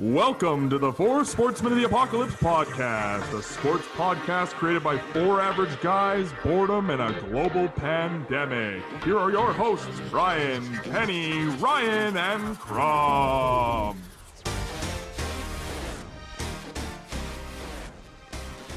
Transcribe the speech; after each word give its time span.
Welcome 0.00 0.70
to 0.70 0.78
the 0.78 0.94
Four 0.94 1.26
Sportsmen 1.26 1.72
of 1.72 1.78
the 1.78 1.84
Apocalypse 1.84 2.32
podcast, 2.32 3.38
a 3.38 3.42
sports 3.42 3.86
podcast 3.88 4.52
created 4.52 4.82
by 4.82 4.96
four 4.96 5.42
average 5.42 5.78
guys, 5.82 6.32
boredom, 6.42 6.88
and 6.88 7.02
a 7.02 7.20
global 7.28 7.68
pandemic. 7.68 8.82
Here 9.04 9.18
are 9.18 9.30
your 9.30 9.52
hosts, 9.52 10.00
Brian, 10.08 10.64
Kenny, 10.84 11.44
Ryan, 11.58 12.16
and 12.16 12.58
Crom. 12.58 14.00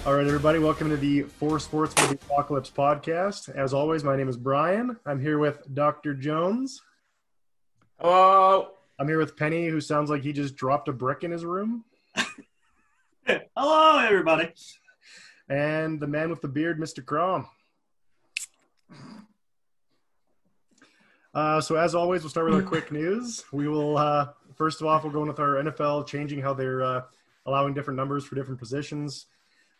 All 0.05 0.14
right, 0.14 0.28
everybody, 0.28 0.60
welcome 0.60 0.90
to 0.90 0.98
the 0.98 1.21
Four 1.21 1.58
Sportsmen 1.62 2.04
of 2.04 2.20
the 2.20 2.26
Apocalypse 2.26 2.70
podcast. 2.70 3.48
As 3.55 3.74
always, 3.74 4.04
my 4.04 4.18
name 4.18 4.28
is 4.28 4.36
Brian. 4.36 4.98
I'm 5.05 5.21
here 5.21 5.40
with 5.40 5.74
Dr. 5.74 6.16
Jones. 6.16 6.82
Hello. 7.98 8.71
I'm 9.04 9.10
here 9.10 9.18
with 9.18 9.36
Penny, 9.36 9.68
who 9.68 9.82
sounds 9.82 10.10
like 10.10 10.22
he 10.22 10.32
just 10.32 10.56
dropped 10.56 10.88
a 10.88 10.94
brick 10.94 11.26
in 11.26 11.32
his 11.32 11.44
room. 11.44 11.84
Hello, 13.27 13.98
everybody. 13.98 14.54
And 15.50 16.00
the 16.00 16.08
man 16.08 16.30
with 16.30 16.40
the 16.40 16.48
beard, 16.48 16.80
Mr. 16.80 17.05
Crom. 17.05 17.46
Uh, 21.34 21.60
so, 21.60 21.76
as 21.76 21.94
always, 21.94 22.22
we'll 22.22 22.30
start 22.30 22.46
with 22.46 22.55
our 22.55 22.62
quick 22.62 22.94
news. 22.94 23.44
We 23.52 23.68
will, 23.68 23.98
uh, 23.98 24.30
first 24.55 24.80
of 24.80 24.88
all, 24.88 25.02
we're 25.04 25.12
going 25.12 25.27
with 25.27 25.41
our 25.41 25.55
NFL 25.55 26.08
changing 26.08 26.40
how 26.40 26.54
they're 26.54 26.82
uh, 26.82 27.02
allowing 27.46 27.74
different 27.74 27.98
numbers 27.98 28.24
for 28.24 28.35
different 28.35 28.58
positions. 28.58 29.26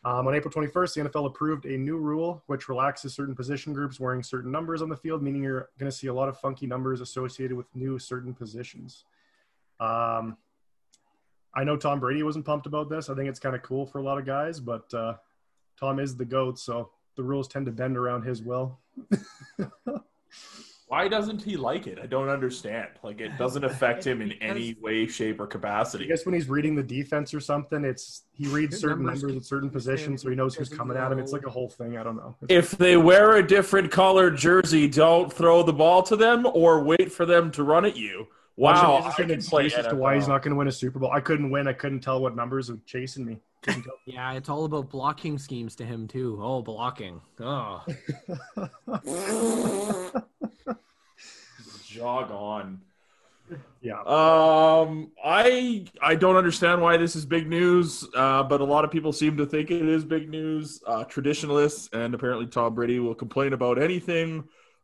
Um, 0.03 0.27
on 0.27 0.35
April 0.35 0.53
21st, 0.53 0.95
the 0.95 1.09
NFL 1.09 1.27
approved 1.27 1.66
a 1.66 1.77
new 1.77 1.95
rule 1.95 2.44
which 2.47 2.67
relaxes 2.67 3.13
certain 3.13 3.35
position 3.35 3.71
groups 3.71 4.02
wearing 4.02 4.21
certain 4.21 4.52
numbers 4.52 4.81
on 4.81 4.89
the 4.89 4.97
field, 4.97 5.23
meaning 5.23 5.44
you're 5.44 5.69
going 5.80 5.89
to 5.89 5.97
see 5.97 6.08
a 6.08 6.13
lot 6.13 6.27
of 6.27 6.38
funky 6.38 6.67
numbers 6.67 6.99
associated 6.99 7.55
with 7.55 7.73
new 7.73 7.97
certain 7.97 8.33
positions. 8.33 9.05
Um, 9.83 10.37
I 11.53 11.63
know 11.63 11.77
Tom 11.77 11.99
Brady 11.99 12.23
wasn't 12.23 12.45
pumped 12.45 12.65
about 12.65 12.89
this. 12.89 13.09
I 13.09 13.15
think 13.15 13.29
it's 13.29 13.39
kind 13.39 13.55
of 13.55 13.61
cool 13.61 13.85
for 13.85 13.99
a 13.99 14.03
lot 14.03 14.17
of 14.17 14.25
guys, 14.25 14.59
but 14.59 14.91
uh, 14.94 15.16
Tom 15.80 15.99
is 15.99 16.16
the 16.16 16.25
GOAT, 16.25 16.58
so 16.58 16.89
the 17.16 17.23
rules 17.23 17.47
tend 17.47 17.66
to 17.67 17.71
bend 17.71 17.97
around 17.97 18.23
his 18.23 18.41
will. 18.41 18.80
Why 20.88 21.08
doesn't 21.08 21.41
he 21.41 21.58
like 21.58 21.88
it? 21.88 21.97
I 22.02 22.05
don't 22.05 22.30
understand. 22.30 22.89
Like 23.02 23.19
it 23.19 23.35
doesn't 23.38 23.63
affect 23.63 24.05
him 24.05 24.21
in 24.21 24.33
any 24.33 24.75
way, 24.80 25.08
shape, 25.08 25.39
or 25.39 25.47
capacity. 25.47 26.05
I 26.05 26.08
guess 26.08 26.23
when 26.23 26.36
he's 26.36 26.47
reading 26.47 26.75
the 26.75 26.83
defense 26.83 27.33
or 27.33 27.39
something, 27.39 27.83
it's 27.83 28.23
he 28.31 28.47
reads 28.47 28.77
certain 28.80 29.03
numbers 29.03 29.23
numbers 29.23 29.38
at 29.38 29.45
certain 29.45 29.71
positions, 29.71 30.21
so 30.21 30.30
he 30.30 30.36
knows 30.36 30.53
who's 30.53 30.69
coming 30.69 30.95
at 30.95 31.11
him. 31.11 31.17
It's 31.17 31.31
like 31.31 31.47
a 31.47 31.49
whole 31.49 31.69
thing. 31.69 31.97
I 31.97 32.03
don't 32.03 32.15
know. 32.15 32.36
If 32.47 32.71
they 32.71 32.95
wear 32.95 33.38
a 33.38 33.47
different 33.47 33.91
colored 33.91 34.38
jersey, 34.38 34.88
don't 34.88 35.33
throw 35.33 35.63
the 35.63 35.73
ball 35.73 36.03
to 36.03 36.15
them 36.15 36.45
or 36.45 36.83
wait 36.83 37.11
for 37.11 37.25
them 37.25 37.49
to 37.52 37.63
run 37.63 37.86
at 37.86 37.97
you. 37.97 38.27
Wow, 38.55 39.01
Watch 39.01 39.19
I 39.19 39.23
it 39.23 39.31
as 39.31 39.43
can 39.43 39.49
play 39.49 39.65
excuse 39.65 39.85
as 39.85 39.91
to 39.91 39.95
why 39.95 40.15
he's 40.15 40.27
not 40.27 40.43
going 40.43 40.51
to 40.51 40.55
win 40.57 40.67
a 40.67 40.71
Super 40.71 40.99
Bowl. 40.99 41.11
I 41.11 41.19
couldn't 41.21 41.49
win. 41.49 41.67
I 41.67 41.73
couldn't 41.73 42.01
tell 42.01 42.21
what 42.21 42.35
numbers 42.35 42.69
were 42.69 42.77
chasing 42.85 43.25
me. 43.25 43.39
Yeah, 44.05 44.33
it's 44.33 44.49
all 44.49 44.65
about 44.65 44.89
blocking 44.89 45.37
schemes 45.37 45.75
to 45.77 45.85
him 45.85 46.07
too. 46.07 46.37
Oh, 46.41 46.61
blocking. 46.61 47.21
Oh, 47.39 47.81
Jog 51.85 52.31
on. 52.31 52.81
yeah. 53.81 53.99
Um, 54.01 55.11
I 55.23 55.85
I 56.01 56.15
don't 56.15 56.35
understand 56.35 56.81
why 56.81 56.97
this 56.97 57.15
is 57.15 57.25
big 57.25 57.47
news, 57.47 58.05
uh, 58.15 58.43
but 58.43 58.59
a 58.61 58.65
lot 58.65 58.83
of 58.83 58.91
people 58.91 59.13
seem 59.13 59.37
to 59.37 59.45
think 59.45 59.71
it 59.71 59.87
is 59.87 60.03
big 60.03 60.29
news. 60.29 60.81
Uh, 60.85 61.03
traditionalists 61.05 61.89
and 61.93 62.13
apparently 62.13 62.47
Tom 62.47 62.75
Brady 62.75 62.99
will 62.99 63.15
complain 63.15 63.53
about 63.53 63.81
anything, 63.81 64.43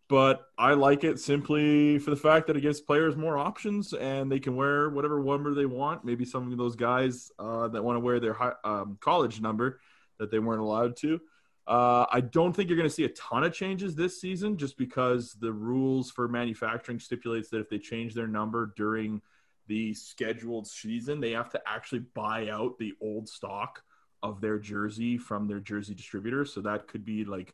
but 0.10 0.48
I 0.58 0.74
like 0.74 1.04
it 1.04 1.20
simply 1.20 2.00
for 2.00 2.10
the 2.10 2.18
fact 2.18 2.48
that 2.48 2.58
it 2.58 2.62
gives 2.62 2.82
players 2.82 3.16
more 3.16 3.38
options 3.38 3.94
and 3.94 4.30
they 4.30 4.40
can 4.40 4.56
wear 4.56 4.90
whatever 4.90 5.24
number 5.24 5.54
they 5.54 5.68
want. 5.68 6.04
Maybe 6.04 6.26
some 6.26 6.52
of 6.52 6.58
those 6.58 6.76
guys 6.76 7.32
uh, 7.38 7.68
that 7.70 7.84
want 7.84 7.96
to 7.96 8.00
wear 8.00 8.20
their 8.20 8.34
high, 8.34 8.54
um, 8.64 8.98
college 9.00 9.40
number 9.40 9.80
that 10.18 10.32
they 10.32 10.40
weren't 10.40 10.62
allowed 10.62 10.98
to. 10.98 11.22
Uh, 11.68 12.08
I 12.12 12.22
don't 12.22 12.54
think 12.54 12.68
you're 12.68 12.78
going 12.78 12.90
to 12.90 12.94
see 12.94 13.04
a 13.04 13.10
ton 13.10 13.44
of 13.44 13.54
changes 13.54 13.96
this 13.96 14.20
season, 14.20 14.58
just 14.58 14.76
because 14.76 15.34
the 15.40 15.54
rules 15.54 16.10
for 16.10 16.28
manufacturing 16.28 17.00
stipulates 17.00 17.50
that 17.50 17.60
if 17.60 17.70
they 17.70 17.78
change 17.78 18.16
their 18.16 18.28
number 18.28 18.74
during 18.76 19.22
the 19.68 19.94
scheduled 19.94 20.66
season, 20.66 21.20
they 21.20 21.32
have 21.32 21.52
to 21.52 21.62
actually 21.68 22.04
buy 22.16 22.50
out 22.50 22.80
the 22.80 22.94
old 23.00 23.30
stock 23.30 23.84
of 24.24 24.42
their 24.42 24.58
jersey 24.58 25.20
from 25.20 25.48
their 25.48 25.60
jersey 25.60 25.94
distributor. 25.94 26.44
So 26.44 26.62
that 26.62 26.88
could 26.88 27.06
be 27.06 27.24
like 27.24 27.54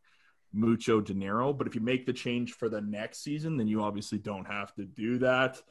mucho 0.56 1.02
dinero. 1.02 1.54
But 1.54 1.68
if 1.68 1.76
you 1.76 1.82
make 1.82 2.06
the 2.06 2.14
change 2.14 2.54
for 2.54 2.70
the 2.70 2.82
next 2.82 3.22
season, 3.24 3.58
then 3.58 3.68
you 3.68 3.84
obviously 3.84 4.18
don't 4.18 4.46
have 4.46 4.74
to 4.76 4.86
do 4.86 5.20
that. 5.20 5.62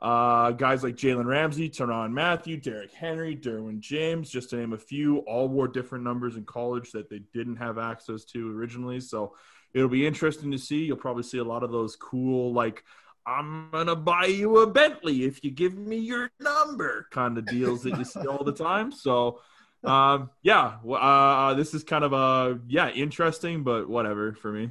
Uh, 0.00 0.50
guys 0.52 0.82
like 0.82 0.96
Jalen 0.96 1.26
Ramsey, 1.26 1.68
Tyrann 1.68 2.12
Mathieu, 2.12 2.56
Derrick 2.56 2.92
Henry, 2.92 3.36
Derwin 3.36 3.80
James, 3.80 4.30
just 4.30 4.48
to 4.50 4.56
name 4.56 4.72
a 4.72 4.78
few, 4.78 5.18
all 5.18 5.46
wore 5.46 5.68
different 5.68 6.04
numbers 6.04 6.36
in 6.36 6.44
college 6.44 6.90
that 6.92 7.10
they 7.10 7.20
didn't 7.34 7.56
have 7.56 7.76
access 7.76 8.24
to 8.24 8.50
originally. 8.50 8.98
So 9.00 9.36
it'll 9.74 9.90
be 9.90 10.06
interesting 10.06 10.50
to 10.52 10.58
see. 10.58 10.84
You'll 10.84 10.96
probably 10.96 11.22
see 11.22 11.38
a 11.38 11.44
lot 11.44 11.62
of 11.62 11.70
those 11.70 11.96
cool, 11.96 12.52
like, 12.54 12.82
I'm 13.26 13.70
going 13.70 13.88
to 13.88 13.94
buy 13.94 14.24
you 14.24 14.58
a 14.60 14.66
Bentley 14.66 15.24
if 15.24 15.44
you 15.44 15.50
give 15.50 15.76
me 15.76 15.98
your 15.98 16.30
number 16.40 17.06
kind 17.10 17.36
of 17.36 17.44
deals 17.44 17.82
that 17.82 17.98
you 17.98 18.04
see 18.04 18.26
all 18.26 18.42
the 18.42 18.52
time. 18.52 18.90
So, 18.90 19.42
um, 19.84 20.30
yeah, 20.42 20.78
uh, 20.88 21.54
this 21.54 21.74
is 21.74 21.84
kind 21.84 22.04
of 22.04 22.12
a, 22.12 22.60
yeah, 22.68 22.90
interesting, 22.90 23.62
but 23.64 23.88
whatever 23.88 24.34
for 24.34 24.52
me. 24.52 24.70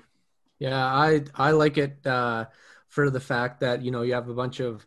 yeah. 0.60 0.86
I 0.86 1.24
I 1.36 1.52
like 1.52 1.78
it 1.78 2.06
uh, 2.06 2.46
for 2.88 3.10
the 3.10 3.20
fact 3.20 3.62
that 3.62 3.82
you 3.82 3.92
know 3.92 4.02
you 4.02 4.14
have 4.14 4.30
a 4.30 4.34
bunch 4.34 4.60
of 4.60 4.86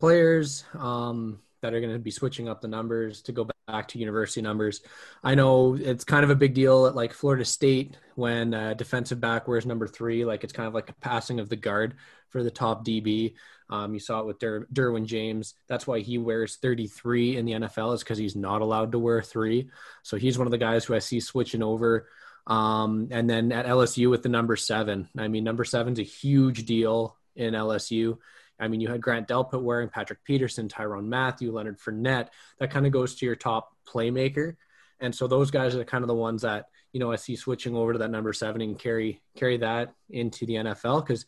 players 0.00 0.64
um, 0.74 1.40
that 1.62 1.74
are 1.74 1.80
going 1.80 1.92
to 1.92 1.98
be 1.98 2.10
switching 2.10 2.48
up 2.48 2.60
the 2.60 2.68
numbers 2.68 3.22
to 3.22 3.32
go 3.32 3.48
back 3.66 3.88
to 3.88 3.98
university 3.98 4.42
numbers. 4.42 4.82
I 5.22 5.34
know 5.34 5.74
it's 5.74 6.04
kind 6.04 6.24
of 6.24 6.30
a 6.30 6.34
big 6.34 6.54
deal 6.54 6.86
at 6.86 6.94
like 6.94 7.12
Florida 7.12 7.44
State 7.44 7.96
when 8.16 8.52
uh, 8.54 8.74
defensive 8.74 9.20
back 9.20 9.48
wears 9.48 9.66
number 9.66 9.86
three. 9.86 10.24
Like 10.24 10.44
it's 10.44 10.52
kind 10.52 10.68
of 10.68 10.74
like 10.74 10.90
a 10.90 10.94
passing 10.94 11.40
of 11.40 11.48
the 11.48 11.56
guard 11.56 11.96
for 12.28 12.42
the 12.42 12.50
top 12.50 12.84
DB. 12.84 13.34
Um, 13.70 13.94
you 13.94 14.00
saw 14.00 14.20
it 14.20 14.26
with 14.26 14.38
Der- 14.38 14.66
Derwin 14.72 15.06
James. 15.06 15.54
That's 15.68 15.86
why 15.86 16.00
he 16.00 16.18
wears 16.18 16.56
33 16.56 17.36
in 17.36 17.46
the 17.46 17.52
NFL 17.52 17.94
is 17.94 18.02
because 18.02 18.18
he's 18.18 18.36
not 18.36 18.60
allowed 18.60 18.92
to 18.92 18.98
wear 18.98 19.22
three. 19.22 19.70
So 20.02 20.16
he's 20.16 20.38
one 20.38 20.46
of 20.46 20.50
the 20.50 20.58
guys 20.58 20.84
who 20.84 20.94
I 20.94 20.98
see 20.98 21.20
switching 21.20 21.62
over. 21.62 22.08
Um, 22.46 23.08
and 23.10 23.28
then 23.28 23.52
at 23.52 23.66
LSU 23.66 24.10
with 24.10 24.22
the 24.22 24.28
number 24.28 24.56
seven. 24.56 25.08
I 25.16 25.28
mean, 25.28 25.44
number 25.44 25.64
seven's 25.64 25.98
a 25.98 26.02
huge 26.02 26.66
deal 26.66 27.16
in 27.36 27.54
LSU. 27.54 28.18
I 28.60 28.68
mean, 28.68 28.80
you 28.80 28.88
had 28.88 29.00
Grant 29.00 29.28
Delpit 29.28 29.62
wearing 29.62 29.88
Patrick 29.88 30.22
Peterson, 30.24 30.68
Tyrann 30.68 31.06
Mathieu, 31.06 31.52
Leonard 31.52 31.80
Fournette. 31.80 32.28
That 32.58 32.70
kind 32.70 32.86
of 32.86 32.92
goes 32.92 33.16
to 33.16 33.26
your 33.26 33.34
top 33.34 33.74
playmaker. 33.86 34.56
And 35.00 35.14
so 35.14 35.26
those 35.26 35.50
guys 35.50 35.74
are 35.74 35.84
kind 35.84 36.04
of 36.04 36.08
the 36.08 36.14
ones 36.14 36.42
that, 36.42 36.66
you 36.92 37.00
know, 37.00 37.10
I 37.10 37.16
see 37.16 37.34
switching 37.34 37.74
over 37.74 37.92
to 37.92 37.98
that 37.98 38.10
number 38.10 38.32
seven 38.32 38.60
and 38.60 38.78
carry 38.78 39.20
carry 39.36 39.56
that 39.58 39.92
into 40.08 40.46
the 40.46 40.54
NFL 40.54 41.04
because 41.04 41.26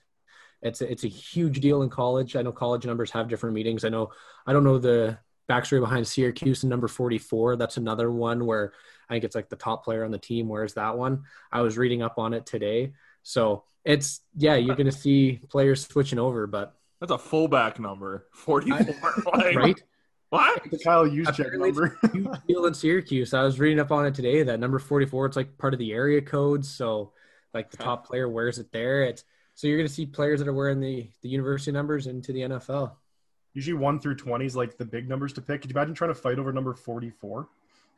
it's 0.67 0.81
a, 0.81 0.91
it's 0.91 1.05
a 1.05 1.09
huge 1.09 1.61
deal 1.61 1.83
in 1.83 1.91
college. 1.91 2.37
I 2.37 2.43
know 2.43 2.53
college 2.53 2.85
numbers 2.87 3.11
have 3.13 3.29
different 3.29 3.55
meetings. 3.55 3.85
I 3.85 3.89
know 3.89 4.11
I 4.47 4.53
don't 4.53 4.65
know 4.65 4.79
the 4.79 5.19
backstory 5.49 5.81
behind 5.81 6.07
Syracuse 6.07 6.63
and 6.63 6.71
number 6.71 6.89
44. 6.89 7.57
That's 7.57 7.77
another 7.77 8.11
one 8.11 8.45
where 8.47 8.73
I 9.09 9.15
think 9.15 9.25
it's 9.25 9.37
like 9.37 9.49
the 9.49 9.57
top 9.57 9.85
player 9.85 10.05
on 10.05 10.11
the 10.11 10.19
team 10.19 10.49
wears 10.49 10.75
that 10.75 10.97
one. 10.97 11.23
I 11.53 11.61
was 11.63 11.79
reading 11.79 12.03
up 12.03 12.19
on 12.19 12.35
it 12.35 12.47
today. 12.47 12.93
So 13.23 13.65
it's 13.85 14.21
yeah, 14.37 14.57
you're 14.57 14.77
gonna 14.77 14.93
see 14.93 15.41
players 15.49 15.87
switching 15.87 16.19
over, 16.19 16.47
but 16.47 16.75
That's 17.01 17.13
a 17.13 17.19
fullback 17.19 17.79
number, 17.79 18.27
44. 18.33 19.15
Like, 19.37 19.57
right? 19.57 19.83
What? 20.31 20.63
the 20.71 20.79
Kyle 20.79 21.07
Juszczyk 21.07 21.29
Apparently 21.29 21.71
number. 21.71 21.99
a 22.03 22.11
huge 22.11 22.29
deal 22.49 22.67
in 22.67 22.75
Syracuse. 22.75 23.33
I 23.33 23.45
was 23.45 23.61
reading 23.61 23.79
up 23.79 23.93
on 23.93 24.07
it 24.07 24.15
today 24.15 24.43
that 24.43 24.59
number 24.59 24.79
44, 24.81 25.27
it's 25.27 25.37
like 25.37 25.57
part 25.57 25.73
of 25.73 25.79
the 25.79 25.93
area 25.93 26.21
code. 26.21 26.65
So 26.65 27.13
like 27.55 27.71
the 27.71 27.77
top 27.77 28.07
player 28.07 28.29
wears 28.29 28.59
it 28.59 28.73
there. 28.73 29.03
It's 29.05 29.25
so 29.57 29.67
you're 29.67 29.77
gonna 29.77 29.89
see 29.89 30.07
players 30.07 30.39
that 30.39 30.47
are 30.47 30.55
wearing 30.55 30.79
the 30.79 31.11
the 31.23 31.29
university 31.29 31.73
numbers 31.73 32.07
into 32.07 32.33
the 32.33 32.43
NFL. 32.43 32.93
Usually 33.55 33.77
one 33.77 33.99
through 33.99 34.15
twenty 34.15 34.47
is 34.47 34.55
like 34.55 34.79
the 34.79 34.85
big 34.85 35.09
numbers 35.09 35.33
to 35.33 35.41
pick. 35.43 35.63
Could 35.63 35.71
you 35.71 35.77
imagine 35.77 35.95
trying 35.95 36.11
to 36.11 36.15
fight 36.15 36.39
over 36.39 36.53
number 36.53 36.75
forty-four? 36.75 37.49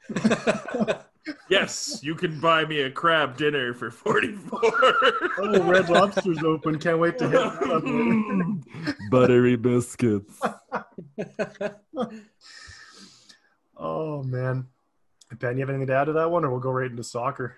Yes, 1.51 2.01
you 2.03 2.15
can 2.15 2.41
buy 2.41 2.65
me 2.65 2.83
a 2.83 2.91
crab 2.91 3.37
dinner 3.37 3.75
for 3.75 3.91
44. 3.91 4.61
Oh, 5.41 5.63
Red 5.63 5.89
Lobster's 5.89 6.43
open. 6.43 6.79
Can't 6.81 6.99
wait 6.99 7.17
to 7.19 7.29
hit. 7.29 9.01
Buttery 9.11 9.55
biscuits. 9.57 10.41
oh 13.77 14.25
man, 14.25 14.67
Ben, 15.39 15.57
you 15.57 15.61
have 15.61 15.69
anything 15.69 15.87
to 15.87 15.95
add 15.95 16.07
to 16.07 16.13
that 16.15 16.29
one, 16.31 16.45
or 16.45 16.51
we'll 16.51 16.59
go 16.59 16.73
right 16.73 16.91
into 16.91 17.05
soccer? 17.05 17.57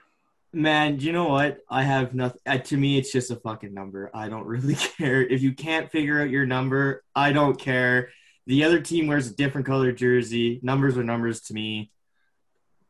Man, 0.53 0.97
do 0.97 1.07
you 1.07 1.13
know 1.13 1.29
what? 1.29 1.59
I 1.69 1.85
have 1.85 2.13
nothing. 2.15 2.41
Uh, 2.45 2.59
to 2.59 2.77
me, 2.77 2.99
it's 2.99 3.13
just 3.13 3.31
a 3.31 3.37
fucking 3.37 3.73
number. 3.73 4.11
I 4.13 4.29
don't 4.29 4.47
really 4.47 4.75
care. 4.99 5.23
If 5.23 5.43
you 5.43 5.53
can't 5.53 5.91
figure 5.91 6.21
out 6.21 6.31
your 6.31 6.47
number, 6.47 7.05
I 7.15 7.33
don't 7.33 7.59
care. 7.59 8.11
The 8.47 8.65
other 8.65 8.81
team 8.81 9.07
wears 9.07 9.29
a 9.29 9.35
different 9.35 9.67
color 9.67 9.93
jersey. 9.93 10.59
Numbers 10.63 10.99
are 10.99 11.05
numbers 11.05 11.43
to 11.43 11.55
me. 11.55 11.93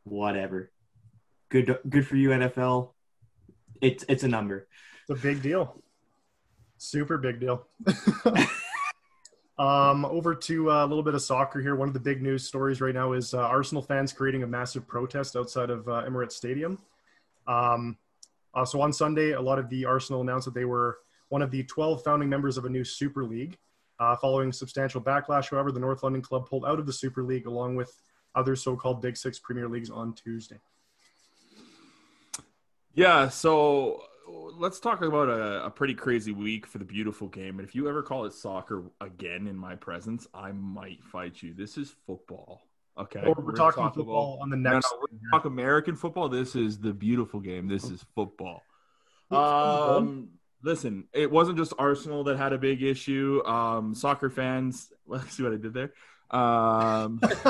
Whatever. 0.05 0.71
Good, 1.51 1.79
good 1.89 2.07
for 2.07 2.17
you, 2.17 2.31
NFL. 2.31 2.93
It's 3.83 4.05
it's 4.09 4.23
a 4.23 4.29
number. 4.29 4.67
It's 5.09 5.19
a 5.19 5.23
big 5.23 5.43
deal. 5.43 5.83
Super 6.79 7.19
big 7.19 7.41
deal. 7.41 7.67
Um, 9.61 10.07
over 10.07 10.35
to 10.35 10.71
uh, 10.71 10.87
a 10.87 10.87
little 10.87 11.03
bit 11.03 11.15
of 11.15 11.21
soccer 11.21 11.61
here. 11.61 11.77
One 11.77 11.87
of 11.87 11.93
the 11.93 12.01
big 12.01 12.23
news 12.23 12.47
stories 12.47 12.81
right 12.81 12.95
now 12.95 13.12
is 13.12 13.35
uh, 13.35 13.41
Arsenal 13.41 13.83
fans 13.83 14.11
creating 14.11 14.43
a 14.43 14.47
massive 14.47 14.89
protest 14.89 15.37
outside 15.37 15.69
of 15.69 15.87
uh, 15.87 16.03
Emirates 16.09 16.33
Stadium. 16.33 16.79
Um, 17.50 17.97
uh, 18.55 18.64
so 18.64 18.81
on 18.81 18.93
Sunday, 18.93 19.32
a 19.32 19.41
lot 19.41 19.58
of 19.58 19.69
the 19.69 19.85
Arsenal 19.85 20.20
announced 20.20 20.47
that 20.47 20.55
they 20.55 20.64
were 20.64 20.99
one 21.29 21.43
of 21.43 21.50
the 21.50 21.64
12 21.64 22.02
founding 22.02 22.29
members 22.29 22.56
of 22.56 22.64
a 22.64 22.69
new 22.69 22.85
Super 22.85 23.25
League. 23.25 23.58
Uh, 23.99 24.17
following 24.17 24.50
substantial 24.50 25.00
backlash, 25.00 25.50
however, 25.50 25.70
the 25.70 25.81
North 25.81 26.02
London 26.02 26.23
club 26.23 26.49
pulled 26.49 26.64
out 26.64 26.79
of 26.79 26.87
the 26.87 26.93
Super 26.93 27.23
League 27.23 27.47
along 27.47 27.76
with 27.76 27.94
other 28.35 28.56
so-called 28.56 29.02
Big 29.02 29.14
Six 29.14 29.38
Premier 29.38 29.69
Leagues 29.69 29.91
on 29.91 30.14
Tuesday. 30.14 30.58
Yeah, 32.94 33.29
so 33.29 34.02
let's 34.56 34.81
talk 34.81 35.02
about 35.02 35.29
a, 35.29 35.67
a, 35.67 35.70
pretty 35.70 35.94
crazy 35.94 36.32
week 36.32 36.67
for 36.67 36.79
the 36.79 36.85
beautiful 36.85 37.29
game. 37.29 37.58
And 37.58 37.69
if 37.69 37.75
you 37.75 37.88
ever 37.88 38.02
call 38.02 38.25
it 38.25 38.32
soccer 38.32 38.85
again 39.00 39.47
in 39.47 39.56
my 39.56 39.75
presence, 39.75 40.26
I 40.32 40.52
might 40.52 41.05
fight 41.05 41.43
you. 41.43 41.52
This 41.52 41.76
is 41.76 41.94
football. 42.06 42.62
Okay. 42.99 43.21
Or 43.21 43.35
we're, 43.35 43.47
we're 43.47 43.53
talking 43.53 43.83
talk 43.83 43.95
football 43.95 44.35
about, 44.35 44.43
on 44.43 44.51
the 44.51 44.57
next. 44.57 44.87
No, 44.91 44.99
no, 44.99 45.07
we're 45.13 45.31
talk 45.31 45.45
American 45.45 45.97
football. 45.97 46.29
This 46.29 46.55
is 46.55 46.79
the 46.79 46.93
beautiful 46.93 47.41
game. 47.41 47.69
This 47.69 47.85
is 47.85 48.05
football. 48.15 48.63
Um, 49.31 50.31
listen, 50.63 51.05
it 51.13 51.31
wasn't 51.31 51.59
just 51.59 51.73
Arsenal 51.79 52.25
that 52.25 52.37
had 52.37 52.53
a 52.53 52.59
big 52.59 52.83
issue. 52.83 53.43
Um, 53.45 53.95
soccer 53.95 54.31
fans, 54.31 54.93
let's 55.07 55.37
see 55.37 55.43
what 55.43 55.53
I 55.53 55.57
did 55.57 55.75
there. 55.75 55.93
Um, 56.31 57.21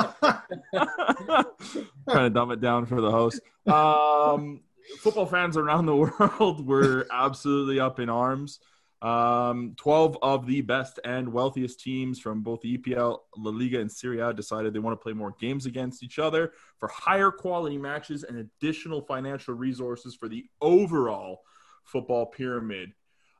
trying 2.09 2.23
to 2.23 2.29
dumb 2.31 2.51
it 2.51 2.61
down 2.61 2.85
for 2.85 2.99
the 2.99 3.11
host. 3.11 3.41
Um, 3.67 4.61
football 4.99 5.25
fans 5.27 5.57
around 5.57 5.85
the 5.85 5.95
world 6.19 6.65
were 6.65 7.07
absolutely 7.11 7.79
up 7.79 7.99
in 7.99 8.09
arms. 8.09 8.59
Um, 9.01 9.73
12 9.77 10.19
of 10.21 10.45
the 10.45 10.61
best 10.61 10.99
and 11.03 11.33
wealthiest 11.33 11.79
teams 11.79 12.19
from 12.19 12.41
both 12.41 12.61
the 12.61 12.77
EPL, 12.77 13.19
La 13.35 13.51
Liga, 13.51 13.79
and 13.79 13.91
Serie 13.91 14.19
A 14.19 14.31
decided 14.31 14.73
they 14.73 14.79
want 14.79 14.99
to 14.99 15.03
play 15.03 15.13
more 15.13 15.33
games 15.39 15.65
against 15.65 16.03
each 16.03 16.19
other 16.19 16.53
for 16.77 16.87
higher 16.87 17.31
quality 17.31 17.79
matches 17.79 18.23
and 18.23 18.37
additional 18.37 19.01
financial 19.01 19.55
resources 19.55 20.13
for 20.13 20.29
the 20.29 20.45
overall 20.61 21.41
football 21.83 22.27
pyramid. 22.27 22.91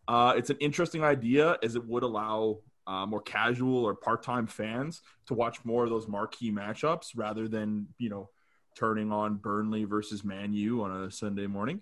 Uh, 0.07 0.33
it's 0.35 0.49
an 0.49 0.57
interesting 0.59 1.03
idea 1.03 1.57
as 1.61 1.75
it 1.75 1.85
would 1.87 2.03
allow 2.03 2.57
uh, 2.87 3.05
more 3.05 3.21
casual 3.21 3.85
or 3.85 3.95
part-time 3.95 4.47
fans 4.47 5.01
to 5.27 5.35
watch 5.35 5.63
more 5.63 5.83
of 5.83 5.91
those 5.91 6.07
marquee 6.07 6.51
matchups 6.51 7.09
rather 7.15 7.47
than 7.47 7.87
you 7.99 8.09
know 8.09 8.29
turning 8.75 9.11
on 9.11 9.35
Burnley 9.35 9.83
versus 9.83 10.23
Man 10.23 10.53
U 10.53 10.83
on 10.83 11.03
a 11.03 11.11
Sunday 11.11 11.47
morning. 11.47 11.81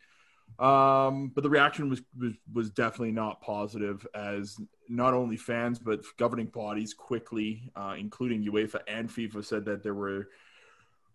Um, 0.57 1.31
but 1.33 1.43
the 1.43 1.49
reaction 1.49 1.89
was, 1.89 2.01
was 2.17 2.33
was 2.53 2.69
definitely 2.69 3.11
not 3.11 3.41
positive, 3.41 4.05
as 4.13 4.57
not 4.89 5.13
only 5.13 5.37
fans 5.37 5.79
but 5.79 6.01
governing 6.17 6.47
bodies 6.47 6.93
quickly, 6.93 7.71
uh, 7.75 7.95
including 7.97 8.43
UEFA 8.43 8.81
and 8.87 9.09
FIFA, 9.09 9.45
said 9.45 9.65
that 9.65 9.83
there 9.83 9.93
were 9.93 10.27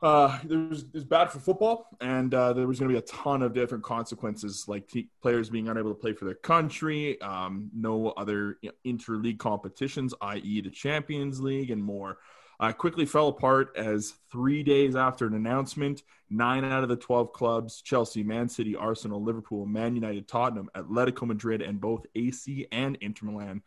uh, 0.05 0.39
it 0.49 0.55
was, 0.55 0.83
it 0.83 0.93
was 0.93 1.05
bad 1.05 1.31
for 1.31 1.39
football, 1.39 1.89
and 2.01 2.35
uh, 2.35 2.53
there 2.53 2.67
was 2.67 2.79
going 2.79 2.91
to 2.91 2.93
be 2.93 2.99
a 2.99 3.03
ton 3.03 3.43
of 3.43 3.55
different 3.55 3.83
consequences, 3.83 4.65
like 4.69 4.87
t- 4.87 5.09
players 5.23 5.49
being 5.49 5.69
unable 5.69 5.89
to 5.91 5.99
play 5.99 6.13
for 6.13 6.27
their 6.27 6.35
country, 6.35 7.19
um, 7.23 7.71
no 7.75 8.11
other 8.11 8.59
you 8.61 8.71
know, 8.71 8.93
interleague 8.93 9.39
competitions, 9.39 10.13
i.e., 10.21 10.61
the 10.61 10.69
Champions 10.69 11.41
League, 11.41 11.71
and 11.71 11.83
more 11.83 12.19
uh, 12.61 12.73
quickly 12.73 13.07
fell 13.07 13.29
apart 13.29 13.73
as 13.77 14.15
three 14.31 14.63
days 14.63 14.97
after 14.97 15.27
an 15.27 15.35
announcement, 15.35 16.03
nine 16.31 16.65
out 16.65 16.83
of 16.83 16.89
the 16.89 16.97
12 16.97 17.33
clubs 17.33 17.83
Chelsea, 17.83 18.23
Man 18.23 18.49
City, 18.49 18.77
Arsenal, 18.77 19.23
Liverpool, 19.23 19.67
Man 19.67 19.95
United, 19.95 20.29
Tottenham, 20.29 20.71
Atletico 20.75 21.27
Madrid, 21.27 21.63
and 21.63 21.81
both 21.81 22.07
AC 22.15 22.67
and 22.73 22.97
Inter 23.01 23.27
Milan 23.27 23.63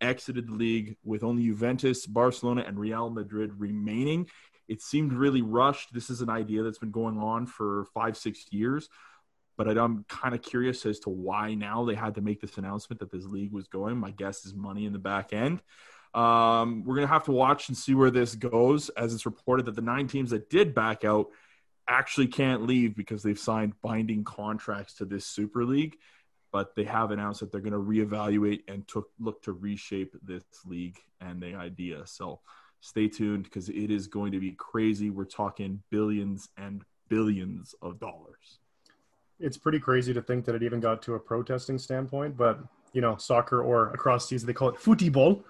exited 0.00 0.46
the 0.46 0.54
league 0.54 0.96
with 1.04 1.22
only 1.24 1.44
Juventus, 1.44 2.06
Barcelona, 2.06 2.64
and 2.66 2.78
Real 2.78 3.10
Madrid 3.10 3.52
remaining. 3.58 4.28
It 4.68 4.82
seemed 4.82 5.12
really 5.12 5.42
rushed. 5.42 5.92
This 5.92 6.10
is 6.10 6.20
an 6.20 6.30
idea 6.30 6.62
that's 6.62 6.78
been 6.78 6.90
going 6.90 7.18
on 7.18 7.46
for 7.46 7.86
five, 7.94 8.16
six 8.16 8.46
years. 8.50 8.88
But 9.56 9.78
I'm 9.78 10.04
kind 10.08 10.34
of 10.34 10.42
curious 10.42 10.84
as 10.84 10.98
to 11.00 11.10
why 11.10 11.54
now 11.54 11.84
they 11.84 11.94
had 11.94 12.16
to 12.16 12.20
make 12.20 12.42
this 12.42 12.58
announcement 12.58 13.00
that 13.00 13.10
this 13.10 13.24
league 13.24 13.52
was 13.52 13.68
going. 13.68 13.96
My 13.96 14.10
guess 14.10 14.44
is 14.44 14.54
money 14.54 14.84
in 14.84 14.92
the 14.92 14.98
back 14.98 15.32
end. 15.32 15.62
Um, 16.16 16.82
we're 16.84 16.94
going 16.94 17.06
to 17.06 17.12
have 17.12 17.24
to 17.24 17.32
watch 17.32 17.68
and 17.68 17.76
see 17.76 17.94
where 17.94 18.10
this 18.10 18.34
goes, 18.34 18.88
as 18.90 19.12
it's 19.12 19.26
reported 19.26 19.66
that 19.66 19.76
the 19.76 19.82
nine 19.82 20.08
teams 20.08 20.30
that 20.30 20.48
did 20.48 20.74
back 20.74 21.04
out 21.04 21.26
actually 21.86 22.26
can't 22.26 22.66
leave 22.66 22.96
because 22.96 23.22
they've 23.22 23.38
signed 23.38 23.74
binding 23.82 24.24
contracts 24.24 24.94
to 24.94 25.04
this 25.04 25.26
Super 25.26 25.64
League. 25.64 25.96
But 26.52 26.74
they 26.74 26.84
have 26.84 27.10
announced 27.10 27.40
that 27.40 27.52
they're 27.52 27.60
going 27.60 27.74
to 27.74 27.78
reevaluate 27.78 28.62
and 28.66 28.88
took, 28.88 29.10
look 29.20 29.42
to 29.42 29.52
reshape 29.52 30.16
this 30.22 30.42
league 30.64 30.98
and 31.20 31.42
the 31.42 31.54
idea. 31.54 32.06
So 32.06 32.40
stay 32.80 33.08
tuned 33.08 33.44
because 33.44 33.68
it 33.68 33.90
is 33.90 34.06
going 34.06 34.32
to 34.32 34.40
be 34.40 34.52
crazy. 34.52 35.10
We're 35.10 35.24
talking 35.24 35.82
billions 35.90 36.48
and 36.56 36.82
billions 37.10 37.74
of 37.82 38.00
dollars. 38.00 38.58
It's 39.38 39.58
pretty 39.58 39.80
crazy 39.80 40.14
to 40.14 40.22
think 40.22 40.46
that 40.46 40.54
it 40.54 40.62
even 40.62 40.80
got 40.80 41.02
to 41.02 41.14
a 41.14 41.20
protesting 41.20 41.78
standpoint, 41.78 42.38
but 42.38 42.58
you 42.94 43.02
know, 43.02 43.16
soccer 43.16 43.60
or 43.60 43.90
across 43.90 44.26
seas, 44.26 44.46
they 44.46 44.54
call 44.54 44.70
it 44.70 44.78
football 44.78 45.44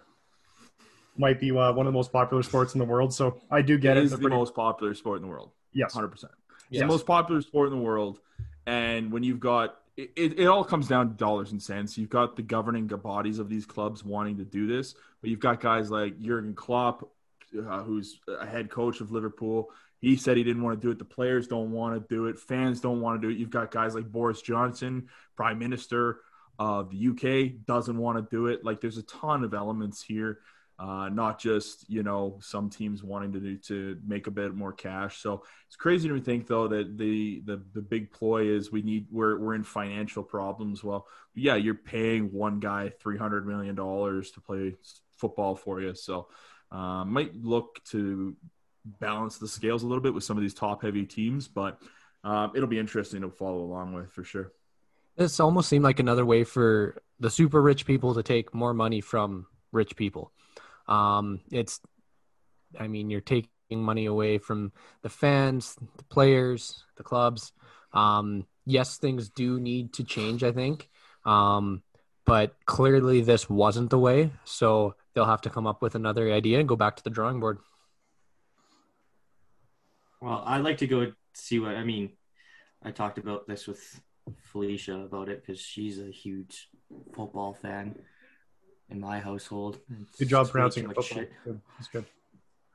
might 1.18 1.40
be 1.40 1.50
uh, 1.50 1.72
one 1.72 1.86
of 1.86 1.92
the 1.92 1.96
most 1.96 2.12
popular 2.12 2.42
sports 2.42 2.74
in 2.74 2.78
the 2.78 2.84
world. 2.84 3.14
So 3.14 3.40
I 3.50 3.62
do 3.62 3.78
get 3.78 3.96
it. 3.96 4.00
It 4.00 4.04
is 4.04 4.10
the 4.12 4.18
pretty... 4.18 4.36
most 4.36 4.54
popular 4.54 4.94
sport 4.94 5.16
in 5.16 5.22
the 5.22 5.28
world. 5.28 5.50
Yes, 5.72 5.92
hundred 5.92 6.08
percent. 6.08 6.32
It's 6.70 6.80
the 6.80 6.86
most 6.86 7.06
popular 7.06 7.40
sport 7.42 7.72
in 7.72 7.78
the 7.78 7.84
world, 7.84 8.18
and 8.66 9.12
when 9.12 9.22
you've 9.22 9.40
got 9.40 9.76
it, 9.96 10.10
it, 10.16 10.38
it, 10.38 10.46
all 10.46 10.64
comes 10.64 10.88
down 10.88 11.08
to 11.08 11.14
dollars 11.14 11.52
and 11.52 11.62
cents. 11.62 11.96
You've 11.96 12.10
got 12.10 12.36
the 12.36 12.42
governing 12.42 12.86
bodies 12.86 13.38
of 13.38 13.48
these 13.48 13.64
clubs 13.64 14.04
wanting 14.04 14.36
to 14.38 14.44
do 14.44 14.66
this, 14.66 14.94
but 15.20 15.30
you've 15.30 15.40
got 15.40 15.60
guys 15.60 15.90
like 15.90 16.20
Jurgen 16.20 16.54
Klopp, 16.54 17.08
uh, 17.56 17.82
who's 17.82 18.20
a 18.28 18.46
head 18.46 18.70
coach 18.70 19.00
of 19.00 19.10
Liverpool. 19.10 19.70
He 20.00 20.16
said 20.16 20.36
he 20.36 20.44
didn't 20.44 20.62
want 20.62 20.80
to 20.80 20.86
do 20.86 20.90
it. 20.90 20.98
The 20.98 21.06
players 21.06 21.48
don't 21.48 21.72
want 21.72 21.94
to 21.94 22.14
do 22.14 22.26
it. 22.26 22.38
Fans 22.38 22.80
don't 22.80 23.00
want 23.00 23.20
to 23.20 23.26
do 23.26 23.32
it. 23.32 23.38
You've 23.38 23.50
got 23.50 23.70
guys 23.70 23.94
like 23.94 24.10
Boris 24.10 24.42
Johnson, 24.42 25.08
Prime 25.36 25.58
Minister 25.58 26.20
of 26.58 26.90
the 26.90 27.08
UK, 27.08 27.64
doesn't 27.66 27.96
want 27.96 28.18
to 28.18 28.36
do 28.36 28.46
it. 28.46 28.64
Like 28.64 28.80
there's 28.80 28.98
a 28.98 29.02
ton 29.04 29.44
of 29.44 29.54
elements 29.54 30.02
here 30.02 30.40
uh, 30.78 31.08
not 31.08 31.38
just 31.38 31.88
you 31.88 32.02
know 32.02 32.38
some 32.40 32.68
teams 32.68 33.02
wanting 33.02 33.32
to 33.32 33.40
do 33.40 33.56
to 33.56 33.98
make 34.06 34.26
a 34.26 34.30
bit 34.30 34.54
more 34.54 34.72
cash. 34.72 35.18
So 35.18 35.44
it's 35.66 35.76
crazy 35.76 36.08
to 36.08 36.20
think 36.20 36.46
though 36.46 36.68
that 36.68 36.98
the 36.98 37.42
the 37.44 37.62
the 37.72 37.80
big 37.80 38.10
ploy 38.10 38.46
is 38.48 38.70
we 38.70 38.82
need 38.82 39.06
we're 39.10 39.38
we're 39.38 39.54
in 39.54 39.64
financial 39.64 40.22
problems. 40.22 40.84
Well, 40.84 41.06
yeah, 41.34 41.56
you're 41.56 41.74
paying 41.74 42.32
one 42.32 42.60
guy 42.60 42.90
three 43.00 43.18
hundred 43.18 43.46
million 43.46 43.74
dollars 43.74 44.30
to 44.32 44.40
play 44.40 44.74
football 45.16 45.54
for 45.54 45.80
you, 45.80 45.94
so 45.94 46.28
uh, 46.70 47.04
might 47.04 47.34
look 47.34 47.82
to 47.86 48.36
balance 49.00 49.38
the 49.38 49.48
scales 49.48 49.82
a 49.82 49.86
little 49.86 50.02
bit 50.02 50.14
with 50.14 50.24
some 50.24 50.36
of 50.36 50.42
these 50.42 50.54
top 50.54 50.82
heavy 50.82 51.04
teams, 51.04 51.48
but 51.48 51.80
um, 52.22 52.52
it'll 52.54 52.68
be 52.68 52.78
interesting 52.78 53.22
to 53.22 53.30
follow 53.30 53.60
along 53.60 53.92
with 53.92 54.12
for 54.12 54.24
sure. 54.24 54.52
This 55.16 55.40
almost 55.40 55.68
seemed 55.68 55.84
like 55.84 55.98
another 55.98 56.26
way 56.26 56.44
for 56.44 57.00
the 57.18 57.30
super 57.30 57.62
rich 57.62 57.86
people 57.86 58.14
to 58.14 58.22
take 58.22 58.54
more 58.54 58.74
money 58.74 59.00
from 59.00 59.46
rich 59.72 59.96
people. 59.96 60.32
Um, 60.88 61.40
it's, 61.50 61.80
I 62.78 62.88
mean, 62.88 63.10
you're 63.10 63.20
taking 63.20 63.48
money 63.70 64.06
away 64.06 64.38
from 64.38 64.72
the 65.02 65.08
fans, 65.08 65.76
the 65.96 66.04
players, 66.04 66.84
the 66.96 67.02
clubs. 67.02 67.52
Um, 67.92 68.46
yes, 68.64 68.98
things 68.98 69.28
do 69.28 69.58
need 69.60 69.92
to 69.94 70.04
change, 70.04 70.44
I 70.44 70.52
think. 70.52 70.88
Um, 71.24 71.82
but 72.24 72.54
clearly 72.66 73.20
this 73.20 73.48
wasn't 73.48 73.90
the 73.90 73.98
way. 73.98 74.30
So 74.44 74.94
they'll 75.14 75.24
have 75.24 75.42
to 75.42 75.50
come 75.50 75.66
up 75.66 75.82
with 75.82 75.94
another 75.94 76.32
idea 76.32 76.60
and 76.60 76.68
go 76.68 76.76
back 76.76 76.96
to 76.96 77.04
the 77.04 77.10
drawing 77.10 77.40
board. 77.40 77.58
Well, 80.20 80.42
I'd 80.46 80.64
like 80.64 80.78
to 80.78 80.86
go 80.86 81.12
see 81.34 81.58
what, 81.58 81.76
I 81.76 81.84
mean, 81.84 82.10
I 82.82 82.90
talked 82.90 83.18
about 83.18 83.46
this 83.46 83.66
with 83.66 84.00
Felicia 84.52 84.94
about 84.94 85.28
it 85.28 85.44
because 85.44 85.60
she's 85.60 86.00
a 86.00 86.10
huge 86.10 86.68
football 87.14 87.54
fan 87.54 87.94
in 88.90 89.00
my 89.00 89.18
household. 89.20 89.78
It's 90.02 90.18
good 90.18 90.28
job 90.28 90.48
pronouncing 90.50 90.84
it. 90.84 90.94
Football. 90.94 91.24
Good. 91.44 91.60
That's 91.78 91.88
good. 91.88 92.04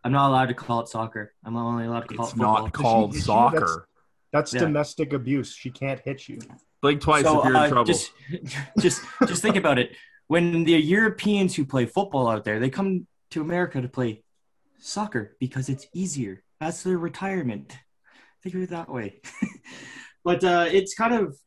I'm 0.03 0.11
not 0.11 0.29
allowed 0.29 0.47
to 0.47 0.53
call 0.53 0.81
it 0.81 0.87
soccer. 0.87 1.33
I'm 1.43 1.55
only 1.55 1.85
allowed 1.85 2.07
to 2.07 2.15
call 2.15 2.25
it's 2.25 2.33
it 2.33 2.37
football. 2.37 2.63
not 2.63 2.73
called 2.73 3.15
soccer. 3.15 3.87
That's, 4.31 4.51
that's 4.51 4.53
yeah. 4.53 4.59
domestic 4.61 5.13
abuse. 5.13 5.53
She 5.53 5.69
can't 5.69 5.99
hit 5.99 6.27
you. 6.27 6.39
Blink 6.81 7.01
twice 7.01 7.23
so, 7.23 7.39
if 7.39 7.45
you're 7.45 7.55
uh, 7.55 7.63
in 7.65 7.69
trouble. 7.69 7.85
Just, 7.85 8.11
just, 8.79 9.01
just 9.27 9.41
think 9.41 9.55
about 9.55 9.77
it. 9.77 9.95
When 10.27 10.63
the 10.63 10.73
Europeans 10.73 11.55
who 11.55 11.65
play 11.65 11.85
football 11.85 12.27
out 12.27 12.43
there, 12.43 12.59
they 12.59 12.69
come 12.69 13.07
to 13.31 13.41
America 13.41 13.81
to 13.81 13.87
play 13.87 14.23
soccer 14.79 15.35
because 15.39 15.69
it's 15.69 15.85
easier. 15.93 16.43
That's 16.59 16.83
their 16.83 16.97
retirement. 16.97 17.77
Think 18.41 18.55
of 18.55 18.61
it 18.63 18.69
that 18.71 18.89
way. 18.89 19.21
but 20.23 20.43
uh, 20.43 20.67
it's 20.71 20.95
kind 20.95 21.13
of 21.13 21.37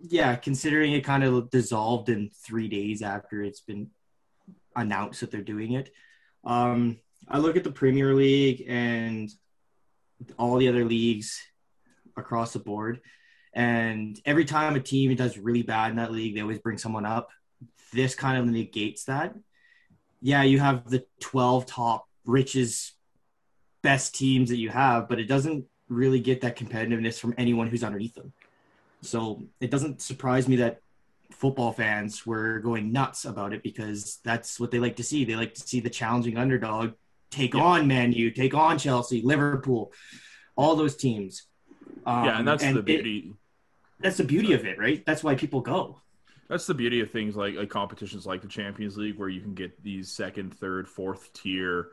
yeah, 0.00 0.36
considering 0.36 0.92
it 0.92 1.04
kind 1.04 1.24
of 1.24 1.50
dissolved 1.50 2.08
in 2.08 2.30
three 2.44 2.68
days 2.68 3.02
after 3.02 3.42
it's 3.42 3.60
been 3.60 3.90
announced 4.76 5.20
that 5.20 5.30
they're 5.30 5.42
doing 5.42 5.72
it. 5.72 5.90
Um, 6.44 6.98
I 7.28 7.38
look 7.38 7.56
at 7.56 7.64
the 7.64 7.72
Premier 7.72 8.14
League 8.14 8.64
and 8.68 9.30
all 10.38 10.56
the 10.56 10.68
other 10.68 10.84
leagues 10.84 11.40
across 12.16 12.52
the 12.52 12.58
board, 12.58 13.00
and 13.52 14.20
every 14.24 14.44
time 14.44 14.76
a 14.76 14.80
team 14.80 15.14
does 15.16 15.38
really 15.38 15.62
bad 15.62 15.90
in 15.90 15.96
that 15.96 16.12
league, 16.12 16.34
they 16.34 16.40
always 16.40 16.58
bring 16.58 16.78
someone 16.78 17.06
up. 17.06 17.30
This 17.92 18.14
kind 18.14 18.38
of 18.38 18.46
negates 18.46 19.04
that. 19.04 19.34
yeah, 20.20 20.42
you 20.42 20.58
have 20.58 20.88
the 20.88 21.04
12 21.20 21.66
top 21.66 22.08
richest 22.24 22.94
best 23.82 24.14
teams 24.14 24.50
that 24.50 24.58
you 24.58 24.68
have, 24.68 25.08
but 25.08 25.18
it 25.18 25.26
doesn't 25.26 25.64
really 25.88 26.20
get 26.20 26.42
that 26.42 26.56
competitiveness 26.56 27.18
from 27.18 27.34
anyone 27.38 27.66
who's 27.68 27.84
underneath 27.84 28.14
them. 28.14 28.32
So 29.02 29.44
it 29.60 29.70
doesn't 29.70 30.00
surprise 30.02 30.48
me 30.48 30.56
that 30.56 30.80
football 31.30 31.72
fans 31.72 32.26
were 32.26 32.58
going 32.58 32.90
nuts 32.92 33.24
about 33.24 33.52
it 33.52 33.62
because 33.62 34.18
that's 34.24 34.58
what 34.58 34.70
they 34.70 34.78
like 34.78 34.96
to 34.96 35.04
see. 35.04 35.24
They 35.24 35.36
like 35.36 35.54
to 35.54 35.60
see 35.62 35.80
the 35.80 35.90
challenging 35.90 36.36
underdog 36.36 36.92
take 37.30 37.54
Yeah. 37.54 37.60
on 37.62 37.86
Man 37.86 38.12
U, 38.12 38.30
take 38.30 38.54
on 38.54 38.78
Chelsea, 38.78 39.22
Liverpool, 39.22 39.92
all 40.56 40.74
those 40.74 40.96
teams. 40.96 41.46
Um, 42.06 42.24
yeah, 42.24 42.38
and 42.38 42.48
that's 42.48 42.62
the 42.64 42.78
it- 42.78 42.84
beauty. 42.84 43.34
that's 44.00 44.16
the 44.16 44.24
beauty 44.24 44.52
of 44.54 44.64
it, 44.64 44.78
right? 44.78 45.04
That's 45.06 45.22
why 45.22 45.34
people 45.34 45.60
go. 45.60 46.00
That's 46.48 46.66
the 46.66 46.74
beauty 46.74 47.00
of 47.00 47.10
things 47.10 47.36
like, 47.36 47.54
like 47.56 47.68
competitions 47.68 48.24
like 48.24 48.40
the 48.40 48.48
Champions 48.48 48.96
League, 48.96 49.18
where 49.18 49.28
you 49.28 49.42
can 49.42 49.52
get 49.54 49.80
these 49.82 50.10
second, 50.10 50.54
third, 50.54 50.88
fourth 50.88 51.30
tier 51.34 51.88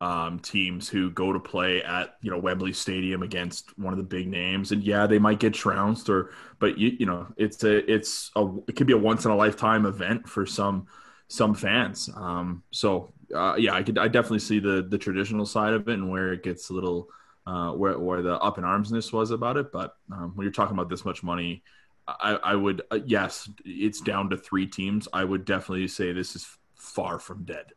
um, 0.00 0.38
teams 0.40 0.88
who 0.88 1.10
go 1.10 1.32
to 1.32 1.40
play 1.40 1.82
at 1.82 2.16
you 2.20 2.30
know 2.30 2.38
Wembley 2.38 2.72
Stadium 2.72 3.22
against 3.22 3.78
one 3.78 3.92
of 3.92 3.98
the 3.98 4.04
big 4.04 4.28
names, 4.28 4.72
and 4.72 4.82
yeah, 4.82 5.06
they 5.06 5.18
might 5.18 5.40
get 5.40 5.54
trounced, 5.54 6.10
or 6.10 6.30
but 6.58 6.76
you 6.78 6.96
you 6.98 7.06
know 7.06 7.26
it's 7.36 7.64
a 7.64 7.90
it's 7.90 8.30
a 8.36 8.46
it 8.68 8.76
could 8.76 8.86
be 8.86 8.92
a 8.92 8.98
once 8.98 9.24
in 9.24 9.30
a 9.30 9.36
lifetime 9.36 9.86
event 9.86 10.28
for 10.28 10.44
some 10.44 10.86
some 11.28 11.54
fans. 11.54 12.10
Um, 12.14 12.62
so 12.70 13.12
uh, 13.34 13.54
yeah, 13.58 13.74
I 13.74 13.82
could 13.82 13.96
I 13.98 14.08
definitely 14.08 14.40
see 14.40 14.58
the 14.58 14.86
the 14.88 14.98
traditional 14.98 15.46
side 15.46 15.72
of 15.72 15.88
it 15.88 15.94
and 15.94 16.10
where 16.10 16.32
it 16.32 16.42
gets 16.42 16.68
a 16.68 16.74
little 16.74 17.08
uh, 17.46 17.72
where 17.72 17.98
where 17.98 18.20
the 18.20 18.34
up 18.34 18.58
in 18.58 18.64
armsness 18.64 19.12
was 19.12 19.30
about 19.30 19.56
it, 19.56 19.72
but 19.72 19.96
um, 20.12 20.32
when 20.34 20.44
you're 20.44 20.52
talking 20.52 20.76
about 20.76 20.90
this 20.90 21.04
much 21.04 21.22
money. 21.22 21.62
I, 22.08 22.34
I 22.34 22.54
would 22.54 22.82
uh, 22.92 23.00
yes, 23.04 23.50
it's 23.64 24.00
down 24.00 24.30
to 24.30 24.36
three 24.36 24.68
teams. 24.68 25.08
I 25.12 25.24
would 25.24 25.44
definitely 25.44 25.88
say 25.88 26.12
this 26.12 26.36
is 26.36 26.46
far 26.76 27.18
from 27.18 27.42
dead. 27.42 27.72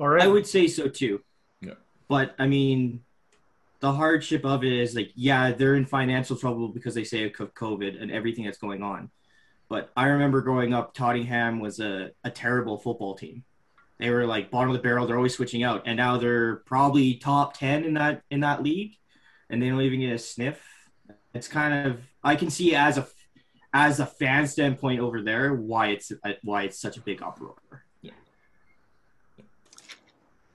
All 0.00 0.08
right. 0.08 0.22
I 0.22 0.26
would 0.26 0.46
say 0.46 0.66
so 0.66 0.88
too. 0.88 1.20
Yeah. 1.60 1.74
But 2.08 2.34
I 2.38 2.46
mean, 2.46 3.04
the 3.80 3.92
hardship 3.92 4.44
of 4.44 4.64
it 4.64 4.72
is 4.72 4.94
like, 4.94 5.10
yeah, 5.14 5.52
they're 5.52 5.76
in 5.76 5.84
financial 5.84 6.36
trouble 6.36 6.68
because 6.68 6.94
they 6.94 7.04
say 7.04 7.24
of 7.24 7.32
COVID 7.32 8.00
and 8.00 8.10
everything 8.10 8.46
that's 8.46 8.58
going 8.58 8.82
on. 8.82 9.10
But 9.68 9.90
I 9.96 10.06
remember 10.06 10.40
growing 10.40 10.74
up, 10.74 10.94
Tottenham 10.94 11.60
was 11.60 11.80
a, 11.80 12.10
a 12.24 12.30
terrible 12.30 12.78
football 12.78 13.14
team. 13.14 13.44
They 13.98 14.10
were 14.10 14.26
like 14.26 14.50
bottom 14.50 14.70
of 14.70 14.76
the 14.76 14.82
barrel. 14.82 15.06
They're 15.06 15.16
always 15.16 15.34
switching 15.34 15.62
out, 15.62 15.82
and 15.84 15.98
now 15.98 16.16
they're 16.16 16.56
probably 16.56 17.14
top 17.14 17.58
ten 17.58 17.84
in 17.84 17.94
that 17.94 18.22
in 18.30 18.40
that 18.40 18.62
league, 18.62 18.96
and 19.50 19.62
they 19.62 19.68
don't 19.68 19.82
even 19.82 20.00
get 20.00 20.14
a 20.14 20.18
sniff. 20.18 20.66
It's 21.34 21.48
kind 21.48 21.86
of 21.86 22.00
I 22.24 22.34
can 22.34 22.48
see 22.48 22.74
as 22.74 22.96
a 22.96 23.06
as 23.74 24.00
a 24.00 24.06
fan 24.06 24.46
standpoint 24.46 25.00
over 25.00 25.20
there 25.22 25.54
why 25.54 25.88
it's 25.88 26.10
why 26.42 26.62
it's 26.62 26.80
such 26.80 26.96
a 26.96 27.02
big 27.02 27.22
uproar. 27.22 27.56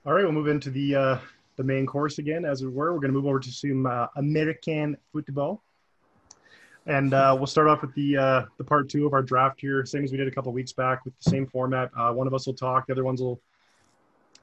All 0.06 0.14
right, 0.14 0.24
we'll 0.24 0.34
move 0.34 0.48
into 0.48 0.70
the 0.70 0.96
uh, 0.96 1.20
the 1.56 1.64
main 1.64 1.88
course 1.88 2.20
again, 2.20 2.46
as 2.46 2.62
it 2.62 2.68
were. 2.72 2.94
We're 2.94 3.00
going 3.00 3.12
to 3.12 3.18
move 3.18 3.26
over 3.26 3.40
to 3.40 3.52
some 3.52 3.88
uh, 3.88 4.06
American 4.18 4.96
football, 5.12 5.64
and 6.86 7.12
uh, 7.12 7.34
we'll 7.36 7.48
start 7.48 7.68
off 7.68 7.82
with 7.82 7.92
the 7.96 8.16
uh, 8.16 8.46
the 8.60 8.64
part 8.64 8.88
two 8.88 9.08
of 9.08 9.14
our 9.14 9.24
draft 9.24 9.60
here, 9.60 9.84
same 9.84 10.04
as 10.04 10.12
we 10.12 10.18
did 10.18 10.28
a 10.28 10.32
couple 10.32 10.54
weeks 10.54 10.74
back 10.74 11.04
with 11.06 11.16
the 11.24 11.32
same 11.32 11.48
format. 11.48 11.90
Uh, 11.98 12.12
one 12.12 12.28
of 12.28 12.36
us 12.36 12.46
will 12.46 12.54
talk, 12.54 12.86
the 12.86 12.94
other 12.94 13.04
ones 13.04 13.20
will 13.20 13.42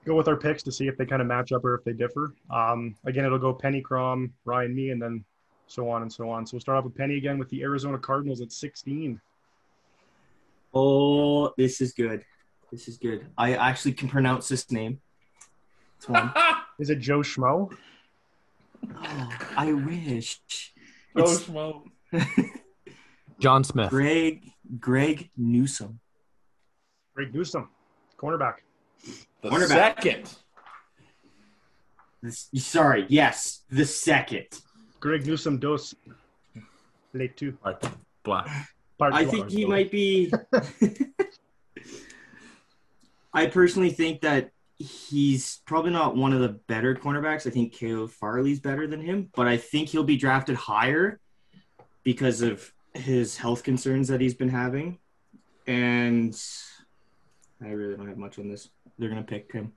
go 0.04 0.16
with 0.16 0.26
our 0.26 0.36
picks 0.36 0.64
to 0.64 0.72
see 0.72 0.88
if 0.88 0.96
they 0.96 1.06
kind 1.06 1.22
of 1.22 1.28
match 1.28 1.52
up 1.52 1.64
or 1.64 1.76
if 1.76 1.84
they 1.84 1.92
differ. 1.92 2.34
Um, 2.50 2.96
again, 3.04 3.24
it'll 3.24 3.38
go 3.38 3.54
Penny, 3.54 3.80
Crom, 3.80 4.32
Ryan, 4.44 4.74
me, 4.74 4.90
and 4.90 5.00
then 5.00 5.24
so 5.68 5.88
on 5.88 6.02
and 6.02 6.12
so 6.12 6.28
on. 6.28 6.44
So 6.44 6.54
we'll 6.54 6.60
start 6.60 6.78
off 6.78 6.84
with 6.84 6.96
Penny 6.96 7.18
again 7.18 7.38
with 7.38 7.48
the 7.50 7.62
Arizona 7.62 7.98
Cardinals 7.98 8.40
at 8.40 8.50
16. 8.50 9.20
Oh, 10.74 11.50
this 11.56 11.80
is 11.80 11.92
good. 11.92 12.24
This 12.72 12.88
is 12.88 12.96
good. 12.96 13.28
I 13.38 13.54
actually 13.54 13.92
can 13.92 14.08
pronounce 14.08 14.48
this 14.48 14.68
name. 14.72 15.00
It's 16.02 16.08
one. 16.08 16.32
Is 16.80 16.90
it 16.90 16.98
Joe 16.98 17.20
Schmo? 17.20 17.72
Oh, 18.92 19.28
I 19.56 19.72
wish. 19.72 20.40
Oh, 21.14 21.22
It's 21.22 21.44
Schmo. 21.44 21.84
John 23.38 23.62
Smith. 23.62 23.90
Greg 23.90 24.42
Greg 24.80 25.30
Newsom. 25.36 26.00
Greg 27.14 27.32
Newsom, 27.32 27.68
cornerback. 28.18 28.54
The 29.42 29.48
Cornerback. 29.48 29.68
second. 29.68 30.34
This, 32.20 32.48
sorry, 32.56 33.06
yes, 33.08 33.60
the 33.70 33.84
second. 33.84 34.46
Greg 34.98 35.24
Newsom 35.24 35.58
dos. 35.58 35.94
Late 37.12 37.36
two. 37.36 37.56
Right. 37.64 37.76
Black. 38.24 38.48
Part 38.98 39.14
I 39.14 39.24
think 39.24 39.50
he 39.50 39.64
might 39.66 39.92
be. 39.92 40.32
I 43.32 43.46
personally 43.46 43.90
think 43.90 44.22
that 44.22 44.50
he's 44.82 45.60
probably 45.66 45.92
not 45.92 46.16
one 46.16 46.32
of 46.32 46.40
the 46.40 46.48
better 46.48 46.94
cornerbacks. 46.94 47.46
I 47.46 47.50
think 47.50 47.72
Caleb 47.72 48.10
Farley's 48.10 48.60
better 48.60 48.86
than 48.86 49.00
him, 49.00 49.30
but 49.34 49.46
I 49.46 49.56
think 49.56 49.88
he'll 49.88 50.04
be 50.04 50.16
drafted 50.16 50.56
higher 50.56 51.20
because 52.02 52.42
of 52.42 52.72
his 52.94 53.36
health 53.36 53.62
concerns 53.62 54.08
that 54.08 54.20
he's 54.20 54.34
been 54.34 54.48
having. 54.48 54.98
And 55.66 56.38
I 57.62 57.68
really 57.68 57.96
don't 57.96 58.08
have 58.08 58.18
much 58.18 58.38
on 58.38 58.48
this. 58.48 58.68
They're 58.98 59.08
gonna 59.08 59.22
pick 59.22 59.52
him. 59.52 59.72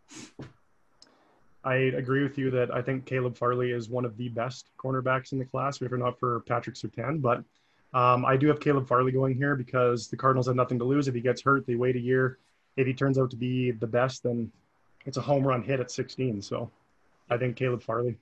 I 1.64 1.76
agree 1.76 2.24
with 2.24 2.38
you 2.38 2.52
that 2.52 2.74
I 2.74 2.82
think 2.82 3.06
Caleb 3.06 3.38
Farley 3.38 3.72
is 3.72 3.90
one 3.90 4.06
of 4.06 4.18
the 4.18 4.30
best 4.30 4.70
cornerbacks 4.78 5.32
in 5.32 5.40
the 5.40 5.46
class, 5.46 5.82
if 5.82 5.92
not 5.92 6.20
for 6.20 6.42
Patrick 6.42 6.76
Surtain. 6.76 7.22
But 7.22 7.44
um, 7.94 8.26
I 8.26 8.38
do 8.38 8.48
have 8.48 8.60
Caleb 8.60 8.88
Farley 8.88 9.12
going 9.12 9.36
here 9.36 9.56
because 9.56 10.08
the 10.08 10.18
Cardinals 10.18 10.48
have 10.48 10.56
nothing 10.56 10.78
to 10.80 10.86
lose. 10.86 11.08
If 11.08 11.16
he 11.16 11.22
gets 11.22 11.42
hurt, 11.42 11.66
they 11.66 11.76
wait 11.76 11.96
a 11.96 12.00
year. 12.00 12.38
If 12.78 12.86
he 12.86 12.94
turns 12.94 13.18
out 13.18 13.32
to 13.32 13.38
be 13.38 13.72
the 13.72 13.88
best, 13.88 14.24
then 14.24 14.52
it's 15.06 15.18
a 15.18 15.22
home 15.22 15.46
run 15.46 15.62
hit 15.62 15.80
at 15.80 15.92
16. 15.92 16.42
So 16.42 16.70
I 17.30 17.38
think 17.38 17.56
Caleb 17.56 17.82
Farley. 17.82 18.18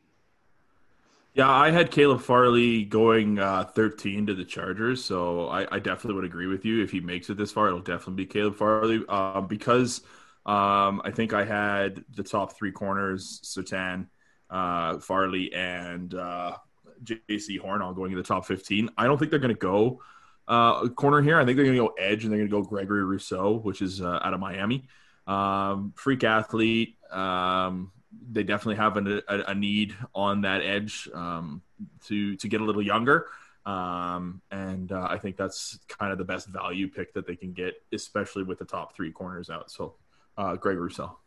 Yeah, 1.34 1.50
I 1.50 1.72
had 1.72 1.90
Caleb 1.90 2.22
Farley 2.22 2.86
going 2.86 3.40
uh, 3.40 3.64
13 3.64 4.28
to 4.28 4.36
the 4.36 4.46
Chargers, 4.46 5.04
so 5.04 5.48
I, 5.48 5.66
I 5.76 5.80
definitely 5.80 6.14
would 6.14 6.26
agree 6.26 6.46
with 6.46 6.64
you. 6.64 6.84
If 6.84 6.92
he 6.92 7.00
makes 7.00 7.28
it 7.32 7.38
this 7.38 7.52
far, 7.52 7.68
it'll 7.68 7.80
definitely 7.80 8.26
be 8.26 8.28
Caleb 8.28 8.56
Farley 8.56 9.04
uh, 9.10 9.42
because 9.42 10.02
um, 10.46 11.02
I 11.04 11.10
think 11.12 11.34
I 11.34 11.44
had 11.44 12.06
the 12.16 12.22
top 12.22 12.56
three 12.56 12.72
corners: 12.72 13.42
Surtain, 13.44 14.10
uh, 14.52 15.00
Farley, 15.00 15.52
and 15.56 16.14
uh, 16.14 16.58
Jaycee 17.04 17.60
Horn 17.60 17.82
all 17.82 17.96
going 17.96 18.12
in 18.12 18.18
the 18.18 18.24
top 18.24 18.46
15. 18.46 18.92
I 18.96 19.06
don't 19.06 19.18
think 19.18 19.32
they're 19.32 19.40
going 19.40 19.56
to 19.56 19.60
go 19.60 20.02
uh, 20.48 20.88
corner 20.90 21.22
here. 21.24 21.40
I 21.40 21.46
think 21.46 21.56
they're 21.56 21.66
going 21.66 21.78
to 21.78 21.84
go 21.84 21.94
edge, 21.98 22.24
and 22.24 22.32
they're 22.32 22.40
going 22.40 22.50
to 22.50 22.62
go 22.62 22.62
Gregory 22.62 23.04
Rousseau, 23.04 23.54
which 23.54 23.82
is 23.82 24.02
uh, 24.02 24.20
out 24.22 24.36
of 24.36 24.40
Miami. 24.40 24.88
Um, 25.28 25.94
freak 25.96 26.24
athlete. 26.24 26.98
Um, 27.12 27.92
they 28.32 28.44
definitely 28.44 28.76
have 28.76 28.98
a, 28.98 29.24
a, 29.28 29.52
a 29.52 29.56
need 29.56 29.96
on 30.14 30.42
that 30.42 30.62
edge 30.62 31.10
um, 31.14 31.62
to 32.06 32.36
to 32.38 32.48
get 32.48 32.62
a 32.62 32.64
little 32.64 32.82
younger, 32.82 33.28
um, 33.66 34.42
and 34.52 34.92
uh, 34.92 35.08
I 35.10 35.18
think 35.18 35.38
that's 35.38 35.80
kind 35.88 36.12
of 36.12 36.18
the 36.18 36.24
best 36.24 36.48
value 36.48 36.88
pick 36.88 37.14
that 37.14 37.26
they 37.26 37.36
can 37.36 37.54
get, 37.54 37.76
especially 37.92 38.44
with 38.44 38.60
the 38.60 38.66
top 38.66 38.96
three 38.96 39.12
corners 39.12 39.50
out. 39.50 39.72
So, 39.72 39.96
uh, 40.38 40.56
Greg 40.56 40.78
Rousseau. 40.78 41.18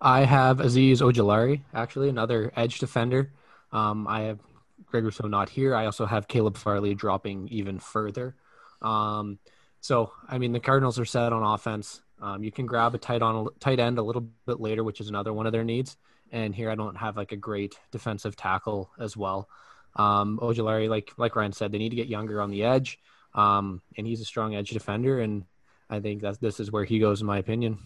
I 0.00 0.24
have 0.24 0.58
Azeez 0.58 0.98
Ojulari, 0.98 1.62
actually, 1.72 2.08
another 2.08 2.52
edge 2.56 2.78
defender. 2.78 3.32
Um, 3.72 4.06
I 4.06 4.22
have 4.22 4.40
Greg 4.86 5.04
Rousseau 5.04 5.26
not 5.26 5.48
here. 5.48 5.74
I 5.74 5.86
also 5.86 6.06
have 6.06 6.28
Caleb 6.28 6.56
Farley 6.56 6.94
dropping 6.94 7.48
even 7.48 7.78
further. 7.78 8.36
Um, 8.82 9.38
so, 9.80 10.12
I 10.28 10.38
mean, 10.38 10.52
the 10.52 10.60
Cardinals 10.60 10.98
are 10.98 11.04
set 11.04 11.32
on 11.32 11.42
offense. 11.42 12.02
Um, 12.20 12.42
you 12.42 12.50
can 12.50 12.66
grab 12.66 12.94
a 12.94 12.98
tight 12.98 13.22
on 13.22 13.48
tight 13.60 13.78
end 13.78 13.98
a 13.98 14.02
little 14.02 14.28
bit 14.46 14.60
later, 14.60 14.82
which 14.82 15.00
is 15.00 15.08
another 15.08 15.32
one 15.32 15.46
of 15.46 15.52
their 15.52 15.64
needs. 15.64 15.96
And 16.32 16.54
here 16.54 16.70
I 16.70 16.74
don't 16.74 16.96
have 16.96 17.16
like 17.16 17.32
a 17.32 17.36
great 17.36 17.78
defensive 17.92 18.36
tackle 18.36 18.90
as 18.98 19.16
well. 19.16 19.48
Um, 19.94 20.38
Ojulari, 20.42 20.88
like 20.88 21.12
like 21.16 21.36
Ryan 21.36 21.52
said, 21.52 21.72
they 21.72 21.78
need 21.78 21.90
to 21.90 21.96
get 21.96 22.08
younger 22.08 22.40
on 22.40 22.50
the 22.50 22.64
edge, 22.64 22.98
um, 23.34 23.80
and 23.96 24.06
he's 24.06 24.20
a 24.20 24.24
strong 24.24 24.54
edge 24.54 24.70
defender. 24.70 25.20
And 25.20 25.44
I 25.88 26.00
think 26.00 26.22
that 26.22 26.40
this 26.40 26.60
is 26.60 26.72
where 26.72 26.84
he 26.84 26.98
goes, 26.98 27.20
in 27.20 27.26
my 27.26 27.38
opinion. 27.38 27.78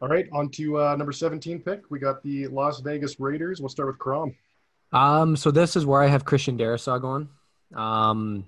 All 0.00 0.08
right, 0.08 0.28
on 0.32 0.48
to 0.50 0.80
uh, 0.80 0.96
number 0.96 1.12
17 1.12 1.60
pick. 1.60 1.82
We 1.90 1.98
got 1.98 2.22
the 2.22 2.46
Las 2.46 2.80
Vegas 2.80 3.18
Raiders. 3.18 3.60
We'll 3.60 3.68
start 3.68 3.88
with 3.88 3.98
Crom. 3.98 4.34
Um, 4.92 5.36
so 5.36 5.50
this 5.50 5.74
is 5.74 5.84
where 5.84 6.00
I 6.00 6.06
have 6.06 6.24
Christian 6.24 6.56
Darrisaw 6.56 7.00
going. 7.00 7.28
Um, 7.74 8.44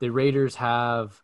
the 0.00 0.10
Raiders 0.10 0.54
have 0.56 1.20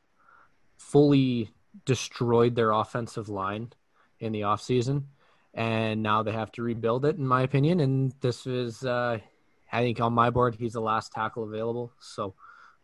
fully 0.79 1.51
destroyed 1.85 2.55
their 2.55 2.71
offensive 2.73 3.29
line 3.29 3.73
in 4.21 4.33
the 4.33 4.43
offseason, 4.43 5.05
and 5.55 6.03
now 6.03 6.23
they 6.23 6.33
have 6.33 6.53
to 6.53 6.63
rebuild 6.63 7.05
it, 7.05 7.17
in 7.17 7.27
my 7.27 7.43
opinion. 7.43 7.81
And 7.81 8.13
this 8.21 8.47
is, 8.47 8.85
uh, 8.85 9.19
I 9.73 9.81
think, 9.81 10.01
on 10.01 10.13
my 10.13 10.31
board, 10.31 10.55
he's 10.55 10.75
the 10.75 10.81
last 10.81 11.13
tackle 11.13 11.45
available. 11.45 11.93
So 12.01 12.35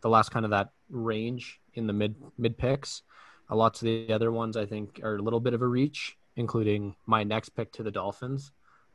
the 0.01 0.09
last 0.09 0.29
kind 0.31 0.45
of 0.45 0.51
that 0.51 0.71
range 0.89 1.59
in 1.73 1.87
the 1.87 1.93
mid 1.93 2.15
mid 2.37 2.57
picks. 2.57 3.03
a 3.49 3.55
lot 3.55 3.75
of 3.75 3.81
the 3.81 4.13
other 4.13 4.31
ones 4.31 4.55
I 4.55 4.65
think 4.65 4.99
are 5.03 5.15
a 5.15 5.21
little 5.21 5.39
bit 5.39 5.53
of 5.53 5.61
a 5.61 5.67
reach, 5.67 6.17
including 6.35 6.95
my 7.05 7.23
next 7.23 7.49
pick 7.49 7.71
to 7.73 7.83
the 7.83 7.91
Dolphins. 7.91 8.51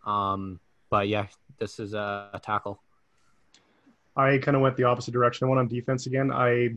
Um, 0.07 0.61
but 0.91 1.09
yeah, 1.09 1.27
this 1.59 1.79
is 1.81 1.95
a, 1.95 2.31
a 2.33 2.39
tackle. 2.39 2.81
I 4.17 4.39
kind 4.39 4.57
of 4.57 4.63
went 4.63 4.77
the 4.77 4.85
opposite 4.85 5.11
direction. 5.11 5.47
I 5.47 5.49
went 5.51 5.59
on 5.59 5.69
defense 5.69 6.07
again. 6.07 6.31
I 6.31 6.71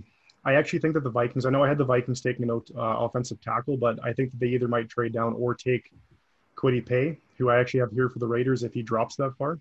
I 0.48 0.54
actually 0.54 0.80
think 0.80 0.94
that 0.94 1.04
the 1.04 1.10
Vikings. 1.10 1.46
I 1.46 1.50
know 1.50 1.62
I 1.62 1.68
had 1.68 1.78
the 1.78 1.84
Vikings 1.84 2.22
taking 2.22 2.50
out 2.50 2.66
uh, 2.74 3.06
offensive 3.06 3.42
tackle, 3.42 3.76
but 3.76 4.00
I 4.02 4.14
think 4.14 4.32
that 4.32 4.40
they 4.40 4.48
either 4.48 4.70
might 4.70 4.88
trade 4.88 5.12
down 5.12 5.34
or 5.34 5.54
take 5.54 5.92
Kwity 6.56 6.84
Paye, 6.84 7.18
who 7.38 7.50
I 7.50 7.60
actually 7.60 7.82
have 7.82 7.92
here 7.92 8.08
for 8.08 8.20
the 8.20 8.28
Raiders 8.28 8.64
if 8.64 8.74
he 8.74 8.82
drops 8.82 9.18
that 9.18 9.36
far, 9.38 9.60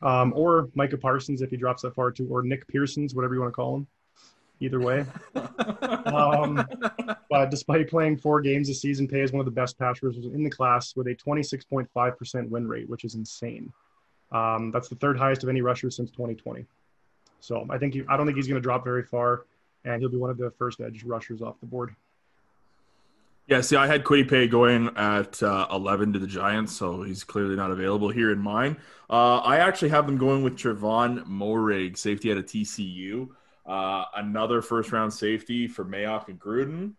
um, 0.00 0.32
or 0.34 0.70
Micah 0.74 0.96
Parsons 0.96 1.42
if 1.42 1.50
he 1.50 1.58
drops 1.58 1.82
that 1.82 1.94
far 1.94 2.10
too, 2.10 2.26
or 2.30 2.42
Nick 2.42 2.66
Pearsons, 2.68 3.14
whatever 3.14 3.34
you 3.34 3.42
want 3.42 3.52
to 3.52 3.56
call 3.56 3.76
him. 3.76 3.86
Either 4.60 4.80
way, 4.80 5.04
um, 6.06 6.64
but 7.28 7.50
despite 7.50 7.90
playing 7.90 8.16
four 8.16 8.40
games 8.40 8.68
this 8.68 8.80
season, 8.80 9.06
Pay 9.06 9.20
is 9.20 9.32
one 9.32 9.40
of 9.40 9.46
the 9.46 9.50
best 9.50 9.78
pass 9.78 10.02
rushers 10.02 10.24
in 10.24 10.42
the 10.42 10.48
class 10.48 10.96
with 10.96 11.08
a 11.08 11.14
26.5% 11.14 12.48
win 12.48 12.66
rate, 12.66 12.88
which 12.88 13.04
is 13.04 13.14
insane. 13.16 13.72
Um, 14.32 14.70
that's 14.70 14.88
the 14.88 14.94
third 14.94 15.18
highest 15.18 15.42
of 15.42 15.48
any 15.50 15.60
rusher 15.60 15.90
since 15.90 16.10
2020. 16.12 16.64
So 17.40 17.66
I 17.68 17.76
think 17.76 17.94
he, 17.94 18.04
I 18.08 18.16
don't 18.16 18.26
think 18.26 18.36
he's 18.36 18.46
going 18.46 18.62
to 18.62 18.62
drop 18.62 18.84
very 18.84 19.02
far, 19.02 19.44
and 19.84 20.00
he'll 20.00 20.10
be 20.10 20.16
one 20.16 20.30
of 20.30 20.38
the 20.38 20.50
first 20.52 20.80
edge 20.80 21.02
rushers 21.04 21.42
off 21.42 21.60
the 21.60 21.66
board. 21.66 21.94
Yeah, 23.46 23.60
see, 23.60 23.76
I 23.76 23.86
had 23.86 24.04
Kwity 24.04 24.48
going 24.48 24.88
at 24.96 25.42
uh, 25.42 25.66
11 25.70 26.14
to 26.14 26.18
the 26.18 26.26
Giants, 26.26 26.72
so 26.72 27.02
he's 27.02 27.24
clearly 27.24 27.56
not 27.56 27.70
available 27.70 28.08
here 28.08 28.32
in 28.32 28.38
mine. 28.38 28.78
Uh, 29.10 29.36
I 29.38 29.58
actually 29.58 29.90
have 29.90 30.06
them 30.06 30.16
going 30.16 30.42
with 30.42 30.56
Trevon 30.56 31.26
Moehrig, 31.26 31.98
safety 31.98 32.32
out 32.32 32.38
of 32.38 32.46
TCU. 32.46 33.28
Uh, 33.66 34.04
another 34.16 34.62
first 34.62 34.92
round 34.92 35.12
safety 35.12 35.68
for 35.68 35.84
Mayock 35.84 36.28
and 36.28 36.40
Gruden. 36.40 36.94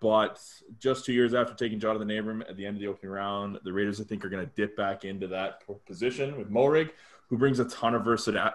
But 0.00 0.40
just 0.78 1.04
two 1.04 1.12
years 1.12 1.34
after 1.34 1.52
taking 1.52 1.78
Johnathan 1.78 2.18
Abram 2.18 2.42
at 2.48 2.56
the 2.56 2.64
end 2.64 2.76
of 2.76 2.80
the 2.80 2.86
opening 2.86 3.12
round, 3.12 3.58
the 3.62 3.72
Raiders, 3.72 4.00
I 4.00 4.04
think, 4.04 4.24
are 4.24 4.30
going 4.30 4.44
to 4.44 4.52
dip 4.54 4.74
back 4.74 5.04
into 5.04 5.26
that 5.28 5.62
position 5.86 6.38
with 6.38 6.50
Moehrig, 6.50 6.90
who 7.28 7.36
brings 7.36 7.58
a 7.58 7.66
ton 7.66 7.94
of 7.94 8.04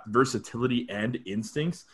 versatility 0.08 0.88
and 0.89 1.20
instincts. 1.27 1.86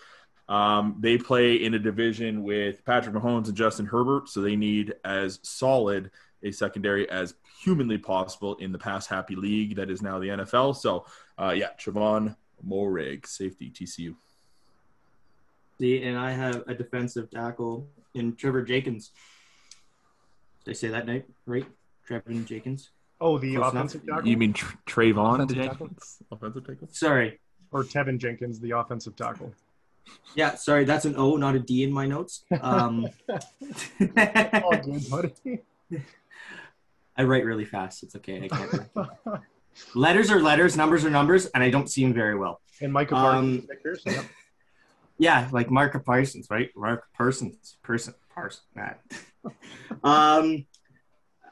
Um, 0.52 0.98
they 1.00 1.18
play 1.18 1.56
in 1.64 1.76
a 1.76 1.80
division 1.80 2.44
with 2.44 2.84
Patrick 2.84 3.16
Mahomes 3.16 3.48
and 3.48 3.56
Justin 3.56 3.86
Herbert, 3.86 4.28
so 4.28 4.42
they 4.42 4.58
need 4.58 4.94
as 5.06 5.40
solid 5.44 6.12
a 6.44 6.52
secondary 6.52 7.10
as 7.10 7.36
humanly 7.64 7.98
possible 7.98 8.56
in 8.56 8.74
the 8.74 8.78
pass 8.78 9.08
happy 9.08 9.36
league 9.38 9.78
that 9.78 9.90
is 9.90 10.02
now 10.02 10.20
the 10.20 10.28
NFL. 10.28 10.76
So, 10.76 11.06
uh, 11.40 11.54
yeah, 11.56 11.70
Trevon 11.80 12.36
Moehrig, 12.68 13.26
safety, 13.26 13.72
TCU. 13.72 14.16
See, 15.80 16.04
and 16.04 16.18
I 16.18 16.32
have 16.32 16.64
a 16.68 16.76
defensive 16.76 17.32
tackle 17.32 17.88
in 18.14 18.36
Trevor 18.36 18.64
Jenkins. 18.64 19.12
Did 20.66 20.72
I 20.72 20.74
say 20.74 20.90
that 20.90 21.06
name 21.06 21.24
right? 21.46 21.66
Trevor 22.06 22.34
Jenkins. 22.34 22.90
Oh, 23.22 23.38
the 23.38 23.56
Close 23.56 23.70
offensive 23.70 24.04
enough. 24.04 24.18
tackle. 24.18 24.30
You 24.30 24.38
mean 24.38 24.52
Tr- 24.52 24.76
Trayvon 24.86 25.36
offensive 25.36 25.56
Jenkins? 25.56 26.18
Tackle? 26.30 26.38
Offensive 26.38 26.68
tackle. 26.68 26.88
Sorry. 26.92 27.40
Or 27.72 27.86
Teven 27.86 28.18
Jenkins, 28.18 28.60
the 28.60 28.72
offensive 28.72 29.16
tackle. 29.16 29.54
Yeah, 30.36 30.56
sorry, 30.56 30.86
that's 30.86 31.06
an 31.06 31.16
O, 31.18 31.36
not 31.36 31.56
a 31.56 31.60
D 31.60 31.84
in 31.84 31.92
my 31.92 32.06
notes. 32.06 32.44
Um, 32.62 33.08
All 33.30 34.78
good, 34.78 35.10
buddy. 35.10 35.60
I 37.18 37.24
write 37.24 37.46
really 37.46 37.66
fast. 37.66 38.04
It's 38.04 38.16
okay. 38.16 38.44
I 38.44 38.48
can't. 38.48 38.90
letters 39.96 40.32
are 40.32 40.42
letters, 40.42 40.78
numbers 40.78 41.06
are 41.06 41.10
numbers, 41.10 41.48
and 41.48 41.64
I 41.64 41.70
don't 41.70 41.90
see 41.90 42.04
them 42.04 42.14
very 42.14 42.36
well. 42.36 42.62
And 42.82 42.94
Micah 42.94 43.16
Parsons, 43.16 43.68
um, 44.08 44.26
yeah, 45.18 45.48
like 45.52 45.70
Mark 45.70 46.04
Parsons, 46.04 46.48
right? 46.50 46.70
Mark 46.76 47.06
Parsons, 47.14 47.78
person, 47.84 48.16
Parsons, 48.34 48.66
Matt. 48.74 49.02
um, 50.04 50.66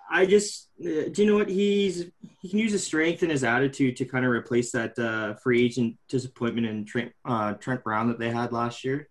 I 0.09 0.25
just, 0.25 0.69
uh, 0.81 1.09
do 1.11 1.13
you 1.17 1.25
know 1.25 1.37
what? 1.37 1.49
He's 1.49 2.05
he 2.41 2.49
can 2.49 2.59
use 2.59 2.71
his 2.71 2.85
strength 2.85 3.21
and 3.21 3.31
his 3.31 3.43
attitude 3.43 3.97
to 3.97 4.05
kind 4.05 4.25
of 4.25 4.31
replace 4.31 4.71
that 4.71 4.97
uh, 4.97 5.35
free 5.35 5.63
agent 5.63 5.97
disappointment 6.07 6.65
in 6.67 6.85
Trent 6.85 7.11
uh, 7.25 7.53
Trent 7.53 7.83
Brown 7.83 8.07
that 8.07 8.17
they 8.17 8.31
had 8.31 8.51
last 8.51 8.83
year. 8.83 9.07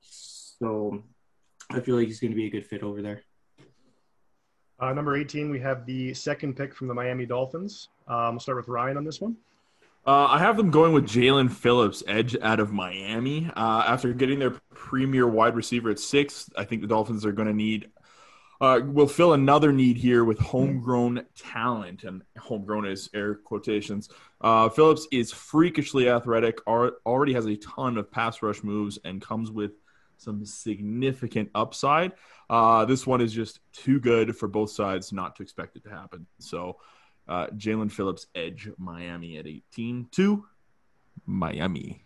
So 0.00 1.02
I 1.70 1.80
feel 1.80 1.96
like 1.96 2.06
he's 2.06 2.20
going 2.20 2.30
to 2.30 2.36
be 2.36 2.46
a 2.46 2.50
good 2.50 2.66
fit 2.66 2.82
over 2.82 3.02
there. 3.02 3.22
Uh, 4.78 4.92
number 4.92 5.16
18, 5.16 5.50
we 5.50 5.60
have 5.60 5.86
the 5.86 6.14
second 6.14 6.56
pick 6.56 6.74
from 6.74 6.88
the 6.88 6.94
Miami 6.94 7.26
Dolphins. 7.26 7.88
Um, 8.06 8.32
we'll 8.32 8.40
start 8.40 8.56
with 8.56 8.68
Ryan 8.68 8.96
on 8.96 9.04
this 9.04 9.20
one. 9.20 9.36
Uh, 10.06 10.26
I 10.26 10.38
have 10.38 10.58
them 10.58 10.70
going 10.70 10.92
with 10.92 11.06
Jaelan 11.06 11.50
Phillips, 11.50 12.02
edge 12.06 12.36
out 12.42 12.60
of 12.60 12.72
Miami. 12.72 13.50
Uh, 13.56 13.84
after 13.86 14.12
getting 14.12 14.38
their 14.38 14.50
premier 14.74 15.26
wide 15.26 15.54
receiver 15.54 15.90
at 15.90 15.98
six, 15.98 16.50
I 16.58 16.64
think 16.64 16.82
the 16.82 16.86
Dolphins 16.86 17.24
are 17.24 17.32
going 17.32 17.48
to 17.48 17.54
need, 17.54 17.90
uh, 18.60 18.80
will 18.84 19.06
fill 19.06 19.32
another 19.32 19.72
need 19.72 19.96
here 19.96 20.24
with 20.24 20.38
homegrown 20.38 21.24
talent. 21.36 22.04
And 22.04 22.22
homegrown 22.38 22.86
is 22.86 23.10
air 23.14 23.34
quotations. 23.34 24.08
Uh, 24.40 24.68
Phillips 24.68 25.06
is 25.10 25.32
freakishly 25.32 26.08
athletic, 26.08 26.58
already 26.66 27.34
has 27.34 27.46
a 27.46 27.56
ton 27.56 27.96
of 27.98 28.10
pass 28.10 28.42
rush 28.42 28.62
moves, 28.62 28.98
and 29.04 29.20
comes 29.20 29.50
with 29.50 29.72
some 30.18 30.44
significant 30.44 31.50
upside. 31.54 32.12
Uh, 32.48 32.84
this 32.84 33.06
one 33.06 33.20
is 33.20 33.32
just 33.32 33.60
too 33.72 34.00
good 34.00 34.36
for 34.36 34.48
both 34.48 34.70
sides 34.70 35.12
not 35.12 35.36
to 35.36 35.42
expect 35.42 35.76
it 35.76 35.84
to 35.84 35.90
happen. 35.90 36.26
So, 36.38 36.78
uh, 37.26 37.46
Jaelan 37.48 37.90
Phillips 37.90 38.26
edge 38.34 38.70
Miami 38.78 39.38
at 39.38 39.46
18 39.46 40.08
to 40.12 40.44
Miami. 41.26 42.02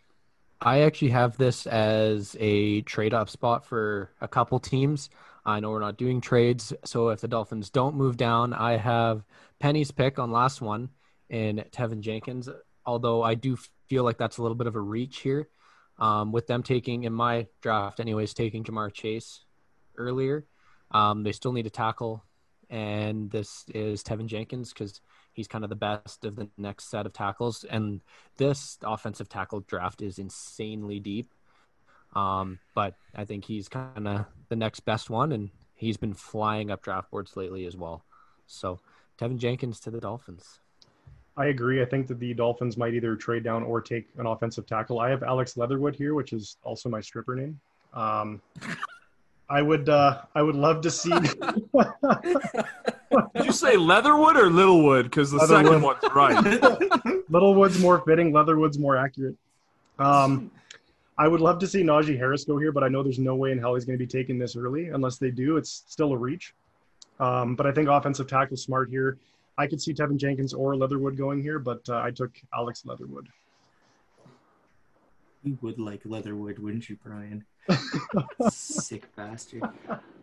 I 0.61 0.81
actually 0.81 1.11
have 1.11 1.37
this 1.37 1.67
as 1.67 2.37
a 2.41 2.83
trade 2.83 3.15
up 3.15 3.29
spot 3.29 3.65
for 3.65 4.11
a 4.21 4.29
couple 4.29 4.59
teams. 4.59 5.11
I 5.49 5.61
know 5.61 5.71
we're 5.71 5.81
not 5.81 5.97
doing 5.97 6.21
trades, 6.21 6.73
so 6.85 7.09
if 7.09 7.21
the 7.21 7.29
Dolphins 7.29 7.71
don't 7.71 7.97
move 7.97 8.17
down, 8.17 8.53
I 8.53 8.77
have 8.77 9.25
Penny's 9.59 9.91
pick 9.91 10.19
on 10.19 10.31
last 10.31 10.61
one 10.61 10.91
in 11.31 11.65
Teven 11.71 12.01
Jenkins. 12.01 12.49
Although 12.85 13.23
I 13.23 13.35
do 13.35 13.57
feel 13.89 14.05
like 14.05 14.19
that's 14.19 14.39
a 14.39 14.43
little 14.43 14.55
bit 14.57 14.67
of 14.67 14.77
a 14.77 14.81
reach 14.81 15.19
here, 15.19 15.49
um, 15.99 16.33
with 16.33 16.47
them 16.47 16.63
taking 16.63 17.05
in 17.05 17.13
my 17.13 17.47
draft, 17.61 18.01
anyways, 18.01 18.35
taking 18.35 18.63
Ja'Marr 18.65 18.93
Chase 18.93 19.45
earlier. 19.97 20.47
Um, 20.91 21.23
they 21.23 21.33
still 21.33 21.53
need 21.53 21.67
a 21.67 21.71
tackle 21.71 22.25
and 22.71 23.31
this 23.31 23.65
is 23.75 24.03
Teven 24.03 24.27
Jenkins 24.27 24.73
because 24.73 25.01
he's 25.33 25.49
kind 25.49 25.65
of 25.65 25.71
the 25.71 25.77
best 25.77 26.25
of 26.25 26.37
the 26.37 26.49
next 26.59 26.91
set 26.91 27.07
of 27.07 27.13
tackles. 27.13 27.65
And 27.65 28.01
this 28.37 28.79
offensive 28.83 29.29
tackle 29.29 29.61
draft 29.61 30.03
is 30.03 30.19
insanely 30.19 31.01
deep. 31.01 31.33
Um, 32.15 32.59
but 32.75 32.95
I 33.15 33.25
think 33.25 33.45
he's 33.45 33.69
kind 33.69 34.09
of 34.09 34.27
the 34.49 34.57
next 34.57 34.81
best 34.81 35.11
one, 35.11 35.33
and 35.33 35.51
he's 35.75 35.97
been 35.97 36.15
flying 36.15 36.71
up 36.71 36.83
draft 36.83 37.11
boards 37.11 37.37
lately 37.37 37.67
as 37.67 37.77
well. 37.77 38.05
So 38.47 38.81
Teven 39.19 39.39
Jenkins 39.39 39.81
to 39.81 39.91
the 39.91 40.01
Dolphins. 40.01 40.61
I 41.37 41.47
agree. 41.47 41.81
I 41.81 41.85
think 41.85 42.09
that 42.09 42.19
the 42.19 42.35
Dolphins 42.35 42.77
might 42.77 42.95
either 42.95 43.15
trade 43.15 43.45
down 43.45 43.63
or 43.63 43.81
take 43.81 44.09
an 44.19 44.27
offensive 44.27 44.67
tackle. 44.67 44.99
I 44.99 45.09
have 45.11 45.23
Alex 45.23 45.57
Leatherwood 45.57 45.95
here, 45.95 46.15
which 46.15 46.33
is 46.33 46.57
also 46.65 46.89
my 46.89 47.01
stripper 47.01 47.37
name. 47.37 47.61
Um, 47.95 48.43
I 49.49 49.63
would 49.63 49.89
uh, 49.89 50.23
I 50.35 50.43
would 50.43 50.57
love 50.57 50.81
to 50.83 50.91
see. 50.91 51.11
Did 53.35 53.47
you 53.47 53.53
say 53.53 53.77
Leatherwood 53.77 54.37
or 54.37 54.51
Littlewood? 54.51 55.05
Because 55.07 55.31
the 55.31 55.39
Leatherwood. 55.39 55.67
second 55.67 55.83
one's 55.83 56.03
right. 56.15 57.25
Littlewood's 57.31 57.79
more 57.79 58.01
fitting. 58.01 58.33
Leatherwood's 58.33 58.79
more 58.79 58.97
accurate. 58.97 59.37
Um, 59.99 60.51
I 61.19 61.27
would 61.27 61.41
love 61.41 61.59
to 61.59 61.67
see 61.67 61.83
Najee 61.83 62.17
Harris 62.17 62.45
go 62.45 62.59
here, 62.59 62.71
but 62.71 62.85
I 62.85 62.89
know 62.89 63.03
there's 63.03 63.19
no 63.19 63.35
way 63.35 63.51
in 63.51 63.59
hell 63.59 63.75
he's 63.75 63.85
going 63.85 63.99
to 63.99 64.05
be 64.05 64.07
taking 64.07 64.39
this 64.39 64.55
early. 64.55 64.89
Unless 64.89 65.19
they 65.19 65.33
do, 65.33 65.57
it's 65.57 65.83
still 65.89 66.13
a 66.13 66.17
reach. 66.17 66.55
Um, 67.19 67.57
but 67.57 67.67
I 67.67 67.73
think 67.73 67.89
offensive 67.89 68.29
tackle 68.29 68.57
smart 68.57 68.89
here. 68.89 69.19
I 69.59 69.67
could 69.67 69.83
see 69.83 69.93
Teven 69.93 70.17
Jenkins 70.17 70.55
or 70.55 70.77
Leatherwood 70.77 71.17
going 71.17 71.43
here, 71.43 71.59
but 71.59 71.81
uh, 71.89 71.97
I 71.97 72.13
took 72.13 72.31
Alex 72.55 72.87
Leatherwood. 72.87 73.29
You 75.43 75.59
would 75.61 75.81
like 75.81 76.03
Leatherwood, 76.05 76.61
wouldn't 76.61 76.89
you, 76.89 76.97
Brian? 77.03 77.45
Sick 78.51 79.05
bastard. 79.17 79.65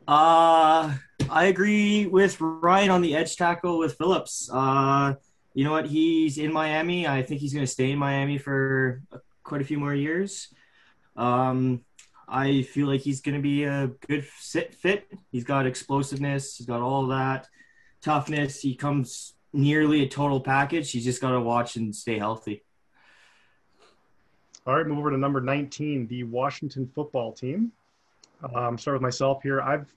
Uh, 0.07 0.95
I 1.29 1.45
agree 1.45 2.05
with 2.05 2.39
Ryan 2.39 2.91
on 2.91 3.01
the 3.01 3.15
edge 3.15 3.35
tackle 3.35 3.77
with 3.79 3.97
Phillips. 3.97 4.49
Uh, 4.51 5.15
you 5.53 5.65
know 5.65 5.71
what? 5.71 5.87
He's 5.87 6.37
in 6.37 6.53
Miami. 6.53 7.05
I 7.05 7.21
think 7.21 7.41
he's 7.41 7.53
going 7.53 7.65
to 7.65 7.71
stay 7.71 7.91
in 7.91 7.99
Miami 7.99 8.37
for 8.37 9.01
quite 9.43 9.61
a 9.61 9.65
few 9.65 9.79
more 9.79 9.93
years. 9.93 10.53
Um, 11.15 11.81
I 12.27 12.63
feel 12.63 12.87
like 12.87 13.01
he's 13.01 13.21
going 13.21 13.35
to 13.35 13.41
be 13.41 13.63
a 13.63 13.87
good 14.07 14.25
sit 14.39 14.73
fit. 14.73 15.07
He's 15.31 15.43
got 15.43 15.67
explosiveness. 15.67 16.57
He's 16.57 16.67
got 16.67 16.81
all 16.81 17.07
that 17.07 17.47
toughness. 18.01 18.61
He 18.61 18.75
comes 18.75 19.33
nearly 19.53 20.03
a 20.03 20.07
total 20.07 20.39
package. 20.39 20.91
He's 20.91 21.03
just 21.03 21.21
got 21.21 21.31
to 21.31 21.39
watch 21.39 21.75
and 21.75 21.95
stay 21.95 22.17
healthy. 22.17 22.63
All 24.67 24.75
right, 24.75 24.85
move 24.85 24.97
over 24.97 25.11
to 25.11 25.17
number 25.17 25.41
19, 25.41 26.07
the 26.07 26.23
Washington 26.23 26.87
football 26.87 27.31
team. 27.31 27.71
Um, 28.55 28.77
start 28.77 28.95
with 28.95 29.01
myself 29.01 29.43
here. 29.43 29.61
I've, 29.61 29.93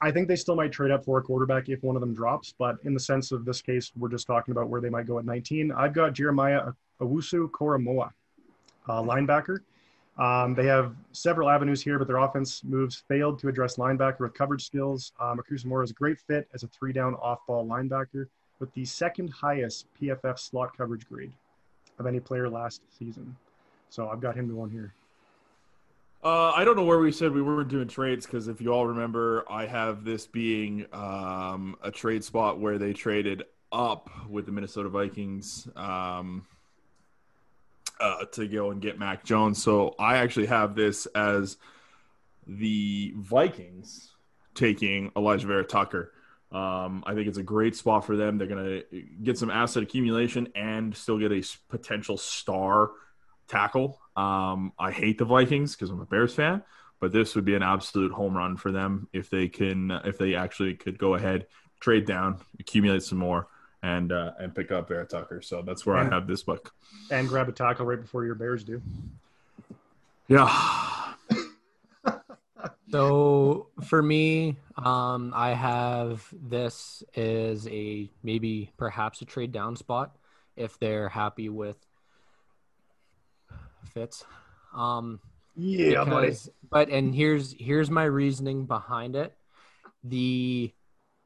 I 0.00 0.10
think 0.10 0.28
they 0.28 0.36
still 0.36 0.56
might 0.56 0.72
trade 0.72 0.90
up 0.90 1.04
for 1.04 1.18
a 1.18 1.22
quarterback 1.22 1.70
if 1.70 1.82
one 1.82 1.96
of 1.96 2.00
them 2.00 2.12
drops, 2.12 2.54
but 2.58 2.76
in 2.84 2.92
the 2.92 3.00
sense 3.00 3.32
of 3.32 3.46
this 3.46 3.62
case, 3.62 3.92
we're 3.96 4.10
just 4.10 4.26
talking 4.26 4.52
about 4.52 4.68
where 4.68 4.82
they 4.82 4.90
might 4.90 5.06
go 5.06 5.18
at 5.18 5.24
19. 5.24 5.72
I've 5.72 5.94
got 5.94 6.12
Jeremiah 6.12 6.72
Owusu 7.00 7.50
Koramoah, 7.50 8.10
uh, 8.88 9.02
linebacker. 9.02 9.60
Um, 10.16 10.54
they 10.54 10.66
have 10.66 10.94
several 11.12 11.50
avenues 11.50 11.82
here, 11.82 11.98
but 11.98 12.06
their 12.06 12.18
offense 12.18 12.62
moves 12.62 13.02
failed 13.08 13.38
to 13.40 13.48
address 13.48 13.76
linebacker 13.76 14.20
with 14.20 14.34
coverage 14.34 14.64
skills. 14.64 15.12
Um, 15.18 15.40
Moore 15.64 15.82
is 15.82 15.90
a 15.90 15.94
great 15.94 16.20
fit 16.20 16.48
as 16.54 16.62
a 16.62 16.68
three 16.68 16.92
down 16.92 17.14
off 17.14 17.40
ball 17.46 17.66
linebacker 17.66 18.28
with 18.60 18.72
the 18.74 18.84
second 18.84 19.30
highest 19.30 19.86
PFF 20.00 20.38
slot 20.38 20.76
coverage 20.76 21.08
grade 21.08 21.32
of 21.98 22.06
any 22.06 22.20
player 22.20 22.48
last 22.48 22.82
season. 22.96 23.36
So 23.90 24.08
I've 24.08 24.20
got 24.20 24.36
him 24.36 24.48
to 24.48 24.54
one 24.54 24.70
here. 24.70 24.94
Uh, 26.22 26.52
I 26.52 26.64
don't 26.64 26.76
know 26.76 26.84
where 26.84 27.00
we 27.00 27.12
said 27.12 27.32
we 27.32 27.42
weren't 27.42 27.68
doing 27.68 27.86
trades 27.86 28.24
because 28.24 28.48
if 28.48 28.60
you 28.60 28.72
all 28.72 28.86
remember, 28.86 29.44
I 29.50 29.66
have 29.66 30.04
this 30.04 30.26
being 30.26 30.86
um, 30.92 31.76
a 31.82 31.90
trade 31.90 32.24
spot 32.24 32.58
where 32.58 32.78
they 32.78 32.92
traded 32.92 33.42
up 33.70 34.08
with 34.28 34.46
the 34.46 34.52
Minnesota 34.52 34.88
Vikings 34.88 35.68
um, 35.76 36.46
uh, 38.00 38.24
to 38.32 38.46
go 38.48 38.70
and 38.70 38.80
get 38.80 38.98
Mac 38.98 39.24
Jones. 39.24 39.62
So 39.62 39.94
I 39.98 40.16
actually 40.16 40.46
have 40.46 40.74
this 40.74 41.06
as 41.06 41.56
the 42.46 43.12
Vikings 43.16 44.12
taking 44.54 45.10
Alijah 45.12 45.44
Vera 45.44 45.64
Tucker. 45.64 46.12
Um, 46.52 47.02
I 47.06 47.14
think 47.14 47.26
it's 47.26 47.38
a 47.38 47.42
great 47.42 47.74
spot 47.74 48.04
for 48.04 48.16
them. 48.16 48.38
They're 48.38 48.46
going 48.46 48.82
to 48.90 49.02
get 49.22 49.38
some 49.38 49.50
asset 49.50 49.82
accumulation 49.82 50.48
and 50.54 50.94
still 50.96 51.18
get 51.18 51.32
a 51.32 51.42
potential 51.68 52.16
star 52.16 52.92
tackle. 53.48 54.00
Um, 54.16 54.72
I 54.78 54.92
hate 54.92 55.18
the 55.18 55.24
Vikings 55.24 55.74
because 55.74 55.90
I'm 55.90 56.00
a 56.00 56.06
Bears 56.06 56.34
fan, 56.34 56.62
but 57.00 57.12
this 57.12 57.34
would 57.34 57.44
be 57.44 57.56
an 57.56 57.62
absolute 57.64 58.12
home 58.12 58.36
run 58.36 58.56
for 58.56 58.70
them 58.70 59.08
if 59.12 59.30
they 59.30 59.48
can, 59.48 59.90
if 60.04 60.16
they 60.16 60.36
actually 60.36 60.74
could 60.74 60.96
go 60.96 61.14
ahead, 61.14 61.46
trade 61.80 62.06
down, 62.06 62.38
accumulate 62.60 63.02
some 63.02 63.18
more, 63.18 63.48
and 63.84 64.12
uh, 64.12 64.32
and 64.38 64.54
pick 64.54 64.72
up 64.72 64.88
Vera 64.88 65.04
Tucker. 65.04 65.42
So 65.42 65.60
that's 65.60 65.84
where 65.84 65.96
I 65.96 66.04
have 66.04 66.26
this 66.26 66.42
book. 66.42 66.72
And 67.10 67.28
grab 67.28 67.50
a 67.50 67.52
tackle 67.52 67.84
right 67.84 68.00
before 68.00 68.24
your 68.24 68.34
Bears 68.34 68.64
do. 68.64 68.80
Yeah, 70.26 70.48
So 72.90 73.66
for 73.82 74.02
me, 74.02 74.56
um, 74.78 75.32
I 75.34 75.50
have 75.52 76.26
this 76.32 77.02
is 77.14 77.66
a 77.68 78.08
maybe 78.22 78.70
perhaps 78.78 79.20
a 79.20 79.24
trade 79.26 79.52
down 79.52 79.76
spot 79.76 80.16
if 80.56 80.78
they're 80.78 81.08
happy 81.08 81.50
with 81.50 81.76
Fitz. 83.92 84.24
Um, 84.74 85.20
Yeah, 85.56 86.04
buddy. 86.04 86.34
But 86.70 86.88
and 86.88 87.14
here's 87.14 87.52
here's 87.52 87.90
my 87.90 88.04
reasoning 88.04 88.64
behind 88.64 89.14
it. 89.14 89.36
The 90.04 90.72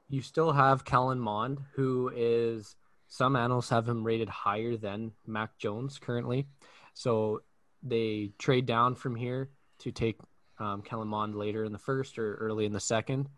you 0.09 0.23
still 0.23 0.53
have 0.53 0.85
Kellen 0.85 1.21
Mond, 1.21 1.61
who 1.75 2.11
is 2.15 2.77
some 3.09 3.37
analysts 3.37 3.71
have 3.71 3.89
him 3.89 4.05
rated 4.05 4.29
higher 4.29 4.77
than 4.77 5.13
Mac 5.27 5.59
Jones 5.59 5.99
currently. 5.99 6.47
So 6.95 7.43
they 7.83 8.33
trade 8.39 8.67
down 8.67 8.95
from 8.95 9.15
here 9.15 9.51
to 9.81 9.93
take 9.93 10.19
um, 10.59 10.83
Kellen 10.83 11.09
Mond 11.09 11.35
later 11.35 11.65
in 11.65 11.73
the 11.73 11.79
first 11.79 12.19
or 12.19 12.35
early 12.37 12.67
in 12.67 12.73
the 12.73 12.81
second. 12.81 13.29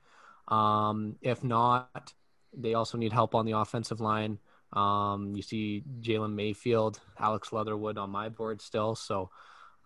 Um, 0.48 1.16
if 1.20 1.44
not, 1.44 2.12
they 2.56 2.74
also 2.74 2.98
need 2.98 3.12
help 3.12 3.34
on 3.34 3.46
the 3.46 3.52
offensive 3.52 4.00
line. 4.00 4.38
Um, 4.72 5.34
you 5.36 5.42
see 5.42 5.84
Jalen 6.00 6.34
Mayfield, 6.34 7.00
Alex 7.18 7.52
Leatherwood 7.52 7.98
on 7.98 8.10
my 8.10 8.28
board 8.28 8.60
still. 8.60 8.94
So 8.94 9.30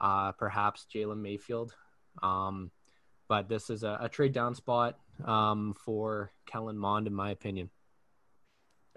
uh, 0.00 0.32
perhaps 0.32 0.86
Jalen 0.94 1.20
Mayfield. 1.20 1.74
Um, 2.22 2.70
but 3.28 3.48
this 3.48 3.70
is 3.70 3.82
a, 3.82 3.98
a 4.00 4.08
trade 4.08 4.32
down 4.32 4.54
spot 4.54 4.98
um, 5.24 5.74
for 5.84 6.30
Kellen 6.46 6.76
Mond, 6.78 7.06
in 7.06 7.14
my 7.14 7.30
opinion. 7.30 7.70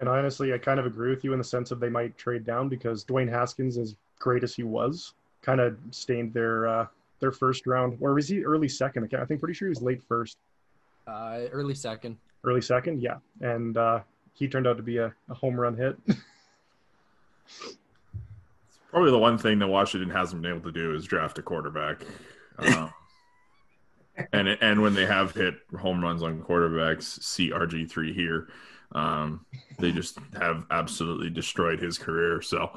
And 0.00 0.08
honestly, 0.08 0.52
I 0.54 0.58
kind 0.58 0.78
of 0.78 0.86
agree 0.86 1.10
with 1.10 1.24
you 1.24 1.32
in 1.32 1.38
the 1.38 1.44
sense 1.44 1.70
of 1.70 1.80
they 1.80 1.88
might 1.90 2.16
trade 2.16 2.44
down 2.44 2.68
because 2.68 3.04
Dwayne 3.04 3.28
Haskins, 3.28 3.76
as 3.78 3.96
great 4.20 4.44
as 4.44 4.54
he 4.54 4.62
was, 4.62 5.14
kind 5.42 5.60
of 5.60 5.76
stained 5.90 6.32
their 6.32 6.68
uh, 6.68 6.86
their 7.20 7.32
first 7.32 7.66
round. 7.66 7.98
Or 8.00 8.14
was 8.14 8.28
he 8.28 8.44
early 8.44 8.68
second? 8.68 9.12
I 9.14 9.24
think 9.24 9.40
pretty 9.40 9.54
sure 9.54 9.66
he 9.66 9.70
was 9.70 9.82
late 9.82 10.02
first, 10.02 10.38
Uh, 11.06 11.40
early 11.50 11.74
second. 11.74 12.16
early 12.44 12.60
second. 12.60 13.02
Yeah, 13.02 13.16
and 13.40 13.76
uh, 13.76 14.00
he 14.34 14.46
turned 14.46 14.68
out 14.68 14.76
to 14.76 14.82
be 14.84 14.98
a, 14.98 15.12
a 15.28 15.34
home 15.34 15.58
run 15.58 15.76
hit. 15.76 15.96
probably 18.90 19.10
the 19.10 19.18
one 19.18 19.36
thing 19.38 19.58
that 19.58 19.66
Washington 19.66 20.10
hasn't 20.10 20.42
been 20.42 20.52
able 20.52 20.62
to 20.62 20.72
do 20.72 20.94
is 20.94 21.04
draft 21.06 21.38
a 21.38 21.42
quarterback. 21.42 22.02
Um, 22.58 22.92
and 24.32 24.48
and 24.48 24.82
when 24.82 24.94
they 24.94 25.06
have 25.06 25.32
hit 25.32 25.54
home 25.78 26.02
runs 26.02 26.22
on 26.22 26.40
quarterbacks, 26.42 27.22
see 27.22 27.50
RG 27.50 27.90
three 27.90 28.12
here. 28.12 28.48
Um, 28.92 29.44
they 29.78 29.92
just 29.92 30.18
have 30.40 30.64
absolutely 30.70 31.30
destroyed 31.30 31.78
his 31.80 31.98
career. 31.98 32.40
So, 32.40 32.70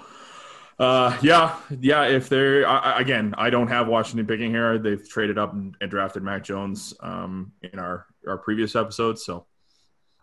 uh, 0.78 1.18
yeah, 1.22 1.56
yeah. 1.80 2.04
If 2.04 2.28
they're 2.30 2.68
I, 2.68 2.78
I- 2.94 3.00
again, 3.02 3.34
I 3.38 3.50
don't 3.50 3.68
have 3.70 3.88
Washington 3.88 4.26
picking 4.28 4.52
here. 4.52 4.78
They've 4.78 5.08
traded 5.08 5.38
up 5.38 5.54
and, 5.54 5.76
and 5.80 5.90
drafted 5.90 6.24
Mac 6.24 6.44
Jones 6.44 6.94
um, 7.00 7.52
in 7.62 7.80
our 7.80 8.08
our 8.28 8.38
previous 8.38 8.76
episodes. 8.76 9.24
So, 9.24 9.46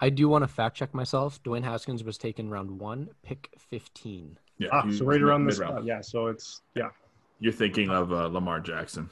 I 0.00 0.10
do 0.10 0.28
want 0.28 0.42
to 0.44 0.48
fact 0.48 0.76
check 0.76 0.92
myself. 0.94 1.42
Dwayne 1.42 1.64
Haskins 1.64 2.04
was 2.04 2.18
taken 2.18 2.50
round 2.50 2.78
one, 2.78 3.08
pick 3.22 3.48
15. 3.70 4.38
yeah, 4.58 4.68
ah, 4.72 4.84
so 4.90 5.04
right 5.04 5.20
around 5.22 5.46
this. 5.46 5.58
mid-round. 5.58 5.76
spot. 5.78 5.84
yeah, 5.86 6.00
so 6.00 6.26
it's 6.26 6.60
yeah, 6.76 6.90
You're 7.40 7.52
thinking 7.52 7.88
of 7.90 8.12
uh, 8.12 8.26
Lamar 8.26 8.60
Jackson. 8.60 9.08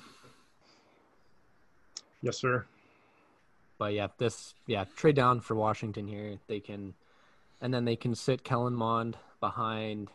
Yes, 2.22 2.38
sir. 2.38 2.64
But 3.78 3.92
yeah, 3.92 4.08
this 4.18 4.54
yeah 4.66 4.84
trade 4.96 5.16
down 5.16 5.40
for 5.40 5.54
Washington 5.54 6.08
here. 6.08 6.38
They 6.46 6.60
can, 6.60 6.94
and 7.60 7.72
then 7.72 7.84
they 7.84 7.96
can 7.96 8.14
sit 8.14 8.44
Kellen 8.44 8.74
Mond 8.74 9.16
behind 9.40 10.08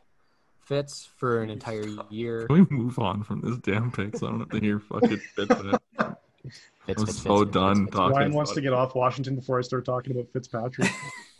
Fitz 0.62 1.08
for 1.18 1.42
an 1.42 1.50
entire 1.50 1.86
year. 2.10 2.48
Can 2.48 2.68
we 2.70 2.76
move 2.76 2.98
on 2.98 3.24
from 3.24 3.42
this 3.42 3.58
damn 3.58 3.92
pick 3.92 4.18
so 4.18 4.28
I 4.28 4.30
don't 4.32 4.40
have 4.40 4.50
to 4.50 4.60
hear 4.60 4.80
fucking 4.80 5.18
Fitz. 5.36 5.54
Fitz, 5.54 5.78
I'm 6.00 6.56
Fitz, 6.86 7.02
so 7.02 7.06
Fitz, 7.06 7.22
Fitz, 7.22 7.52
done 7.52 7.86
Fitz. 7.86 7.96
talking. 7.96 8.18
Ryan 8.18 8.34
wants 8.34 8.52
about 8.52 8.56
to 8.56 8.62
get 8.62 8.74
off 8.74 8.96
Washington 8.96 9.36
before 9.36 9.60
I 9.60 9.62
start 9.62 9.86
talking 9.86 10.14
about 10.14 10.28
Fitzpatrick. 10.32 10.90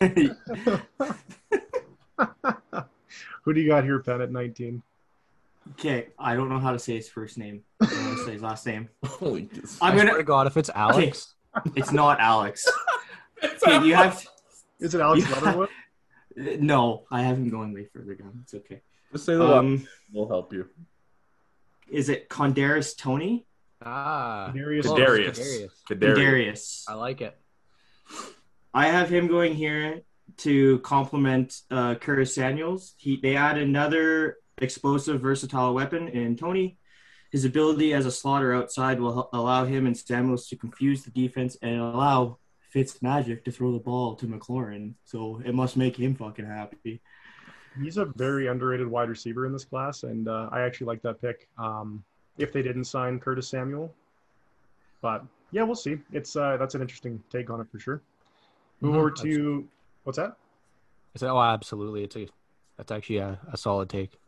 Who 3.42 3.52
do 3.52 3.60
you 3.60 3.68
got 3.68 3.84
here, 3.84 3.98
Penn, 3.98 4.20
at 4.20 4.30
19? 4.30 4.82
Okay, 5.72 6.08
I 6.18 6.34
don't 6.34 6.48
know 6.48 6.58
how 6.58 6.72
to 6.72 6.78
say 6.78 6.96
his 6.96 7.08
first 7.08 7.38
name. 7.38 7.62
I 7.80 7.86
don't 7.86 7.96
know 7.96 8.10
how 8.10 8.16
to 8.16 8.24
say 8.24 8.32
his 8.32 8.42
last 8.42 8.66
name. 8.66 8.88
Holy 9.04 9.48
I'm 9.52 9.92
I 9.92 9.94
swear 9.94 10.04
to 10.06 10.10
gonna. 10.12 10.22
God, 10.24 10.46
if 10.48 10.56
it's 10.56 10.70
Alex, 10.74 11.34
It's 11.76 11.92
not 11.92 12.20
Alex. 12.20 12.68
Okay, 13.44 13.84
you 13.84 13.94
have. 13.96 14.24
Is 14.78 14.94
it 14.94 15.00
Alex 15.00 15.22
Yeah. 15.28 15.34
Leatherwood? 15.40 15.68
No, 16.60 17.04
I 17.10 17.22
have 17.22 17.38
him 17.38 17.48
going 17.50 17.72
way 17.74 17.86
further 17.92 18.14
down. 18.14 18.38
It's 18.44 18.54
okay. 18.54 18.82
Just 19.10 19.24
say 19.26 19.34
the 19.34 19.42
um, 19.44 19.50
Um, 19.58 19.88
We'll 20.12 20.28
help 20.28 20.52
you. 20.52 20.68
is 21.90 22.08
it 22.08 22.28
Condaris 22.28 22.96
Toney? 22.96 23.46
ah, 23.84 24.52
Darius. 24.54 24.86
close, 24.86 24.98
Kadarius. 25.00 25.38
Kadarius. 25.38 25.70
Kadarius. 25.90 26.16
Darius. 26.16 26.84
I 26.88 26.94
like 26.94 27.20
it. 27.20 27.36
I 28.72 28.86
have 28.86 29.08
him 29.10 29.26
going 29.26 29.54
here 29.54 30.02
to 30.38 30.78
complement 30.80 31.54
uh, 31.70 31.96
Curtis 31.96 32.32
Samuels. 32.34 32.94
He 32.96 33.16
they 33.20 33.34
add 33.34 33.58
another 33.58 34.36
explosive, 34.62 35.20
versatile 35.20 35.74
weapon 35.74 36.08
in 36.08 36.36
Toney. 36.36 36.78
His 37.30 37.44
ability 37.44 37.94
as 37.94 38.06
a 38.06 38.10
slaughter 38.10 38.54
outside 38.54 39.00
will 39.00 39.14
hel- 39.14 39.30
allow 39.32 39.64
him 39.64 39.86
and 39.86 39.96
Samuels 39.96 40.48
to 40.48 40.56
confuse 40.56 41.02
the 41.02 41.10
defense 41.10 41.56
and 41.62 41.80
allow 41.80 42.38
Fitz 42.70 43.02
Magic 43.02 43.44
to 43.44 43.50
throw 43.50 43.72
the 43.72 43.78
ball 43.78 44.14
to 44.16 44.26
McLaurin. 44.26 44.94
So 45.04 45.40
it 45.44 45.54
must 45.54 45.76
make 45.76 45.96
him 45.96 46.14
fucking 46.14 46.46
happy. 46.46 47.00
He's 47.80 47.96
a 47.96 48.04
very 48.16 48.48
underrated 48.48 48.86
wide 48.86 49.08
receiver 49.08 49.46
in 49.46 49.52
this 49.52 49.64
class, 49.64 50.02
and 50.02 50.28
uh, 50.28 50.48
I 50.52 50.60
actually 50.60 50.88
like 50.88 51.02
that 51.02 51.20
pick. 51.22 51.48
Um, 51.58 52.04
if 52.38 52.52
they 52.52 52.62
didn't 52.62 52.84
sign 52.84 53.18
Curtis 53.18 53.48
Samuel, 53.48 53.92
but 55.00 55.24
yeah, 55.52 55.62
we'll 55.62 55.74
see. 55.74 55.98
It's 56.12 56.36
uh, 56.36 56.56
that's 56.58 56.74
an 56.74 56.80
interesting 56.82 57.22
take 57.30 57.50
on 57.50 57.60
it 57.60 57.66
for 57.70 57.78
sure. 57.78 58.02
Move 58.80 58.94
Mhm, 58.94 58.98
over 58.98 59.10
to 59.10 59.68
what's 60.04 60.18
that? 60.18 60.36
I 61.14 61.18
said, 61.18 61.30
oh, 61.30 61.40
absolutely. 61.40 62.04
It's 62.04 62.16
a 62.16 62.28
that's 62.76 62.90
actually 62.92 63.18
a, 63.18 63.38
a 63.50 63.56
solid 63.56 63.88
take. 63.88 64.18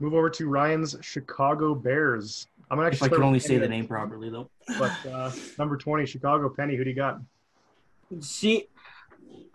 Move 0.00 0.14
over 0.14 0.30
to 0.30 0.48
Ryan's 0.48 0.96
Chicago 1.00 1.74
Bears. 1.74 2.46
I'm 2.70 2.76
gonna 2.76 2.88
actually 2.88 3.06
If 3.06 3.12
I 3.12 3.16
could 3.16 3.24
only 3.24 3.40
say 3.40 3.54
Penny 3.54 3.60
the 3.60 3.68
name 3.68 3.86
properly, 3.86 4.30
though. 4.30 4.50
But 4.78 4.92
uh, 5.10 5.32
number 5.58 5.76
20, 5.76 6.06
Chicago 6.06 6.48
Penny. 6.48 6.76
Who 6.76 6.84
do 6.84 6.90
you 6.90 6.96
got? 6.96 7.20
See, 8.20 8.68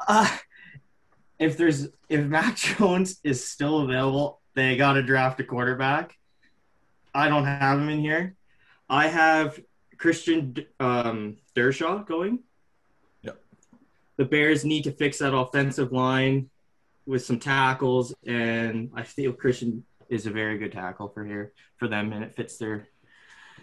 uh, 0.08 0.38
if 1.40 1.58
there's 1.58 1.88
if 2.10 2.26
Mac 2.26 2.56
Jones 2.78 3.20
is 3.24 3.46
still 3.46 3.82
available, 3.82 4.42
they 4.54 4.76
got 4.76 4.94
to 4.94 5.04
draft 5.04 5.40
a 5.40 5.44
quarterback. 5.44 6.18
I 7.14 7.30
don't 7.30 7.46
have 7.46 7.80
him 7.80 7.90
in 7.90 8.00
here. 8.00 8.36
I 8.90 9.08
have 9.08 9.60
Christian 9.98 10.56
um, 10.80 11.38
Dershaw 11.56 12.06
going. 12.06 12.40
Yep. 13.22 13.40
The 14.18 14.26
Bears 14.26 14.66
need 14.66 14.84
to 14.86 14.92
fix 14.92 15.20
that 15.20 15.36
offensive 15.36 15.92
line 15.92 16.50
with 17.06 17.24
some 17.24 17.40
tackles, 17.40 18.14
and 18.26 18.90
I 18.96 19.04
feel 19.04 19.34
Christian 19.34 19.84
is 20.10 20.26
a 20.26 20.32
very 20.32 20.58
good 20.58 20.72
tackle 20.72 21.08
for 21.10 21.26
here 21.26 21.54
for 21.78 21.88
them, 21.88 22.14
and 22.14 22.24
it 22.24 22.36
fits 22.36 22.58
their 22.58 22.88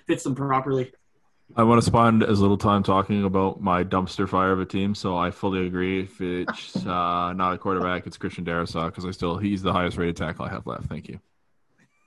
fits 0.07 0.25
them 0.25 0.35
properly. 0.35 0.93
I 1.57 1.65
want 1.65 1.81
to 1.81 1.87
spend 1.87 2.23
as 2.23 2.41
little 2.41 2.57
time 2.57 2.85
talking 2.85 3.25
about 3.25 3.61
my 3.61 3.83
dumpster 3.83 4.29
fire 4.29 4.53
of 4.53 4.61
a 4.61 4.65
team, 4.65 4.95
so 4.95 5.17
I 5.17 5.33
fully 5.33 5.67
agree. 5.67 6.03
If 6.03 6.21
it's 6.21 6.77
uh, 6.87 7.33
not 7.33 7.55
a 7.55 7.59
quarterback, 7.59 8.07
it's 8.07 8.17
Christian 8.17 8.45
Darrisaw 8.45 8.87
because 8.87 9.05
I 9.05 9.11
still 9.11 9.37
he's 9.37 9.61
the 9.63 9.73
highest 9.73 9.97
rated 9.97 10.17
tackle 10.17 10.45
I 10.45 10.51
have 10.51 10.67
left. 10.67 10.85
Thank 10.85 11.09
you. 11.09 11.19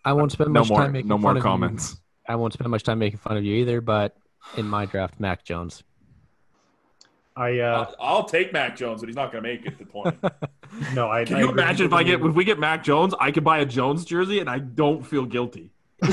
I 0.06 0.14
won't 0.14 0.32
spend 0.32 0.54
No 0.54 0.62
much 0.62 0.70
more, 0.70 0.80
time 0.80 0.92
making 0.94 1.10
no 1.10 1.16
fun 1.16 1.22
more 1.22 1.32
of 1.32 1.38
you. 1.38 1.44
comments. 1.44 1.98
I 2.28 2.36
won't 2.36 2.54
spend 2.54 2.70
much 2.72 2.84
time 2.84 3.00
making 3.00 3.20
fun 3.20 3.36
of 3.36 3.44
you 3.44 3.56
either. 3.56 3.82
But 3.82 4.16
in 4.58 4.66
my 4.66 4.86
draft, 4.86 5.20
Mac 5.20 5.44
Jones. 5.44 5.84
I 7.36 7.60
uh, 7.60 7.86
I'll, 8.00 8.16
I'll 8.18 8.24
take 8.26 8.54
Mac 8.54 8.76
Jones, 8.76 9.02
but 9.02 9.08
he's 9.10 9.16
not 9.16 9.32
going 9.32 9.44
to 9.44 9.50
make 9.50 9.66
it 9.66 9.78
to 9.80 9.86
20. 9.86 10.18
no, 10.94 11.10
I. 11.10 11.26
Can 11.26 11.38
I 11.38 11.40
you 11.40 11.50
agree 11.50 11.64
imagine 11.64 11.86
if 11.88 11.94
I 11.94 12.04
get 12.04 12.22
if 12.22 12.34
we 12.36 12.44
get 12.44 12.60
Mac 12.60 12.84
Jones, 12.84 13.14
I 13.20 13.32
could 13.32 13.44
buy 13.44 13.60
a 13.60 13.66
Jones 13.66 14.06
jersey 14.06 14.40
and 14.40 14.50
I 14.50 14.60
don't 14.60 15.04
feel 15.06 15.26
guilty. 15.26 15.72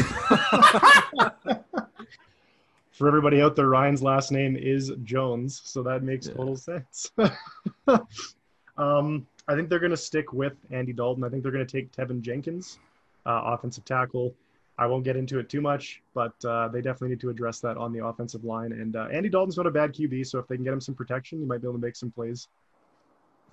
For 2.92 3.09
everybody 3.09 3.40
out 3.40 3.56
there, 3.56 3.68
Ryan's 3.68 4.02
last 4.02 4.30
name 4.30 4.56
is 4.56 4.92
Jones, 5.04 5.62
so 5.64 5.83
that 5.85 6.02
makes 6.02 6.26
Yeah. 6.26 6.35
total 6.35 6.56
sense. 6.56 7.11
um, 8.76 9.26
I 9.48 9.54
think 9.54 9.70
they're 9.70 9.78
going 9.78 9.90
to 9.90 9.96
stick 9.96 10.33
with 10.35 10.52
Andy 10.70 10.92
Dalton. 10.92 11.24
I 11.24 11.30
think 11.30 11.42
they're 11.42 11.52
going 11.52 11.66
to 11.66 11.72
take 11.80 11.92
Teven 11.92 12.20
Jenkins, 12.20 12.78
uh, 13.24 13.40
offensive 13.44 13.85
tackle. 13.87 14.35
I 14.80 14.86
won't 14.86 15.04
get 15.04 15.14
into 15.14 15.38
it 15.38 15.50
too 15.50 15.60
much, 15.60 16.00
but 16.14 16.32
uh, 16.42 16.68
they 16.68 16.80
definitely 16.80 17.10
need 17.10 17.20
to 17.20 17.28
address 17.28 17.60
that 17.60 17.76
on 17.76 17.92
the 17.92 18.02
offensive 18.02 18.44
line. 18.44 18.72
And 18.72 18.96
uh, 18.96 19.08
Andy 19.12 19.28
Dalton's 19.28 19.58
not 19.58 19.66
a 19.66 19.70
bad 19.70 19.92
QB, 19.92 20.26
so 20.26 20.38
if 20.38 20.48
they 20.48 20.56
can 20.56 20.64
get 20.64 20.72
him 20.72 20.80
some 20.80 20.94
protection, 20.94 21.38
you 21.38 21.46
might 21.46 21.60
be 21.60 21.66
able 21.66 21.74
to 21.74 21.84
make 21.84 21.94
some 21.96 22.10
plays. 22.10 22.48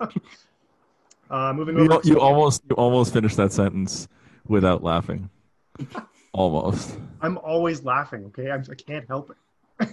uh, 0.00 1.52
moving 1.52 1.76
You, 1.76 1.84
over. 1.84 2.00
to- 2.00 2.08
you 2.08 2.18
almost 2.18 2.62
you 2.70 2.76
almost 2.76 3.12
finished 3.12 3.36
that 3.36 3.52
sentence 3.52 4.08
without 4.46 4.82
laughing. 4.82 5.28
Almost. 6.34 6.98
I'm 7.22 7.38
always 7.38 7.84
laughing. 7.84 8.24
Okay, 8.26 8.50
I'm, 8.50 8.62
I 8.70 8.74
can't 8.74 9.06
help 9.08 9.32
it. 9.80 9.88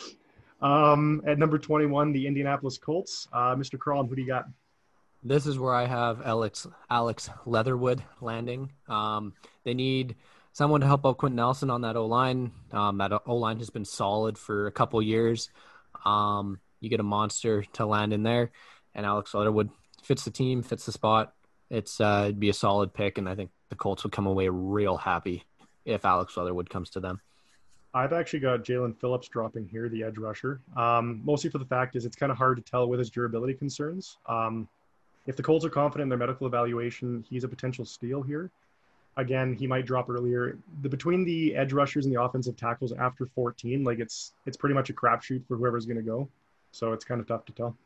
um, 0.60 1.22
at 1.26 1.38
number 1.38 1.56
21, 1.56 2.12
the 2.12 2.26
Indianapolis 2.26 2.76
Colts. 2.78 3.28
Uh, 3.32 3.54
Mr. 3.54 3.78
Crawl, 3.78 4.04
who 4.04 4.16
do 4.16 4.20
you 4.20 4.26
got? 4.26 4.46
This 5.22 5.46
is 5.46 5.58
where 5.58 5.72
I 5.72 5.86
have 5.86 6.20
Alex 6.26 6.66
Alex 6.90 7.30
Leatherwood 7.46 8.02
landing. 8.20 8.72
Um, 8.88 9.34
they 9.64 9.72
need 9.72 10.16
someone 10.58 10.80
to 10.80 10.88
help 10.88 11.06
out 11.06 11.18
Quenton 11.18 11.36
Nelson 11.36 11.70
on 11.70 11.82
that 11.82 11.94
O 11.94 12.06
line. 12.06 12.50
Um, 12.72 12.98
that 12.98 13.12
O 13.26 13.36
line 13.36 13.58
has 13.58 13.70
been 13.70 13.84
solid 13.84 14.36
for 14.36 14.66
a 14.66 14.72
couple 14.72 15.00
years. 15.00 15.50
Um, 16.04 16.58
you 16.80 16.90
get 16.90 16.98
a 16.98 17.04
monster 17.04 17.62
to 17.74 17.86
land 17.86 18.12
in 18.12 18.24
there, 18.24 18.50
and 18.92 19.06
Alex 19.06 19.32
Leatherwood 19.34 19.70
fits 20.02 20.24
the 20.24 20.32
team, 20.32 20.64
fits 20.64 20.84
the 20.84 20.90
spot. 20.90 21.32
It's 21.70 22.00
uh, 22.00 22.22
it'd 22.24 22.40
be 22.40 22.48
a 22.48 22.52
solid 22.54 22.92
pick, 22.92 23.18
and 23.18 23.28
I 23.28 23.36
think 23.36 23.50
the 23.68 23.76
Colts 23.76 24.02
would 24.02 24.12
come 24.12 24.26
away 24.26 24.48
real 24.48 24.96
happy 24.96 25.44
if 25.84 26.04
Alex 26.04 26.36
Leatherwood 26.36 26.68
comes 26.68 26.90
to 26.90 27.00
them. 27.00 27.20
I've 27.94 28.12
actually 28.12 28.40
got 28.40 28.64
Jaelan 28.64 28.98
Phillips 29.00 29.28
dropping 29.28 29.68
here, 29.68 29.88
the 29.88 30.02
edge 30.02 30.18
rusher. 30.18 30.60
Um, 30.76 31.20
mostly 31.24 31.50
for 31.50 31.58
the 31.58 31.66
fact 31.66 31.94
is 31.94 32.04
it's 32.04 32.16
kind 32.16 32.32
of 32.32 32.36
hard 32.36 32.56
to 32.56 32.62
tell 32.64 32.88
with 32.88 32.98
his 32.98 33.10
durability 33.10 33.54
concerns. 33.54 34.18
Um, 34.26 34.68
if 35.26 35.36
the 35.36 35.42
Colts 35.42 35.64
are 35.64 35.70
confident 35.70 36.06
in 36.06 36.08
their 36.08 36.18
medical 36.18 36.48
evaluation, 36.48 37.24
he's 37.30 37.44
a 37.44 37.48
potential 37.48 37.84
steal 37.84 38.22
here. 38.22 38.50
Again, 39.18 39.52
he 39.52 39.66
might 39.66 39.84
drop 39.84 40.08
earlier. 40.08 40.56
The 40.82 40.88
between 40.88 41.24
the 41.24 41.54
edge 41.54 41.72
rushers 41.72 42.06
and 42.06 42.14
the 42.14 42.22
offensive 42.22 42.56
tackles 42.56 42.92
after 42.92 43.26
14, 43.26 43.84
like 43.84 43.98
it's 43.98 44.32
it's 44.46 44.56
pretty 44.56 44.74
much 44.74 44.90
a 44.90 44.94
crapshoot 44.94 45.46
for 45.46 45.56
whoever's 45.56 45.84
going 45.84 45.96
to 45.96 46.02
go. 46.02 46.28
So 46.70 46.92
it's 46.92 47.04
kind 47.04 47.20
of 47.20 47.26
tough 47.26 47.44
to 47.46 47.52
tell. 47.52 47.76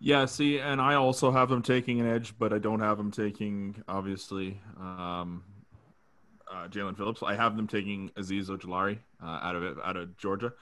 Yeah, 0.00 0.24
see, 0.24 0.58
and 0.58 0.80
I 0.80 0.94
also 0.94 1.30
have 1.30 1.48
them 1.48 1.62
taking 1.62 2.00
an 2.00 2.06
edge, 2.06 2.34
but 2.38 2.52
I 2.52 2.58
don't 2.58 2.80
have 2.80 2.98
them 2.98 3.10
taking 3.10 3.82
obviously 3.86 4.60
um, 4.78 5.44
uh, 6.50 6.68
Jaelan 6.68 6.96
Phillips. 6.96 7.22
I 7.22 7.34
have 7.34 7.56
them 7.56 7.66
taking 7.66 8.10
Azeez 8.10 8.48
Ojulari 8.48 8.98
uh, 9.22 9.26
out 9.42 9.56
of 9.56 9.62
it, 9.62 9.76
out 9.84 9.96
of 9.96 10.16
Georgia. 10.16 10.52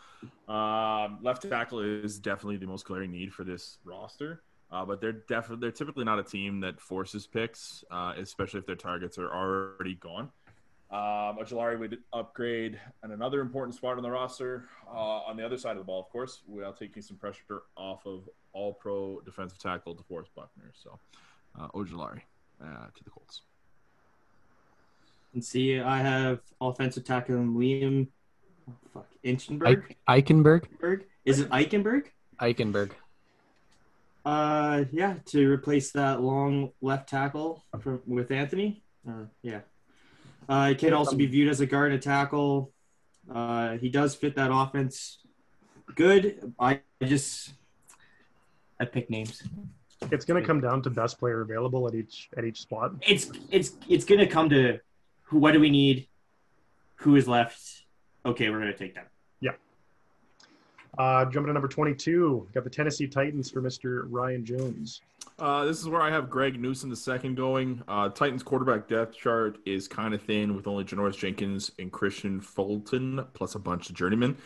Um, 0.49 1.19
left 1.23 1.49
tackle 1.49 1.81
is 1.81 2.19
definitely 2.19 2.57
the 2.57 2.67
most 2.67 2.85
glaring 2.85 3.11
need 3.11 3.33
for 3.33 3.45
this 3.45 3.79
roster, 3.85 4.43
uh, 4.73 4.85
but 4.85 5.01
they're 5.01 5.13
definitely 5.13 5.61
they're 5.61 5.71
typically 5.71 6.05
not 6.05 6.19
a 6.19 6.23
team 6.23 6.61
that 6.61 6.81
forces 6.81 7.27
picks, 7.27 7.85
uh, 7.91 8.15
especially 8.17 8.59
if 8.59 8.67
their 8.67 8.77
targets 8.77 9.19
are 9.19 9.31
already 9.31 9.95
gone. 9.95 10.31
Um, 10.91 11.39
Ojulari 11.39 11.79
would 11.79 11.99
upgrade 12.13 12.79
and 13.03 13.13
another 13.13 13.41
important 13.41 13.75
spot 13.75 13.97
on 13.97 14.03
the 14.03 14.11
roster. 14.11 14.69
Uh, 14.87 15.21
on 15.27 15.37
the 15.37 15.45
other 15.45 15.57
side 15.57 15.73
of 15.73 15.79
the 15.79 15.85
ball, 15.85 16.01
of 16.01 16.09
course, 16.11 16.43
while 16.47 16.73
taking 16.73 17.03
some 17.03 17.17
pressure 17.17 17.63
off 17.77 18.05
of 18.07 18.29
all 18.53 18.75
pro 18.75 19.21
defensive 19.21 19.59
tackle 19.59 19.95
DeForest 19.95 20.29
Buckner. 20.35 20.71
So, 20.75 20.99
uh, 21.59 21.69
Ojulari 21.69 22.21
uh, 22.63 22.87
to 22.95 23.05
the 23.05 23.11
Colts. 23.11 23.43
And 25.33 25.43
see, 25.43 25.81
I 25.81 25.99
have 25.99 26.41
offensive 26.61 27.05
tackle 27.05 27.37
Liam. 27.37 28.09
Oh, 28.69 28.75
fuck, 28.93 29.07
Inchenberg. 29.25 29.97
I- 30.07 30.21
Eichenberg, 30.21 30.65
Berg? 30.79 31.05
Is 31.25 31.41
it 31.41 31.49
Eichenberg? 31.49 32.09
Eichenberg. 32.39 32.91
Uh, 34.25 34.85
yeah, 34.93 35.15
to 35.27 35.51
replace 35.51 35.93
that 35.93 36.21
long 36.21 36.71
left 36.81 37.09
tackle 37.09 37.65
from, 37.81 38.01
with 38.07 38.31
Anthony. 38.31 38.83
Uh, 39.09 39.25
yeah. 39.43 39.61
Uh, 40.49 40.69
he 40.69 40.75
can 40.75 40.93
also 40.93 41.17
be 41.17 41.27
viewed 41.27 41.49
as 41.49 41.61
a 41.61 41.67
guard 41.67 41.93
and 41.93 42.03
tackle. 42.03 42.73
Uh, 43.33 43.77
he 43.79 43.89
does 43.89 44.15
fit 44.15 44.37
that 44.37 44.51
offense 44.53 45.19
good. 45.95 46.53
I 46.59 46.81
just 47.05 47.53
I 48.81 48.85
pick 48.85 49.11
names. 49.11 49.43
It's 50.11 50.25
going 50.25 50.41
to 50.41 50.47
come 50.47 50.61
down 50.61 50.83
to 50.83 50.91
best 50.91 51.19
player 51.19 51.43
available 51.43 51.87
at 51.89 51.95
each 51.95 52.29
at 52.37 52.45
each 52.45 52.63
spot. 52.63 52.93
It's 53.03 53.31
it's 53.51 53.73
it's 53.89 54.05
gonna 54.05 54.27
come 54.27 54.49
to 54.51 54.81
who. 55.23 55.39
What 55.39 55.53
do 55.53 55.61
we 55.61 55.71
need? 55.71 56.09
Who 56.97 57.17
is 57.17 57.29
left? 57.29 57.85
Okay, 58.25 58.51
we're 58.51 58.59
gonna 58.59 58.77
take 58.77 58.95
them. 58.95 59.05
Uh, 60.99 61.25
jumping 61.25 61.47
to 61.47 61.53
number 61.55 61.69
22, 61.69 62.49
got 62.53 62.65
the 62.65 62.71
Tennessee 62.71 63.07
Titans 63.07 63.51
for 63.51 63.63
Mr. 63.63 64.05
Ryan 64.09 64.45
Jones. 64.45 65.01
Uh, 65.39 65.65
this 65.65 65.81
is 65.81 65.89
where 65.89 66.03
I 66.03 66.11
have 66.11 66.29
Greg 66.29 66.61
Newsom 66.61 66.91
the 66.91 66.97
second 66.97 67.35
going. 67.35 67.83
Uh, 67.89 68.11
Titans 68.11 68.43
quarterback 68.43 68.89
depth 68.89 69.17
chart 69.17 69.57
is 69.65 69.89
kind 69.89 70.13
of 70.13 70.23
thin 70.23 70.55
with 70.55 70.67
only 70.67 70.85
Janoris 70.85 71.17
Jenkins 71.17 71.71
and 71.79 71.91
Kristian 71.91 72.43
Fulton 72.43 73.25
plus 73.33 73.55
a 73.55 73.59
bunch 73.59 73.89
of 73.89 73.97
journeymen. 73.97 74.37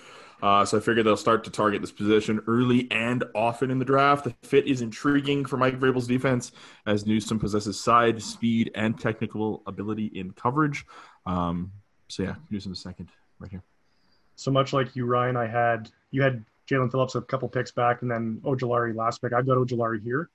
Uh, 0.42 0.64
so 0.64 0.76
I 0.76 0.80
figure 0.80 1.02
they'll 1.02 1.16
start 1.16 1.44
to 1.44 1.50
target 1.50 1.80
this 1.80 1.90
position 1.90 2.40
early 2.46 2.88
and 2.90 3.24
often 3.34 3.70
in 3.70 3.78
the 3.78 3.84
draft. 3.84 4.24
The 4.24 4.34
fit 4.42 4.66
is 4.66 4.82
intriguing 4.82 5.46
for 5.46 5.56
Mike 5.56 5.80
Vrabel's 5.80 6.06
defense 6.06 6.52
as 6.86 7.06
Newsom 7.06 7.38
possesses 7.38 7.80
side 7.80 8.22
speed 8.22 8.70
and 8.74 8.98
technical 8.98 9.62
ability 9.66 10.06
in 10.06 10.32
coverage. 10.32 10.86
Um, 11.24 11.72
so 12.08 12.22
yeah, 12.22 12.34
Newsom 12.50 12.72
the 12.72 12.76
second 12.76 13.08
right 13.40 13.50
here. 13.50 13.62
So 14.36 14.50
much 14.50 14.72
like 14.74 14.94
you, 14.94 15.06
Ryan, 15.06 15.36
I 15.36 15.46
had 15.46 15.90
you 16.16 16.22
had 16.22 16.42
Jaelan 16.66 16.90
Phillips 16.90 17.14
a 17.14 17.20
couple 17.20 17.46
picks 17.46 17.70
back, 17.70 18.00
and 18.00 18.10
then 18.10 18.40
Ojulari 18.42 18.96
last 18.96 19.20
pick. 19.20 19.34
I've 19.34 19.46
got 19.46 19.58
Ojulari 19.58 20.02
here 20.02 20.30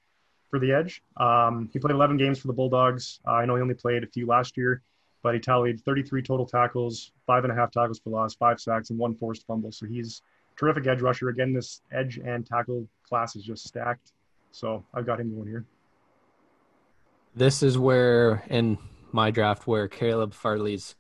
for 0.52 0.60
the 0.60 0.72
edge. 0.72 1.02
Um, 1.18 1.72
he 1.74 1.80
played 1.80 1.96
11 1.96 2.18
games 2.18 2.38
for 2.38 2.46
the 2.46 2.54
Bulldogs. 2.54 3.20
Uh, 3.28 3.32
I 3.32 3.46
know 3.46 3.56
he 3.56 3.64
only 3.64 3.74
played 3.74 4.04
a 4.04 4.08
few 4.08 4.28
last 4.28 4.58
year, 4.58 4.84
but 5.24 5.34
he 5.34 5.40
tallied 5.40 5.82
33 5.82 6.22
total 6.22 6.46
tackles, 6.46 7.14
five 7.26 7.46
and 7.46 7.52
a 7.52 7.56
half 7.56 7.72
tackles 7.72 7.98
for 7.98 8.12
loss, 8.12 8.36
five 8.36 8.62
sacks, 8.62 8.92
and 8.92 9.00
one 9.00 9.16
forced 9.16 9.48
fumble. 9.48 9.72
So 9.72 9.88
he's 9.88 10.22
terrific 10.56 10.86
edge 10.86 11.02
rusher. 11.02 11.30
Again, 11.30 11.52
this 11.52 11.82
edge 11.92 12.20
and 12.24 12.46
tackle 12.46 12.88
class 13.02 13.36
is 13.36 13.44
just 13.44 13.68
stacked. 13.68 14.12
So 14.52 14.86
I've 14.94 15.08
got 15.08 15.20
him 15.20 15.34
going 15.34 15.48
here. 15.48 15.66
This 17.36 17.64
is 17.64 17.80
where 17.80 18.44
in 18.52 18.78
my 19.12 19.32
draft 19.32 19.66
where 19.66 19.88
Caleb 19.88 20.36
Farley's 20.36 20.96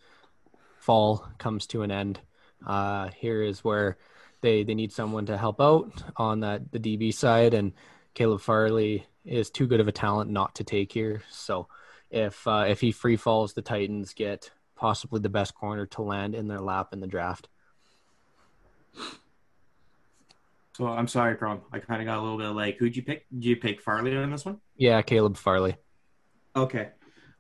fall 0.80 1.28
comes 1.38 1.68
to 1.68 1.84
an 1.84 1.92
end. 1.92 2.20
Uh, 2.66 3.10
here 3.10 3.44
is 3.44 3.64
where 3.64 3.98
they 4.42 4.64
they 4.64 4.74
need 4.74 4.92
someone 4.92 5.26
to 5.28 5.38
help 5.38 5.62
out 5.62 6.04
on 6.18 6.42
that 6.42 6.72
the 6.72 6.80
DB 6.80 7.14
side, 7.14 7.54
and 7.54 7.74
Caleb 8.14 8.42
Farley 8.42 9.06
is 9.26 9.50
too 9.50 9.68
good 9.68 9.80
of 9.80 9.88
a 9.88 9.92
talent 9.92 10.32
not 10.32 10.56
to 10.56 10.64
take 10.64 10.92
here. 10.92 11.22
So 11.30 11.68
if 12.10 12.48
uh, 12.48 12.66
if 12.68 12.82
he 12.82 12.92
free 12.92 13.18
falls, 13.18 13.54
the 13.54 13.62
Titans 13.62 14.14
get 14.14 14.52
possibly 14.76 15.20
the 15.20 15.30
best 15.30 15.54
corner 15.54 15.86
to 15.86 16.02
land 16.02 16.36
in 16.36 16.48
their 16.48 16.60
lap 16.60 16.90
in 16.92 17.00
the 17.00 17.08
draft. 17.08 17.48
So 20.76 20.88
I'm 20.88 21.08
sorry, 21.08 21.36
Crom. 21.36 21.62
I 21.72 21.80
kind 21.80 22.02
of 22.02 22.08
got 22.08 22.18
a 22.18 22.22
little 22.22 22.38
bit 22.38 22.48
of 22.48 22.56
like, 22.56 22.78
who'd 22.78 22.96
you 22.96 23.04
pick? 23.04 23.26
Did 23.32 23.46
you 23.46 23.56
pick 23.58 23.82
Farley 23.82 24.16
on 24.16 24.32
this 24.32 24.46
one? 24.46 24.60
Yeah, 24.78 25.02
Caleb 25.02 25.38
Farley. 25.38 25.76
Okay. 26.56 26.90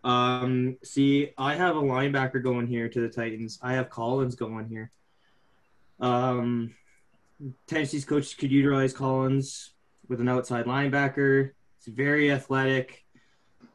Um, 0.04 0.78
see, 0.84 1.32
I 1.38 1.56
have 1.56 1.76
a 1.76 1.82
linebacker 1.82 2.44
going 2.44 2.68
here 2.68 2.90
to 2.90 3.02
the 3.02 3.10
Titans. 3.10 3.60
I 3.62 3.74
have 3.74 3.90
Collins 3.90 4.36
going 4.36 4.68
here. 4.68 4.92
Um, 6.00 6.76
Tennessee's 7.68 8.06
coaches 8.06 8.34
could 8.34 8.52
utilize 8.52 8.94
Collins 8.94 9.72
with 10.08 10.22
an 10.22 10.30
outside 10.30 10.66
linebacker. 10.66 11.52
He's 11.78 11.94
very 11.94 12.32
athletic. 12.32 13.06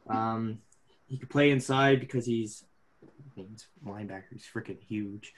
Um, 0.09 0.59
he 1.07 1.17
could 1.17 1.29
play 1.29 1.51
inside 1.51 1.99
because 1.99 2.25
he's, 2.25 2.63
he's 3.35 3.67
a 3.85 3.89
linebacker. 3.89 4.23
He's 4.31 4.47
freaking 4.53 4.81
huge, 4.81 5.33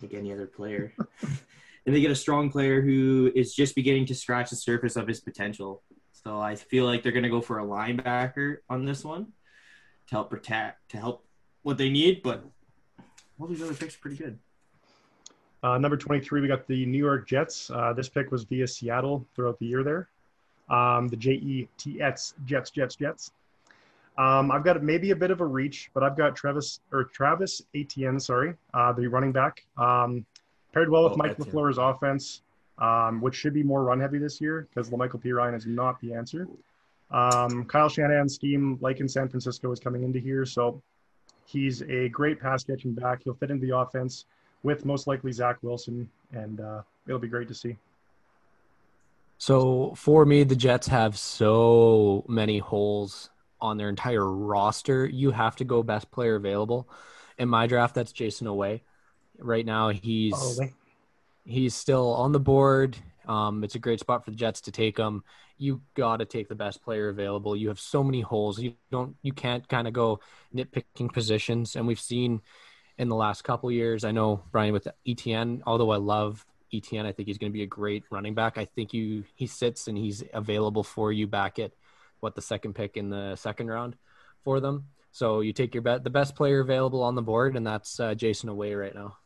like 0.00 0.14
any 0.14 0.32
other 0.32 0.46
player. 0.46 0.92
and 1.22 1.94
they 1.94 2.00
get 2.00 2.10
a 2.10 2.16
strong 2.16 2.50
player 2.50 2.80
who 2.80 3.32
is 3.34 3.54
just 3.54 3.74
beginning 3.74 4.06
to 4.06 4.14
scratch 4.14 4.50
the 4.50 4.56
surface 4.56 4.96
of 4.96 5.08
his 5.08 5.20
potential. 5.20 5.82
So 6.12 6.40
I 6.40 6.56
feel 6.56 6.84
like 6.84 7.02
they're 7.02 7.12
going 7.12 7.22
to 7.22 7.28
go 7.28 7.40
for 7.40 7.60
a 7.60 7.64
linebacker 7.64 8.58
on 8.68 8.84
this 8.84 9.04
one 9.04 9.32
to 10.08 10.14
help 10.14 10.30
protect, 10.30 10.90
to 10.90 10.98
help 10.98 11.26
what 11.62 11.78
they 11.78 11.90
need. 11.90 12.22
But 12.22 12.44
all 13.38 13.46
these 13.46 13.62
other 13.62 13.74
picks 13.74 13.94
are 13.94 13.98
pretty 13.98 14.16
good. 14.16 14.38
Uh, 15.66 15.78
number 15.78 15.96
23, 15.96 16.40
we 16.42 16.46
got 16.46 16.64
the 16.68 16.86
New 16.86 16.98
York 16.98 17.26
Jets. 17.26 17.70
Uh, 17.70 17.92
this 17.92 18.08
pick 18.08 18.30
was 18.30 18.44
via 18.44 18.68
Seattle 18.68 19.26
throughout 19.34 19.58
the 19.58 19.66
year 19.66 19.82
there. 19.82 20.08
Um, 20.70 21.08
the 21.08 21.16
J 21.16 21.32
E 21.32 21.68
T 21.76 22.00
S 22.00 22.34
Jets, 22.44 22.70
Jets, 22.70 22.94
Jets. 22.94 23.32
Um, 24.16 24.52
I've 24.52 24.62
got 24.62 24.80
maybe 24.84 25.10
a 25.10 25.16
bit 25.16 25.32
of 25.32 25.40
a 25.40 25.44
reach, 25.44 25.90
but 25.92 26.04
I've 26.04 26.16
got 26.16 26.36
Travis 26.36 26.80
or 26.92 27.02
Travis 27.04 27.62
Etienne, 27.74 28.20
sorry, 28.20 28.54
uh, 28.74 28.92
the 28.92 29.08
running 29.08 29.32
back. 29.32 29.64
Um, 29.76 30.24
paired 30.72 30.88
well 30.88 31.02
with 31.02 31.14
Oh, 31.14 31.16
Mike 31.16 31.32
Etienne. 31.32 31.48
LaFleur's 31.52 31.78
offense, 31.78 32.42
um, 32.78 33.20
which 33.20 33.34
should 33.34 33.52
be 33.52 33.64
more 33.64 33.82
run 33.82 33.98
heavy 33.98 34.18
this 34.18 34.40
year 34.40 34.68
because 34.72 34.92
Michael 34.92 35.18
P. 35.18 35.32
Ryan 35.32 35.54
is 35.54 35.66
not 35.66 36.00
the 36.00 36.14
answer. 36.14 36.46
Um, 37.10 37.64
Kyle 37.64 37.88
Shanahan's 37.88 38.36
scheme, 38.36 38.78
like 38.80 39.00
in 39.00 39.08
San 39.08 39.28
Francisco, 39.28 39.72
is 39.72 39.80
coming 39.80 40.04
into 40.04 40.20
here. 40.20 40.46
So 40.46 40.80
he's 41.44 41.82
a 41.82 42.08
great 42.10 42.40
pass 42.40 42.62
catching 42.62 42.94
back. 42.94 43.22
He'll 43.24 43.34
fit 43.34 43.50
into 43.50 43.66
the 43.66 43.76
offense 43.76 44.26
with 44.66 44.84
most 44.84 45.06
likely 45.06 45.30
Zach 45.30 45.58
Wilson, 45.62 46.10
and 46.32 46.60
uh, 46.60 46.82
it'll 47.06 47.20
be 47.20 47.28
great 47.28 47.46
to 47.46 47.54
see. 47.54 47.76
So 49.38 49.94
for 49.94 50.26
me, 50.26 50.42
the 50.42 50.56
Jets 50.56 50.88
have 50.88 51.16
so 51.16 52.24
many 52.26 52.58
holes 52.58 53.30
on 53.60 53.76
their 53.76 53.88
entire 53.88 54.28
roster. 54.28 55.06
You 55.06 55.30
have 55.30 55.54
to 55.56 55.64
go 55.64 55.84
best 55.84 56.10
player 56.10 56.34
available. 56.34 56.88
In 57.38 57.48
my 57.48 57.68
draft, 57.68 57.94
that's 57.94 58.12
Jayson 58.12 58.48
Oweh. 58.48 58.80
Right 59.38 59.64
now, 59.64 59.90
he's 59.90 60.34
Oh, 60.34 60.68
he's 61.44 61.74
still 61.74 62.12
on 62.14 62.32
the 62.32 62.40
board. 62.40 62.96
Um, 63.28 63.62
it's 63.62 63.76
a 63.76 63.78
great 63.78 64.00
spot 64.00 64.24
for 64.24 64.32
the 64.32 64.36
Jets 64.36 64.62
to 64.62 64.72
take 64.72 64.98
him. 64.98 65.22
You 65.58 65.80
got 65.94 66.16
to 66.16 66.24
take 66.24 66.48
the 66.48 66.54
best 66.56 66.82
player 66.82 67.08
available. 67.08 67.54
You 67.54 67.68
have 67.68 67.78
so 67.78 68.02
many 68.02 68.20
holes. 68.20 68.58
You 68.58 68.74
don't. 68.90 69.14
You 69.22 69.32
can't 69.32 69.66
kind 69.68 69.86
of 69.86 69.94
go 69.94 70.20
nitpicking 70.54 71.12
positions. 71.12 71.76
And 71.76 71.86
we've 71.86 72.00
seen 72.00 72.40
in 72.98 73.08
the 73.08 73.16
last 73.16 73.42
couple 73.42 73.70
years. 73.70 74.04
I 74.04 74.12
know 74.12 74.42
Brian 74.52 74.72
with 74.72 74.88
Etienne. 75.06 75.62
Although 75.66 75.90
I 75.90 75.96
love 75.96 76.44
Etienne, 76.72 77.06
I 77.06 77.12
think 77.12 77.28
he's 77.28 77.38
going 77.38 77.50
to 77.52 77.56
be 77.56 77.62
a 77.62 77.66
great 77.66 78.04
running 78.10 78.34
back. 78.34 78.58
I 78.58 78.64
think 78.64 78.92
you 78.92 79.24
he 79.34 79.46
sits 79.46 79.88
and 79.88 79.96
he's 79.96 80.22
available 80.32 80.82
for 80.82 81.12
you 81.12 81.26
back 81.26 81.58
at 81.58 81.72
what 82.20 82.34
the 82.34 82.42
second 82.42 82.74
pick 82.74 82.96
in 82.96 83.10
the 83.10 83.36
second 83.36 83.68
round 83.68 83.96
for 84.44 84.60
them. 84.60 84.86
So 85.12 85.40
you 85.40 85.52
take 85.52 85.74
your 85.74 85.82
bet, 85.82 86.04
the 86.04 86.10
best 86.10 86.34
player 86.34 86.60
available 86.60 87.02
on 87.02 87.14
the 87.14 87.22
board, 87.22 87.56
and 87.56 87.66
that's 87.66 87.98
uh, 88.00 88.14
Jayson 88.14 88.50
Oweh 88.50 88.78
right 88.78 88.94
now. 88.94 89.16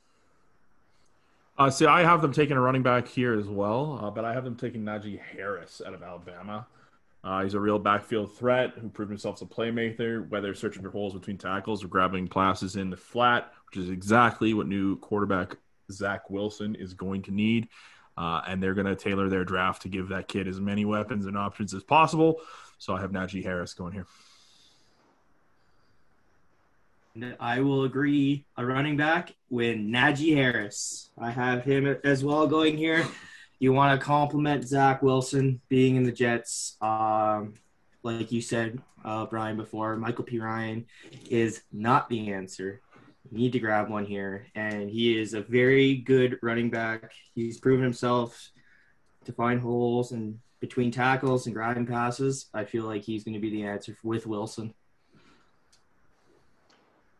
Uh, 1.58 1.68
see, 1.68 1.84
I 1.84 2.02
have 2.02 2.22
them 2.22 2.32
taking 2.32 2.56
a 2.56 2.60
running 2.60 2.82
back 2.82 3.06
here 3.06 3.38
as 3.38 3.46
well, 3.46 4.00
uh, 4.02 4.10
but 4.10 4.24
I 4.24 4.32
have 4.32 4.44
them 4.44 4.56
taking 4.56 4.82
Najee 4.82 5.20
Harris 5.20 5.82
out 5.84 5.92
of 5.92 6.02
Alabama. 6.02 6.66
Uh, 7.22 7.42
he's 7.42 7.54
a 7.54 7.60
real 7.60 7.78
backfield 7.78 8.34
threat 8.34 8.72
who 8.78 8.88
proved 8.88 9.10
himself 9.10 9.36
as 9.36 9.42
a 9.42 9.46
playmaker, 9.46 10.26
whether 10.30 10.54
searching 10.54 10.82
for 10.82 10.90
holes 10.90 11.12
between 11.12 11.36
tackles 11.36 11.84
or 11.84 11.88
grabbing 11.88 12.26
passes 12.26 12.76
in 12.76 12.88
the 12.88 12.96
flat, 12.96 13.52
which 13.66 13.82
is 13.82 13.90
exactly 13.90 14.54
what 14.54 14.66
new 14.66 14.96
quarterback 14.96 15.56
Zach 15.92 16.30
Wilson 16.30 16.74
is 16.74 16.94
going 16.94 17.22
to 17.22 17.30
need. 17.30 17.68
Uh, 18.16 18.42
and 18.46 18.62
they're 18.62 18.74
going 18.74 18.86
to 18.86 18.96
tailor 18.96 19.28
their 19.28 19.44
draft 19.44 19.82
to 19.82 19.88
give 19.88 20.08
that 20.08 20.28
kid 20.28 20.48
as 20.48 20.60
many 20.60 20.84
weapons 20.84 21.26
and 21.26 21.36
options 21.36 21.74
as 21.74 21.82
possible. 21.82 22.40
So 22.78 22.94
I 22.94 23.00
have 23.00 23.12
Najee 23.12 23.44
Harris 23.44 23.74
going 23.74 23.92
here. 23.92 24.06
I 27.38 27.60
will 27.60 27.84
agree. 27.84 28.44
A 28.56 28.64
running 28.64 28.96
back 28.96 29.34
with 29.48 29.76
Najee 29.76 30.34
Harris. 30.34 31.10
I 31.18 31.30
have 31.30 31.64
him 31.64 31.86
as 32.04 32.24
well 32.24 32.46
going 32.46 32.76
here. 32.76 33.06
You 33.60 33.74
want 33.74 34.00
to 34.00 34.04
compliment 34.04 34.66
Zach 34.66 35.02
Wilson 35.02 35.60
being 35.68 35.96
in 35.96 36.02
the 36.02 36.10
Jets. 36.10 36.78
Um, 36.80 37.54
like 38.02 38.32
you 38.32 38.40
said, 38.40 38.80
uh, 39.04 39.26
Brian, 39.26 39.58
before, 39.58 39.96
Michael 39.96 40.24
P. 40.24 40.38
Ryan 40.38 40.86
is 41.28 41.60
not 41.70 42.08
the 42.08 42.32
answer. 42.32 42.80
You 43.30 43.36
need 43.36 43.52
to 43.52 43.58
grab 43.58 43.90
one 43.90 44.06
here. 44.06 44.46
And 44.54 44.88
he 44.88 45.20
is 45.20 45.34
a 45.34 45.42
very 45.42 45.96
good 45.96 46.38
running 46.40 46.70
back. 46.70 47.12
He's 47.34 47.60
proven 47.60 47.84
himself 47.84 48.50
to 49.26 49.32
find 49.32 49.60
holes 49.60 50.12
and 50.12 50.38
between 50.60 50.90
tackles 50.90 51.44
and 51.44 51.54
grabbing 51.54 51.86
passes. 51.86 52.46
I 52.54 52.64
feel 52.64 52.84
like 52.84 53.02
he's 53.02 53.24
going 53.24 53.34
to 53.34 53.40
be 53.40 53.50
the 53.50 53.64
answer 53.64 53.94
with 54.02 54.26
Wilson. 54.26 54.72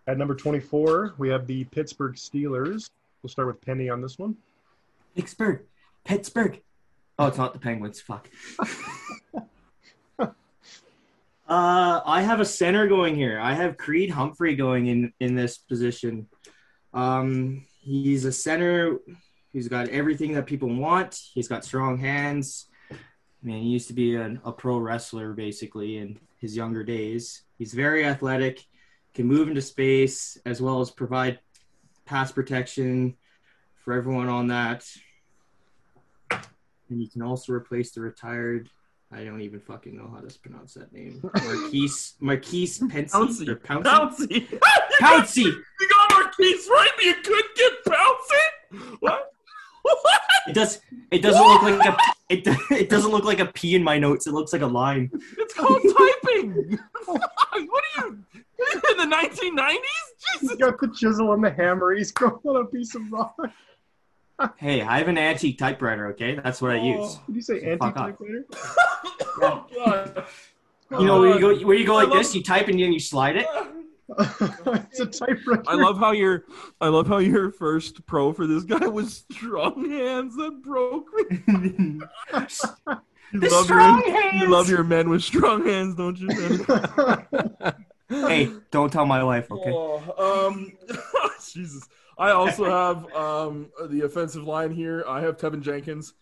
At 0.06 0.16
number 0.16 0.34
24, 0.34 1.16
we 1.18 1.28
have 1.28 1.46
the 1.46 1.64
Pittsburgh 1.64 2.14
Steelers. 2.14 2.88
We'll 3.22 3.28
start 3.28 3.48
with 3.48 3.60
Penny 3.60 3.90
on 3.90 4.00
this 4.00 4.18
one. 4.18 4.36
Pittsburgh. 5.14 5.60
Pittsburgh. 6.04 6.60
Oh, 7.18 7.26
it's 7.26 7.38
not 7.38 7.52
the 7.52 7.58
Penguins. 7.58 8.00
Fuck. 8.00 8.28
uh, 10.18 10.26
I 11.48 12.22
have 12.22 12.40
a 12.40 12.44
center 12.44 12.86
going 12.86 13.14
here. 13.14 13.38
I 13.38 13.54
have 13.54 13.76
Creed 13.76 14.10
Humphrey 14.10 14.56
going 14.56 14.86
in 14.86 15.12
in 15.20 15.34
this 15.34 15.58
position. 15.58 16.28
Um, 16.94 17.66
he's 17.82 18.24
a 18.24 18.32
center 18.32 18.98
He's 19.52 19.68
got 19.68 19.88
everything 19.88 20.34
that 20.34 20.46
people 20.46 20.68
want. 20.68 21.20
He's 21.34 21.48
got 21.48 21.64
strong 21.64 21.98
hands. 21.98 22.66
I 22.90 22.96
mean, 23.42 23.62
he 23.62 23.68
used 23.70 23.88
to 23.88 23.94
be 23.94 24.14
an, 24.14 24.40
a 24.44 24.52
pro 24.52 24.78
wrestler 24.78 25.32
basically 25.32 25.98
in 25.98 26.18
his 26.38 26.56
younger 26.56 26.84
days. 26.84 27.42
He's 27.58 27.74
very 27.74 28.04
athletic, 28.04 28.64
can 29.14 29.26
move 29.26 29.48
into 29.48 29.62
space 29.62 30.38
as 30.46 30.60
well 30.60 30.80
as 30.80 30.90
provide 30.90 31.40
pass 32.04 32.30
protection 32.30 33.16
for 33.84 33.92
everyone 33.94 34.28
on 34.28 34.48
that. 34.48 34.86
And 36.90 37.00
you 37.00 37.08
can 37.08 37.22
also 37.22 37.52
replace 37.52 37.92
the 37.92 38.00
retired. 38.00 38.68
I 39.12 39.24
don't 39.24 39.40
even 39.40 39.60
fucking 39.60 39.96
know 39.96 40.08
how 40.12 40.20
to 40.20 40.38
pronounce 40.38 40.74
that 40.74 40.92
name. 40.92 41.20
Maurkice 41.44 42.14
Maurkice 42.20 42.78
Pouncey 42.78 43.48
or 43.48 43.56
Pouncey. 43.56 43.84
Pouncey. 44.48 44.60
Pouncey. 45.00 45.44
You 45.44 45.88
got 45.88 46.12
Maurkice 46.12 46.68
right, 46.68 46.90
but 46.96 47.04
you 47.04 47.14
couldn't 47.14 47.56
get 47.56 47.72
Pouncey? 47.86 48.96
What? 49.00 49.32
What? 49.82 50.20
It 50.48 50.54
does. 50.54 50.80
It 51.10 51.22
doesn't 51.22 51.42
look 51.42 51.62
like 51.62 51.86
a. 51.86 51.96
It, 52.28 52.46
it 52.70 52.88
doesn't 52.88 53.10
look 53.10 53.24
like 53.24 53.40
a 53.40 53.46
P 53.46 53.74
in 53.74 53.82
my 53.82 53.98
notes. 53.98 54.26
It 54.26 54.32
looks 54.32 54.52
like 54.52 54.62
a 54.62 54.66
line. 54.66 55.10
It's 55.38 55.54
called 55.54 55.82
typing. 55.82 56.78
what 57.06 57.22
are 57.52 57.58
you 57.58 58.24
in 58.90 58.96
the 58.96 59.16
1990s? 59.16 59.76
He's 60.32 60.40
Jesus. 60.42 60.56
got 60.56 60.80
the 60.80 60.88
chisel 60.96 61.32
and 61.32 61.42
the 61.42 61.50
hammer. 61.50 61.92
He's 61.94 62.12
going 62.12 62.34
on 62.44 62.56
a 62.56 62.64
piece 62.66 62.94
of 62.94 63.10
rock. 63.10 63.34
Hey, 64.56 64.82
I 64.82 64.98
have 64.98 65.08
an 65.08 65.18
antique 65.18 65.58
typewriter. 65.58 66.08
Okay, 66.08 66.34
that's 66.34 66.62
what 66.62 66.70
I 66.72 66.76
use. 66.76 67.18
Did 67.26 67.36
you 67.36 67.42
say 67.42 67.76
Fuck 67.78 67.96
off. 67.96 68.08
anti-typewriter? 68.08 68.44
Oh, 69.42 69.64
God. 69.74 70.26
You 70.98 71.06
know 71.06 71.20
where 71.20 71.34
you 71.34 71.40
go? 71.40 71.66
Where 71.66 71.76
you 71.76 71.86
go 71.86 71.94
like 71.94 72.10
this? 72.10 72.34
You 72.34 72.42
type 72.42 72.68
and 72.68 72.78
then 72.78 72.92
you 72.92 72.98
slide 72.98 73.36
it. 73.36 73.46
it's 74.18 75.00
a 75.00 75.06
typewriter. 75.06 75.62
I 75.66 75.74
love 75.74 75.98
how 75.98 76.10
your 76.10 76.44
I 76.80 76.88
love 76.88 77.06
how 77.06 77.18
your 77.18 77.50
first 77.52 78.04
pro 78.06 78.32
for 78.32 78.46
this 78.46 78.64
guy 78.64 78.86
was 78.88 79.24
strong 79.30 79.88
hands 79.88 80.36
that 80.36 80.62
broke 80.62 81.06
me. 81.48 82.00
You 83.32 83.38
The 83.38 83.48
love 83.48 83.66
strong 83.66 84.02
your, 84.04 84.20
hands. 84.20 84.42
You 84.42 84.50
love 84.50 84.68
your 84.68 84.82
men 84.82 85.08
with 85.08 85.22
strong 85.22 85.64
hands, 85.64 85.94
don't 85.94 86.18
you? 86.18 86.26
Ben? 86.26 87.74
hey, 88.08 88.52
don't 88.72 88.92
tell 88.92 89.06
my 89.06 89.22
wife. 89.22 89.48
Okay. 89.52 89.70
Oh, 89.72 90.42
um, 90.42 90.72
Jesus. 91.52 91.88
I 92.20 92.32
also 92.32 92.64
have 92.66 93.14
um, 93.14 93.70
the 93.88 94.02
offensive 94.02 94.44
line 94.44 94.72
here. 94.72 95.02
I 95.08 95.22
have 95.22 95.38
Teven 95.38 95.62
Jenkins. 95.62 96.12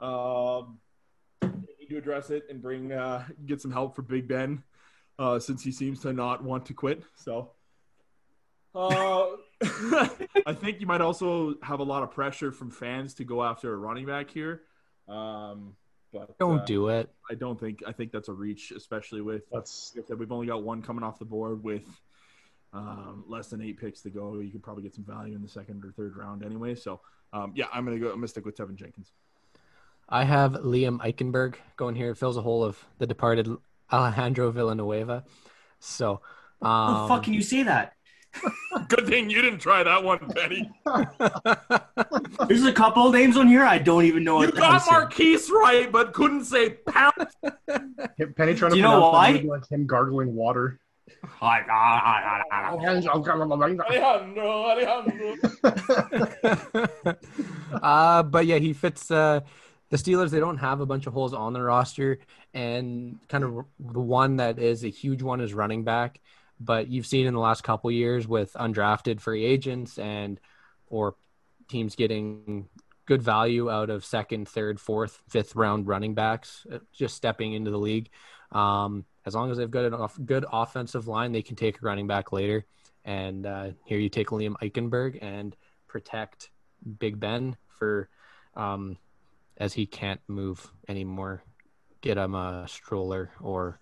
Um, 0.00 0.80
they 1.40 1.48
need 1.78 1.88
to 1.90 1.96
address 1.96 2.30
it 2.30 2.42
and 2.50 2.60
bring 2.60 2.90
uh, 2.90 3.24
get 3.46 3.60
some 3.60 3.70
help 3.70 3.94
for 3.94 4.02
Big 4.02 4.26
Ben 4.26 4.64
uh, 5.16 5.38
since 5.38 5.62
he 5.62 5.70
seems 5.70 6.00
to 6.00 6.12
not 6.12 6.42
want 6.42 6.66
to 6.66 6.74
quit. 6.74 7.04
So, 7.14 7.52
uh, 8.74 9.26
I 9.62 10.52
think 10.54 10.80
you 10.80 10.88
might 10.88 11.00
also 11.00 11.54
have 11.62 11.78
a 11.78 11.84
lot 11.84 12.02
of 12.02 12.10
pressure 12.10 12.50
from 12.50 12.72
fans 12.72 13.14
to 13.14 13.24
go 13.24 13.44
after 13.44 13.72
a 13.72 13.76
running 13.76 14.06
back 14.06 14.30
here. 14.30 14.62
Um, 15.06 15.76
but 16.12 16.36
Don't 16.38 16.60
uh, 16.60 16.64
do 16.64 16.88
it. 16.88 17.10
I 17.30 17.34
don't 17.34 17.60
think 17.60 17.84
I 17.86 17.92
think 17.92 18.10
that's 18.10 18.28
a 18.28 18.32
reach, 18.32 18.72
especially 18.72 19.20
with 19.20 19.44
That's 19.52 19.92
like 19.94 20.04
I 20.04 20.08
said, 20.08 20.18
we've 20.18 20.32
only 20.32 20.48
got 20.48 20.64
one 20.64 20.82
coming 20.82 21.04
off 21.04 21.20
the 21.20 21.24
board 21.24 21.62
with 21.62 21.86
um, 22.74 23.24
less 23.28 23.48
than 23.48 23.62
eight 23.62 23.78
picks 23.78 24.00
to 24.02 24.10
go. 24.10 24.38
You 24.40 24.50
could 24.50 24.62
probably 24.62 24.82
get 24.82 24.94
some 24.94 25.04
value 25.04 25.34
in 25.34 25.42
the 25.42 25.48
second 25.48 25.84
or 25.84 25.92
third 25.92 26.16
round 26.16 26.44
anyway. 26.44 26.74
So, 26.74 27.00
um, 27.32 27.52
yeah, 27.54 27.66
I'm 27.72 27.84
gonna 27.84 27.98
go. 27.98 28.08
I'm 28.08 28.16
gonna 28.16 28.28
stick 28.28 28.44
with 28.44 28.56
Teven 28.56 28.74
Jenkins. 28.74 29.12
I 30.08 30.24
have 30.24 30.52
Liam 30.52 30.98
Eichenberg 30.98 31.54
going 31.76 31.94
here. 31.94 32.10
It 32.10 32.16
fills 32.18 32.36
a 32.36 32.42
hole 32.42 32.62
of 32.62 32.84
the 32.98 33.06
departed 33.06 33.48
Alejandro 33.92 34.50
Villanueva. 34.50 35.24
So, 35.78 36.20
How 36.62 36.86
the 36.86 37.00
um, 37.00 37.08
fuck 37.08 37.22
can 37.22 37.32
you 37.32 37.42
say 37.42 37.62
that? 37.62 37.94
Good 38.88 39.06
thing 39.06 39.30
you 39.30 39.40
didn't 39.40 39.60
try 39.60 39.84
that 39.84 40.02
one, 40.02 40.18
Benny. 40.34 40.68
There's 42.48 42.64
a 42.64 42.72
couple 42.72 43.06
of 43.06 43.12
names 43.12 43.36
on 43.36 43.46
here 43.46 43.64
I 43.64 43.78
don't 43.78 44.04
even 44.04 44.24
know 44.24 44.42
You 44.42 44.50
got 44.50 44.72
to 44.72 44.80
say. 44.80 44.90
Maurkice 44.90 45.50
right, 45.50 45.90
but 45.90 46.12
couldn't 46.12 46.44
say 46.44 46.70
pound. 46.70 47.12
Penny 48.36 48.54
trying 48.54 48.56
to 48.56 48.68
Do 48.70 48.76
you 48.76 48.82
know 48.82 49.10
why? 49.10 49.28
that 49.28 49.32
would 49.34 49.42
be 49.42 49.48
like 49.48 49.70
him 49.70 49.86
gargling 49.86 50.34
water. 50.34 50.80
Alejandro, 53.92 54.64
Alejandro. 54.64 55.34
uh, 57.82 58.22
but 58.22 58.46
yeah, 58.46 58.58
he 58.58 58.72
fits 58.72 59.10
uh, 59.10 59.40
the 59.90 59.96
Steelers. 59.96 60.30
They 60.30 60.40
don't 60.40 60.58
have 60.58 60.80
a 60.80 60.86
bunch 60.86 61.06
of 61.06 61.12
holes 61.12 61.34
on 61.34 61.52
their 61.52 61.64
roster, 61.64 62.18
and 62.52 63.18
kind 63.28 63.44
of 63.44 63.64
the 63.78 64.00
one 64.00 64.36
that 64.36 64.58
is 64.58 64.84
a 64.84 64.88
huge 64.88 65.22
one 65.22 65.40
is 65.40 65.52
running 65.54 65.84
back. 65.84 66.20
But 66.60 66.88
you've 66.88 67.06
seen 67.06 67.26
in 67.26 67.34
the 67.34 67.40
last 67.40 67.64
couple 67.64 67.90
years 67.90 68.26
with 68.26 68.52
undrafted 68.54 69.20
free 69.20 69.44
agents 69.44 69.98
and 69.98 70.40
or 70.86 71.16
teams 71.68 71.96
getting 71.96 72.68
good 73.06 73.22
value 73.22 73.70
out 73.70 73.90
of 73.90 74.04
second, 74.04 74.48
third, 74.48 74.80
fourth, 74.80 75.20
fifth 75.28 75.54
round 75.54 75.86
running 75.86 76.14
backs 76.14 76.66
uh, 76.72 76.78
just 76.92 77.14
stepping 77.14 77.52
into 77.52 77.70
the 77.70 77.78
league. 77.78 78.08
Um, 78.54 79.04
as 79.26 79.34
long 79.34 79.50
as 79.50 79.56
they've 79.58 79.70
got 79.70 79.84
a 79.86 79.96
off, 79.96 80.18
good 80.24 80.44
offensive 80.50 81.08
line, 81.08 81.32
they 81.32 81.42
can 81.42 81.56
take 81.56 81.78
a 81.78 81.84
running 81.84 82.06
back 82.06 82.32
later. 82.32 82.64
And 83.04 83.46
uh, 83.46 83.70
here 83.84 83.98
you 83.98 84.08
take 84.08 84.28
Liam 84.28 84.54
Eichenberg 84.62 85.18
and 85.22 85.54
protect 85.88 86.50
Big 86.98 87.18
Ben 87.20 87.56
for 87.68 88.08
um, 88.54 88.96
as 89.58 89.72
he 89.72 89.86
can't 89.86 90.20
move 90.28 90.70
anymore. 90.88 91.42
Get 92.00 92.16
him 92.18 92.34
a 92.34 92.66
stroller 92.68 93.30
or 93.40 93.80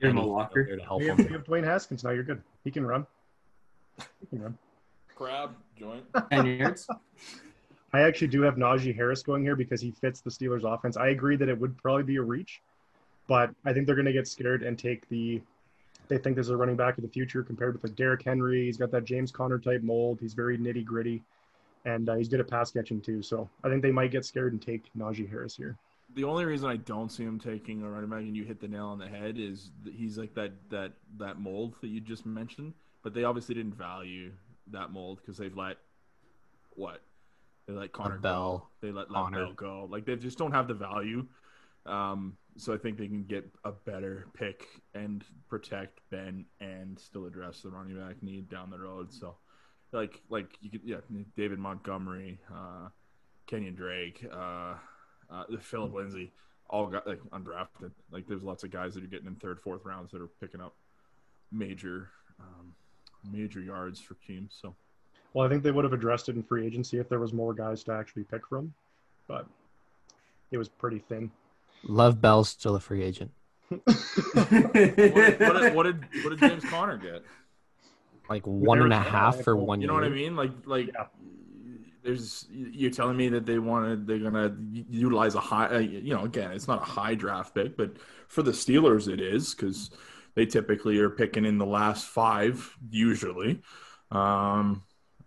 get 0.00 0.10
him 0.10 0.16
a 0.16 0.20
anything 0.20 0.32
walker. 0.34 0.76
to 0.76 0.82
help 0.82 1.02
You 1.02 1.08
have, 1.08 1.18
him. 1.18 1.26
you 1.28 1.32
have 1.34 1.44
Dwayne 1.44 1.64
Haskins 1.64 2.04
now. 2.04 2.10
You're 2.10 2.24
good. 2.24 2.42
He 2.64 2.70
can 2.70 2.84
run. 2.86 3.06
He 4.20 4.26
can 4.28 4.42
run. 4.42 4.58
Crab 5.14 5.50
joint. 5.78 6.04
Ten 6.30 6.46
yards. 6.46 6.86
I 7.92 8.02
actually 8.02 8.26
do 8.28 8.42
have 8.42 8.56
Najee 8.56 8.94
Harris 8.94 9.22
going 9.22 9.42
here 9.42 9.56
because 9.56 9.80
he 9.80 9.90
fits 9.92 10.20
the 10.20 10.28
Steelers' 10.30 10.64
offense. 10.64 10.96
I 10.96 11.08
agree 11.08 11.36
that 11.36 11.48
it 11.48 11.58
would 11.58 11.76
probably 11.78 12.02
be 12.02 12.16
a 12.16 12.22
reach, 12.22 12.60
but 13.26 13.50
I 13.64 13.72
think 13.72 13.86
they're 13.86 13.96
going 13.96 14.06
to 14.06 14.12
get 14.12 14.28
scared 14.28 14.62
and 14.62 14.78
take 14.78 15.08
the. 15.08 15.40
They 16.08 16.18
think 16.18 16.36
there's 16.36 16.50
a 16.50 16.56
running 16.56 16.76
back 16.76 16.98
of 16.98 17.02
the 17.02 17.10
future 17.10 17.42
compared 17.42 17.74
with 17.74 17.82
like 17.82 17.96
Derrick 17.96 18.22
Henry. 18.22 18.66
He's 18.66 18.76
got 18.76 18.92
that 18.92 19.04
James 19.04 19.32
Conner 19.32 19.58
type 19.58 19.82
mold. 19.82 20.20
He's 20.20 20.34
very 20.34 20.56
nitty 20.56 20.84
gritty, 20.84 21.22
and 21.84 22.08
uh, 22.08 22.14
he's 22.14 22.28
good 22.28 22.40
at 22.40 22.48
pass 22.48 22.70
catching 22.70 23.00
too. 23.00 23.22
So 23.22 23.48
I 23.64 23.68
think 23.68 23.82
they 23.82 23.90
might 23.90 24.12
get 24.12 24.24
scared 24.24 24.52
and 24.52 24.62
take 24.62 24.84
Najee 24.96 25.28
Harris 25.28 25.56
here. 25.56 25.76
The 26.14 26.22
only 26.24 26.44
reason 26.44 26.70
I 26.70 26.76
don't 26.76 27.10
see 27.10 27.24
him 27.24 27.40
taking 27.40 27.82
a 27.82 27.90
running 27.90 28.08
back, 28.08 28.20
and 28.20 28.36
you 28.36 28.44
hit 28.44 28.60
the 28.60 28.68
nail 28.68 28.86
on 28.86 28.98
the 28.98 29.08
head, 29.08 29.36
is 29.38 29.72
that 29.84 29.92
he's 29.92 30.16
like 30.16 30.34
that 30.34 30.52
that 30.70 30.92
that 31.18 31.40
mold 31.40 31.74
that 31.80 31.88
you 31.88 32.00
just 32.00 32.24
mentioned. 32.24 32.72
But 33.02 33.12
they 33.12 33.24
obviously 33.24 33.54
didn't 33.54 33.74
value 33.74 34.32
that 34.72 34.92
mold 34.92 35.20
because 35.20 35.38
they've 35.38 35.56
let 35.56 35.78
what 36.74 37.02
they 37.66 37.72
let 37.72 37.92
Conner 37.92 38.18
Bell, 38.18 38.58
go. 38.80 38.86
They 38.86 38.92
let, 38.92 39.10
let 39.10 39.32
Bell 39.32 39.52
go. 39.52 39.88
Like 39.90 40.04
they 40.04 40.16
just 40.16 40.38
don't 40.38 40.52
have 40.52 40.68
the 40.68 40.74
value. 40.74 41.26
Um, 41.86 42.36
so 42.56 42.72
I 42.72 42.78
think 42.78 42.98
they 42.98 43.06
can 43.06 43.24
get 43.24 43.48
a 43.64 43.72
better 43.72 44.26
pick 44.34 44.66
and 44.94 45.24
protect 45.48 46.00
Ben 46.10 46.46
and 46.60 46.98
still 46.98 47.26
address 47.26 47.60
the 47.60 47.70
running 47.70 47.96
back 47.96 48.22
need 48.22 48.48
down 48.48 48.70
the 48.70 48.78
road. 48.78 49.12
So 49.12 49.36
like 49.92 50.20
like 50.28 50.56
you 50.60 50.70
could 50.70 50.82
yeah 50.84 50.96
David 51.36 51.58
Montgomery, 51.58 52.38
uh, 52.52 52.88
Kenyon 53.46 53.74
Drake, 53.74 54.26
uh, 54.32 54.74
uh, 55.30 55.44
Phillip 55.60 55.94
Lindsay, 55.94 56.32
all 56.68 56.86
got 56.86 57.06
like 57.06 57.20
undrafted. 57.30 57.92
Like 58.10 58.26
there's 58.26 58.42
lots 58.42 58.64
of 58.64 58.70
guys 58.70 58.94
that 58.94 59.04
are 59.04 59.08
getting 59.08 59.26
in 59.26 59.36
third, 59.36 59.60
fourth 59.60 59.84
rounds 59.84 60.10
that 60.12 60.20
are 60.20 60.30
picking 60.40 60.60
up 60.60 60.74
major 61.52 62.10
um, 62.40 62.74
major 63.30 63.60
yards 63.60 64.00
for 64.00 64.14
teams. 64.26 64.56
So 64.60 64.74
Well, 65.34 65.46
I 65.46 65.48
think 65.48 65.62
they 65.62 65.70
would 65.70 65.84
have 65.84 65.92
addressed 65.92 66.28
it 66.28 66.36
in 66.36 66.42
free 66.42 66.66
agency 66.66 66.98
if 66.98 67.08
there 67.08 67.20
was 67.20 67.32
more 67.32 67.54
guys 67.54 67.84
to 67.84 67.92
actually 67.92 68.24
pick 68.24 68.46
from, 68.46 68.72
but 69.28 69.46
it 70.50 70.58
was 70.58 70.68
pretty 70.68 70.98
thin. 70.98 71.30
Love 71.88 72.20
Bell's 72.20 72.48
still 72.48 72.74
a 72.76 72.80
free 72.80 73.02
agent. 73.02 73.30
what, 73.68 73.84
did, 74.72 75.40
what, 75.40 75.60
did, 75.60 75.74
what 75.74 75.82
did 75.84 76.04
what 76.22 76.30
did 76.30 76.38
James 76.40 76.64
Conner 76.64 76.96
get? 76.96 77.22
Like 78.28 78.46
one 78.46 78.80
and 78.80 78.92
a 78.92 78.96
Arizona, 78.96 79.16
half 79.18 79.38
I 79.38 79.42
for 79.42 79.54
hope- 79.56 79.66
one 79.66 79.80
You 79.80 79.86
know 79.88 79.94
year. 79.94 80.02
what 80.02 80.12
I 80.12 80.14
mean? 80.14 80.36
Like 80.36 80.50
like 80.66 80.86
Yeah. 80.94 81.06
there's 82.02 82.46
you're 82.50 82.90
telling 82.90 83.16
me 83.16 83.28
that 83.30 83.46
they 83.46 83.58
wanted 83.58 84.06
they're 84.06 84.18
gonna 84.18 84.56
utilize 84.90 85.34
a 85.34 85.40
high 85.40 85.66
uh, 85.66 85.78
you 85.78 86.14
know 86.14 86.24
again 86.24 86.52
it's 86.52 86.68
not 86.68 86.82
a 86.82 86.84
high 86.84 87.14
draft 87.14 87.54
pick 87.54 87.76
but 87.76 87.96
for 88.28 88.42
the 88.42 88.52
Steelers 88.52 89.08
it 89.12 89.20
is 89.20 89.54
because 89.54 89.90
they 90.34 90.46
typically 90.46 90.98
are 90.98 91.10
picking 91.10 91.44
in 91.44 91.58
the 91.58 91.66
last 91.66 92.06
five 92.06 92.76
usually. 92.90 93.60
Um, 94.10 94.82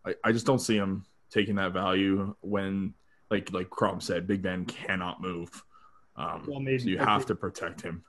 I, 0.05 0.15
I 0.23 0.31
just 0.31 0.45
don't 0.45 0.59
see 0.59 0.77
them 0.77 1.05
taking 1.31 1.55
that 1.55 1.73
value 1.73 2.35
when 2.41 2.93
like 3.29 3.51
like 3.51 3.69
Crom 3.69 3.99
said 4.01 4.27
Big 4.27 4.41
Ben 4.41 4.65
cannot 4.65 5.21
move. 5.21 5.63
Um, 6.19 6.43
Well, 6.47 6.59
maybe- 6.59 6.79
so 6.79 6.89
you 6.89 6.97
have 6.99 7.25
to 7.27 7.35
protect 7.35 7.81
him. 7.81 8.03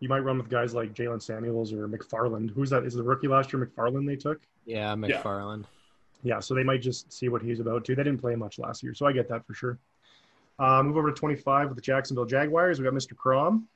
You 0.00 0.08
might 0.08 0.20
run 0.20 0.38
with 0.38 0.48
guys 0.48 0.74
like 0.74 0.94
Jaylen 0.94 1.20
Samuels 1.20 1.72
or 1.72 1.88
McFarland. 1.88 2.50
Who's 2.50 2.70
that? 2.70 2.84
Is 2.84 2.94
the 2.94 3.02
rookie 3.02 3.26
last 3.26 3.52
year 3.52 3.66
McFarland 3.66 4.06
they 4.06 4.14
took? 4.16 4.40
Yeah, 4.64 4.94
McFarland. 4.94 5.64
Yeah, 6.22 6.38
so 6.40 6.54
they 6.54 6.62
might 6.62 6.82
just 6.82 7.12
see 7.12 7.28
what 7.28 7.42
he's 7.42 7.58
about 7.58 7.84
too. 7.84 7.96
They 7.96 8.04
didn't 8.04 8.20
play 8.20 8.36
much 8.36 8.58
last 8.58 8.82
year, 8.82 8.94
so 8.94 9.06
I 9.06 9.12
get 9.12 9.28
that 9.28 9.44
for 9.46 9.54
sure. 9.54 9.78
Uh, 10.58 10.82
move 10.82 10.96
over 10.96 11.10
to 11.10 11.16
25 11.16 11.68
with 11.68 11.76
the 11.76 11.82
Jacksonville 11.82 12.24
Jaguars. 12.26 12.78
We 12.78 12.84
got 12.84 12.92
Mr. 12.92 13.16
Crom. 13.16 13.66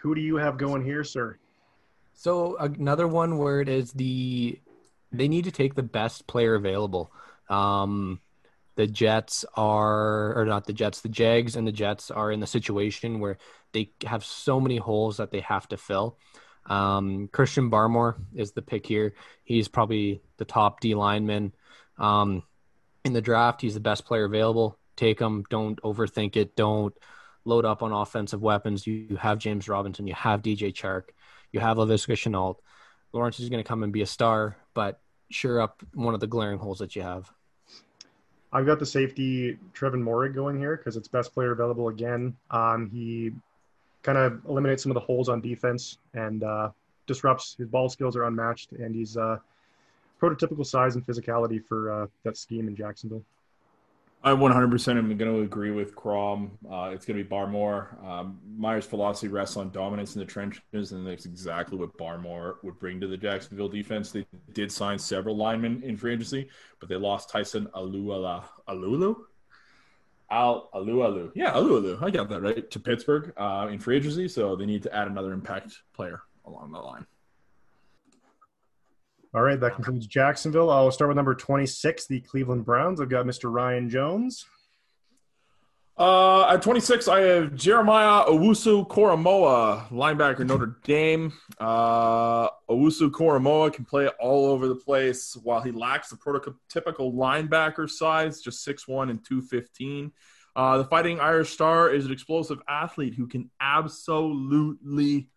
Who 0.00 0.14
do 0.14 0.20
you 0.20 0.36
have 0.36 0.56
going 0.56 0.84
here, 0.84 1.02
sir? 1.04 1.36
So 2.14 2.56
another 2.56 3.06
one 3.06 3.38
where 3.38 3.60
it 3.60 3.68
is 3.68 3.92
the 3.92 4.58
they 5.12 5.28
need 5.28 5.44
to 5.44 5.50
take 5.52 5.74
the 5.74 5.82
best 5.82 6.26
player 6.26 6.54
available. 6.54 7.10
Um, 7.48 8.20
the 8.78 8.86
Jets 8.86 9.44
are, 9.54 10.38
or 10.38 10.44
not 10.44 10.64
the 10.64 10.72
Jets, 10.72 11.00
the 11.00 11.08
Jags 11.08 11.56
and 11.56 11.66
the 11.66 11.72
Jets 11.72 12.12
are 12.12 12.30
in 12.30 12.38
the 12.38 12.46
situation 12.46 13.18
where 13.18 13.38
they 13.72 13.90
have 14.06 14.24
so 14.24 14.60
many 14.60 14.76
holes 14.76 15.16
that 15.16 15.32
they 15.32 15.40
have 15.40 15.66
to 15.70 15.76
fill. 15.76 16.16
Um, 16.66 17.28
Christian 17.32 17.72
Barmore 17.72 18.14
is 18.36 18.52
the 18.52 18.62
pick 18.62 18.86
here. 18.86 19.14
He's 19.42 19.66
probably 19.66 20.22
the 20.36 20.44
top 20.44 20.78
D 20.78 20.94
lineman 20.94 21.54
um, 21.98 22.44
in 23.04 23.14
the 23.14 23.20
draft. 23.20 23.62
He's 23.62 23.74
the 23.74 23.80
best 23.80 24.04
player 24.04 24.26
available. 24.26 24.78
Take 24.94 25.18
him. 25.18 25.44
Don't 25.50 25.82
overthink 25.82 26.36
it. 26.36 26.54
Don't 26.54 26.96
load 27.44 27.64
up 27.64 27.82
on 27.82 27.90
offensive 27.90 28.42
weapons. 28.42 28.86
You, 28.86 29.16
have 29.16 29.38
James 29.38 29.68
Robinson. 29.68 30.06
You 30.06 30.14
have 30.14 30.40
DJ 30.40 30.72
Chark. 30.72 31.08
You 31.50 31.58
have 31.58 31.78
Laviska 31.78 32.12
Shenault. 32.12 32.58
Lawrence 33.12 33.40
is 33.40 33.48
going 33.48 33.62
to 33.64 33.68
come 33.68 33.82
and 33.82 33.92
be 33.92 34.02
a 34.02 34.06
star, 34.06 34.56
but 34.72 35.00
sure 35.30 35.60
up 35.60 35.82
one 35.94 36.14
of 36.14 36.20
the 36.20 36.28
glaring 36.28 36.58
holes 36.58 36.78
that 36.78 36.94
you 36.94 37.02
have. 37.02 37.28
I've 38.52 38.66
got 38.66 38.78
the 38.78 38.86
safety 38.86 39.58
Trevon 39.74 40.02
Moehrig 40.02 40.34
going 40.34 40.58
here 40.58 40.76
because 40.76 40.96
it's 40.96 41.08
best 41.08 41.34
player 41.34 41.52
available 41.52 41.88
again. 41.88 42.34
Um, 42.50 42.88
he 42.90 43.32
kind 44.02 44.16
of 44.16 44.40
eliminates 44.48 44.82
some 44.82 44.90
of 44.90 44.94
the 44.94 45.00
holes 45.00 45.28
on 45.28 45.40
defense 45.40 45.98
and 46.14 46.42
uh, 46.42 46.70
disrupts. 47.06 47.56
His 47.58 47.68
ball 47.68 47.88
skills 47.88 48.16
are 48.16 48.24
unmatched, 48.24 48.72
and 48.72 48.94
he's 48.94 49.16
uh, 49.16 49.38
prototypical 50.20 50.64
size 50.64 50.94
and 50.94 51.06
physicality 51.06 51.62
for 51.62 51.90
uh, 51.92 52.06
that 52.24 52.36
scheme 52.36 52.68
in 52.68 52.76
Jacksonville. 52.76 53.22
I 54.22 54.32
100% 54.32 54.98
am 54.98 55.16
going 55.16 55.32
to 55.32 55.40
agree 55.42 55.70
with 55.70 55.94
Crom. 55.94 56.50
Uh, 56.68 56.90
it's 56.92 57.06
going 57.06 57.16
to 57.16 57.24
be 57.24 57.30
Barmore. 57.30 58.04
Um, 58.04 58.40
Meyer's 58.58 58.84
philosophy 58.84 59.28
rests 59.28 59.56
on 59.56 59.70
dominance 59.70 60.16
in 60.16 60.20
the 60.20 60.26
trenches, 60.26 60.90
and 60.90 61.06
that's 61.06 61.24
exactly 61.24 61.78
what 61.78 61.96
Barmore 61.96 62.56
would 62.64 62.78
bring 62.80 63.00
to 63.00 63.06
the 63.06 63.16
Jacksonville 63.16 63.68
defense. 63.68 64.10
They 64.10 64.26
did 64.52 64.72
sign 64.72 64.98
several 64.98 65.36
linemen 65.36 65.84
in 65.84 65.96
free 65.96 66.14
agency, 66.14 66.48
but 66.80 66.88
they 66.88 66.96
lost 66.96 67.30
Tyson 67.30 67.68
Alualu. 67.76 68.42
Alulu? 68.68 69.16
Al 70.30 70.68
Alualu. 70.74 71.30
Yeah, 71.34 71.52
Alualu. 71.52 72.02
I 72.02 72.10
got 72.10 72.28
that 72.28 72.42
right. 72.42 72.68
To 72.70 72.80
Pittsburgh 72.80 73.32
uh, 73.36 73.68
in 73.70 73.78
free 73.78 73.96
agency, 73.96 74.26
so 74.26 74.56
they 74.56 74.66
need 74.66 74.82
to 74.82 74.94
add 74.94 75.06
another 75.06 75.32
impact 75.32 75.78
player 75.94 76.22
along 76.44 76.72
the 76.72 76.78
line. 76.78 77.06
All 79.34 79.42
right, 79.42 79.60
that 79.60 79.74
concludes 79.74 80.06
Jacksonville. 80.06 80.70
I'll 80.70 80.90
start 80.90 81.08
with 81.08 81.16
number 81.16 81.34
26, 81.34 82.06
the 82.06 82.20
Cleveland 82.20 82.64
Browns. 82.64 83.00
I've 83.00 83.10
got 83.10 83.26
Mr. 83.26 83.52
Ryan 83.52 83.90
Jones. 83.90 84.46
Uh, 85.98 86.46
at 86.48 86.62
26, 86.62 87.08
I 87.08 87.20
have 87.20 87.54
Jeremiah 87.56 88.24
Owusu 88.24 88.86
Koramoah, 88.86 89.88
linebacker 89.88 90.46
Notre 90.46 90.78
Dame. 90.84 91.32
Uh, 91.58 92.48
Owusu 92.70 93.10
Koramoah 93.10 93.72
can 93.72 93.84
play 93.84 94.06
all 94.20 94.46
over 94.46 94.68
the 94.68 94.76
place 94.76 95.36
while 95.42 95.60
he 95.60 95.72
lacks 95.72 96.08
the 96.08 96.16
prototypical 96.16 97.12
linebacker 97.12 97.90
size, 97.90 98.40
just 98.40 98.66
6'1 98.66 99.10
and 99.10 99.24
215. 99.24 100.12
Uh, 100.54 100.78
the 100.78 100.84
Fighting 100.84 101.20
Irish 101.20 101.50
Star 101.50 101.90
is 101.90 102.06
an 102.06 102.12
explosive 102.12 102.62
athlete 102.68 103.14
who 103.14 103.26
can 103.26 103.50
absolutely 103.60 105.28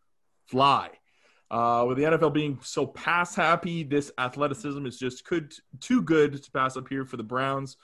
fly. 0.45 0.91
Uh, 1.51 1.83
with 1.85 1.97
the 1.97 2.03
NFL 2.05 2.33
being 2.33 2.57
so 2.63 2.87
pass 2.87 3.35
happy, 3.35 3.83
this 3.83 4.09
athleticism 4.17 4.85
is 4.85 4.97
just 4.97 5.25
could, 5.25 5.53
too 5.81 6.01
good 6.01 6.41
to 6.41 6.51
pass 6.51 6.77
up 6.77 6.87
here 6.87 7.03
for 7.03 7.17
the 7.17 7.23
Browns. 7.23 7.75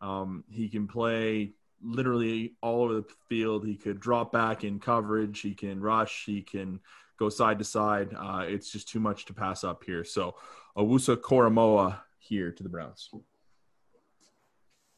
Um, 0.00 0.42
he 0.48 0.70
can 0.70 0.88
play 0.88 1.52
literally 1.82 2.54
all 2.62 2.84
over 2.84 2.94
the 2.94 3.04
field. 3.28 3.66
He 3.66 3.76
could 3.76 4.00
drop 4.00 4.32
back 4.32 4.64
in 4.64 4.80
coverage. 4.80 5.40
He 5.40 5.54
can 5.54 5.80
rush. 5.80 6.24
He 6.24 6.40
can 6.40 6.80
go 7.18 7.28
side 7.28 7.58
to 7.58 7.64
side. 7.64 8.14
Uh, 8.18 8.44
it's 8.48 8.72
just 8.72 8.88
too 8.88 9.00
much 9.00 9.26
to 9.26 9.34
pass 9.34 9.64
up 9.64 9.84
here. 9.84 10.02
So, 10.02 10.36
Owusu 10.74 11.16
Koramoah 11.16 11.98
here 12.18 12.50
to 12.52 12.62
the 12.62 12.70
Browns. 12.70 13.10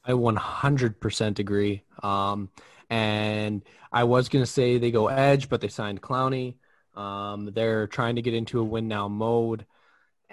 I 0.04 0.12
100% 0.12 1.38
agree. 1.40 1.82
Um, 2.04 2.50
and 2.88 3.62
I 3.90 4.04
was 4.04 4.28
going 4.28 4.44
to 4.44 4.50
say 4.50 4.78
they 4.78 4.92
go 4.92 5.08
edge, 5.08 5.48
but 5.48 5.60
they 5.60 5.68
signed 5.68 6.02
Clowney. 6.02 6.54
Um, 6.94 7.50
they're 7.52 7.86
trying 7.86 8.16
to 8.16 8.22
get 8.22 8.34
into 8.34 8.60
a 8.60 8.64
win 8.64 8.88
now 8.88 9.08
mode, 9.08 9.66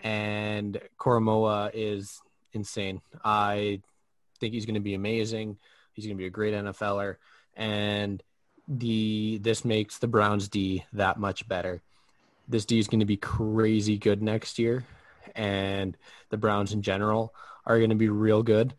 and 0.04 0.80
Koramoah 1.00 1.72
is 1.74 2.22
insane. 2.54 3.02
I 3.24 3.82
think 4.40 4.54
he's 4.54 4.66
going 4.66 4.76
to 4.76 4.82
be 4.82 4.94
amazing. 4.94 5.58
He's 5.94 6.06
going 6.06 6.18
to 6.18 6.22
be 6.22 6.28
a 6.28 6.32
great 6.32 6.54
NFLer, 6.54 7.16
and 7.56 8.22
the 8.68 9.40
this 9.42 9.66
makes 9.66 9.98
the 9.98 10.08
Browns 10.08 10.48
D 10.48 10.86
that 10.94 11.20
much 11.20 11.48
better. 11.48 11.82
This 12.48 12.66
D 12.66 12.80
is 12.80 12.88
going 12.88 13.00
to 13.00 13.06
be 13.06 13.18
crazy 13.18 13.98
good 13.98 14.22
next 14.22 14.60
year, 14.60 14.86
and 15.36 15.98
the 16.30 16.38
Browns 16.38 16.74
in 16.74 16.82
general 16.82 17.34
are 17.66 17.78
going 17.78 17.90
to 17.90 17.96
be 17.96 18.10
real 18.10 18.44
good. 18.44 18.74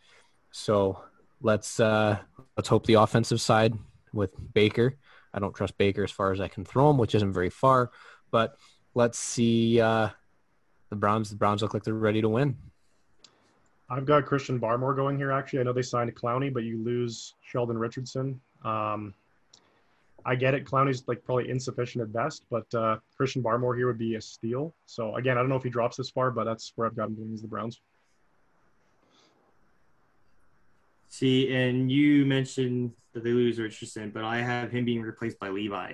So 0.50 1.02
let's 1.40 1.80
uh, 1.80 2.18
let's 2.56 2.68
hope 2.68 2.86
the 2.86 2.94
offensive 2.94 3.40
side 3.40 3.74
with 4.12 4.32
Baker. 4.52 4.96
I 5.32 5.38
don't 5.38 5.54
trust 5.54 5.78
Baker 5.78 6.04
as 6.04 6.10
far 6.10 6.32
as 6.32 6.40
I 6.40 6.48
can 6.48 6.64
throw 6.64 6.90
him, 6.90 6.98
which 6.98 7.14
isn't 7.14 7.32
very 7.32 7.50
far. 7.50 7.90
But 8.30 8.56
let's 8.94 9.18
see 9.18 9.80
uh, 9.80 10.08
the 10.88 10.96
Browns. 10.96 11.30
The 11.30 11.36
Browns 11.36 11.62
look 11.62 11.74
like 11.74 11.84
they're 11.84 11.94
ready 11.94 12.20
to 12.20 12.28
win. 12.28 12.56
I've 13.88 14.06
got 14.06 14.24
Christian 14.24 14.60
Barmore 14.60 14.94
going 14.94 15.16
here. 15.16 15.32
Actually, 15.32 15.60
I 15.60 15.62
know 15.64 15.72
they 15.72 15.82
signed 15.82 16.14
Clowney, 16.14 16.52
but 16.52 16.62
you 16.62 16.82
lose 16.82 17.34
Sheldon 17.42 17.76
Richardson. 17.76 18.40
Um, 18.64 19.14
I 20.24 20.34
get 20.36 20.54
it. 20.54 20.64
Clowney's 20.64 21.02
like 21.08 21.24
probably 21.24 21.48
insufficient 21.48 22.02
at 22.02 22.12
best, 22.12 22.44
but 22.50 22.72
uh, 22.74 22.98
Christian 23.16 23.42
Barmore 23.42 23.76
here 23.76 23.86
would 23.86 23.98
be 23.98 24.14
a 24.14 24.20
steal. 24.20 24.74
So 24.86 25.16
again, 25.16 25.36
I 25.38 25.40
don't 25.40 25.48
know 25.48 25.56
if 25.56 25.62
he 25.64 25.70
drops 25.70 25.96
this 25.96 26.10
far, 26.10 26.30
but 26.30 26.44
that's 26.44 26.72
where 26.76 26.86
I've 26.86 26.94
got 26.96 27.08
him 27.08 27.30
as 27.32 27.42
the 27.42 27.48
Browns. 27.48 27.80
See, 31.10 31.52
and 31.52 31.90
you 31.90 32.24
mentioned 32.24 32.92
that 33.12 33.24
they 33.24 33.32
lose 33.32 33.58
Richardson, 33.58 34.10
but 34.14 34.22
I 34.24 34.38
have 34.40 34.70
him 34.70 34.84
being 34.84 35.02
replaced 35.02 35.38
by 35.40 35.48
Levi. 35.48 35.92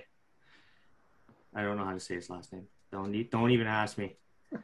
I 1.54 1.62
don't 1.62 1.78
know 1.78 1.84
how 1.84 1.94
to 1.94 2.00
say 2.00 2.14
his 2.16 2.28
last 2.28 2.52
name. 2.52 2.66
Don't 2.92 3.30
don't 3.30 3.50
even 3.50 3.66
ask 3.66 3.96
me. 3.98 4.14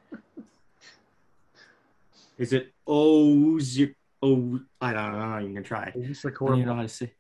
Is 2.38 2.52
it 2.52 2.72
O 2.86 3.58
zero? 3.58 3.92
Oh, 4.20 4.60
I 4.80 4.92
don't 4.92 5.12
know. 5.12 5.18
I'm 5.18 5.30
not 5.30 5.42
even 5.42 5.54
gonna 5.54 5.64
try. 5.66 5.90
Owusu 5.96 6.26
I 6.26 6.28
don't 6.30 6.34
Koramoah. 6.38 6.56
even 6.56 6.66
know 6.68 6.74
how 6.76 6.82
to 6.82 6.88
say. 6.88 7.12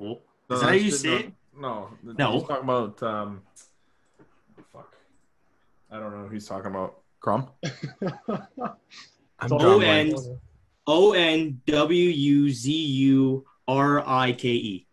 Oh, 0.00 0.18
No, 0.48 0.54
is 0.56 0.60
that 0.60 0.66
how 0.66 0.72
you 0.72 0.90
the- 0.90 0.96
say 0.96 1.16
it? 1.16 1.32
No, 1.56 1.90
No. 2.02 2.32
He's 2.32 2.42
talking 2.44 2.64
about 2.64 3.02
um, 3.02 3.42
fuck. 4.72 4.94
I 5.90 5.98
don't 5.98 6.12
know. 6.12 6.24
who 6.28 6.34
He's 6.34 6.46
talking 6.46 6.70
about 6.70 7.00
Crom. 7.18 7.48
I'm 8.28 9.52
O 9.52 9.58
drawing 9.58 9.82
N 9.82 10.10
blanks. 10.10 10.28
O 10.86 11.12
N 11.12 11.60
W 11.66 12.08
U 12.08 12.50
Z 12.50 12.72
U 12.72 13.44
R 13.68 14.06
I 14.06 14.32
K 14.32 14.48
E. 14.48 14.86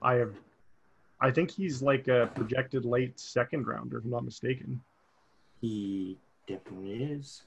I 0.00 0.14
have, 0.14 0.34
I 1.20 1.30
think 1.30 1.50
he's 1.50 1.80
like 1.80 2.08
a 2.08 2.30
projected 2.34 2.84
late 2.84 3.20
second 3.20 3.66
rounder, 3.66 3.98
if 3.98 4.04
I'm 4.04 4.10
not 4.10 4.24
mistaken. 4.24 4.80
He 5.60 6.18
definitely 6.48 7.04
is. 7.04 7.42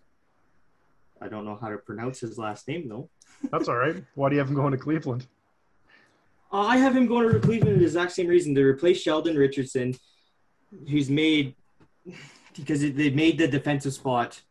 I 1.21 1.27
don't 1.27 1.45
know 1.45 1.57
how 1.59 1.69
to 1.69 1.77
pronounce 1.77 2.19
his 2.19 2.37
last 2.37 2.67
name 2.67 2.87
though. 2.87 3.09
That's 3.51 3.67
all 3.67 3.77
right. 3.77 4.03
Why 4.15 4.29
do 4.29 4.35
you 4.35 4.39
have 4.39 4.49
him 4.49 4.55
going 4.55 4.71
to 4.71 4.77
Cleveland? 4.77 5.27
Uh, 6.51 6.61
I 6.61 6.77
have 6.77 6.95
him 6.95 7.07
going 7.07 7.31
to 7.31 7.39
Cleveland 7.39 7.75
for 7.75 7.79
the 7.79 7.85
exact 7.85 8.11
same 8.13 8.27
reason 8.27 8.55
to 8.55 8.63
replace 8.63 9.01
Sheldon 9.01 9.35
Richardson, 9.35 9.95
who's 10.89 11.09
made 11.09 11.55
because 12.55 12.81
they 12.81 13.09
made 13.09 13.37
the 13.37 13.47
defensive 13.47 13.93
spot 13.93 14.41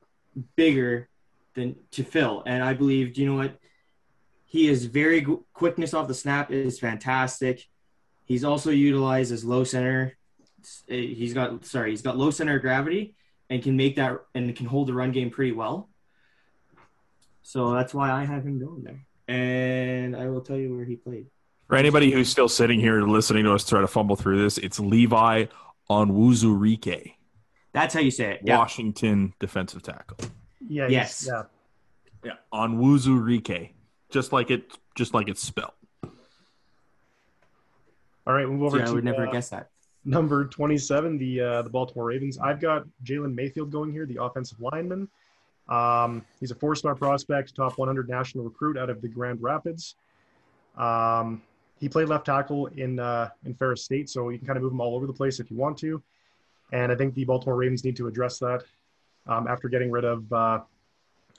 bigger 0.57 1.09
than 1.55 1.77
to 1.93 2.05
fill, 2.05 2.43
and 2.47 2.63
I 2.63 2.75
believe 2.75 3.17
you 3.17 3.27
know 3.27 3.37
what 3.37 3.59
he 4.45 4.69
is 4.69 4.85
very 4.87 5.27
quickness 5.53 5.95
off 5.95 6.09
the 6.09 6.15
snap 6.15 6.51
is 6.51 6.79
fantastic. 6.79 7.67
He's 8.25 8.45
also 8.45 8.71
utilized 8.71 9.33
as 9.33 9.45
low 9.45 9.65
center. 9.65 10.17
Uh, 10.91 10.95
He's 10.95 11.35
got 11.35 11.65
sorry, 11.65 11.91
he's 11.91 12.03
got 12.03 12.17
low 12.17 12.31
center 12.31 12.57
of 12.57 12.63
gravity 12.63 13.15
and 13.51 13.63
can 13.63 13.77
make 13.77 13.97
that 13.97 14.19
and 14.35 14.55
can 14.57 14.67
hold 14.67 14.89
the 14.89 14.95
run 14.95 15.13
game 15.13 15.31
pretty 15.31 15.53
well. 15.53 15.89
So 17.43 17.73
that's 17.73 17.93
why 17.93 18.11
I 18.11 18.25
have 18.25 18.45
him 18.47 18.59
going 18.59 18.85
there, 18.85 19.05
and 19.29 20.17
I 20.17 20.29
will 20.29 20.41
tell 20.41 20.57
you 20.57 20.75
where 20.75 20.85
he 20.85 20.97
played. 20.97 21.27
For 21.69 21.77
anybody 21.77 22.11
who's 22.11 22.29
still 22.29 22.49
sitting 22.49 22.81
here 22.81 23.03
listening 23.03 23.45
to 23.45 23.53
us 23.53 23.69
try 23.69 23.81
to 23.81 23.87
fumble 23.87 24.17
through 24.17 24.43
this, 24.43 24.59
it's 24.59 24.79
Levi 24.81 25.47
on 25.89 26.11
Onwuzurike, 26.11 27.15
That's 27.75 27.93
how 27.93 28.01
you 28.01 28.11
say 28.11 28.33
it. 28.35 28.41
Yeah. 28.45 28.57
Washington 28.59 29.35
defensive 29.39 29.83
tackle. 29.83 30.17
Yeah. 30.67 30.87
Yes. 30.89 31.25
he's- 31.25 31.33
Yeah. 31.35 31.43
Yeah, 32.25 32.33
Onwuzurike, 32.55 33.73
just 34.09 34.33
like 34.33 34.51
it, 34.51 34.79
just 34.95 35.13
like 35.13 35.29
it's 35.29 35.43
spelled. 35.43 35.73
All 38.27 38.33
right, 38.33 38.49
move 38.49 38.63
over 38.63 38.79
Yeah, 38.79 38.89
I 38.89 38.93
would 38.93 39.05
never 39.05 39.27
uh, 39.29 39.31
guess 39.33 39.51
that. 39.51 39.69
number 40.07 40.47
27, 40.47 41.19
the 41.19 41.41
uh, 41.41 41.63
the 41.63 41.69
Baltimore 41.69 42.07
Ravens. 42.07 42.39
I've 42.39 42.61
got 42.61 42.87
Jalen 43.05 43.35
Mayfield 43.35 43.71
going 43.71 43.93
here, 43.93 44.07
the 44.07 44.23
offensive 44.23 44.59
lineman. 44.61 45.09
Um, 45.69 46.25
he's 46.41 46.51
a 46.51 46.55
four-star 46.55 46.95
prospect, 46.95 47.55
top 47.55 47.77
100 47.77 48.09
national 48.09 48.45
recruit 48.45 48.79
out 48.79 48.89
of 48.89 49.03
the 49.03 49.09
Grand 49.09 49.43
Rapids. 49.43 49.97
Um, 50.79 51.43
he 51.79 51.89
played 51.91 52.09
left 52.09 52.25
tackle 52.25 52.67
in 52.69 52.99
uh, 52.99 53.29
in 53.45 53.53
Ferris 53.55 53.85
State, 53.85 54.09
so 54.09 54.31
you 54.31 54.39
can 54.39 54.47
kind 54.47 54.57
of 54.57 54.63
move 54.63 54.73
him 54.73 54.81
all 54.81 54.95
over 54.97 55.07
the 55.07 55.13
place 55.13 55.41
if 55.41 55.51
you 55.51 55.59
want 55.59 55.77
to. 55.79 56.03
And 56.75 56.91
I 56.91 56.97
think 56.97 57.15
the 57.15 57.25
Baltimore 57.25 57.55
Ravens 57.55 57.85
need 57.85 57.95
to 57.97 58.09
address 58.09 58.41
that 58.41 58.65
um, 59.29 59.47
after 59.47 59.69
getting 59.69 59.93
rid 59.93 60.05
of. 60.05 60.31
Uh, 60.33 60.59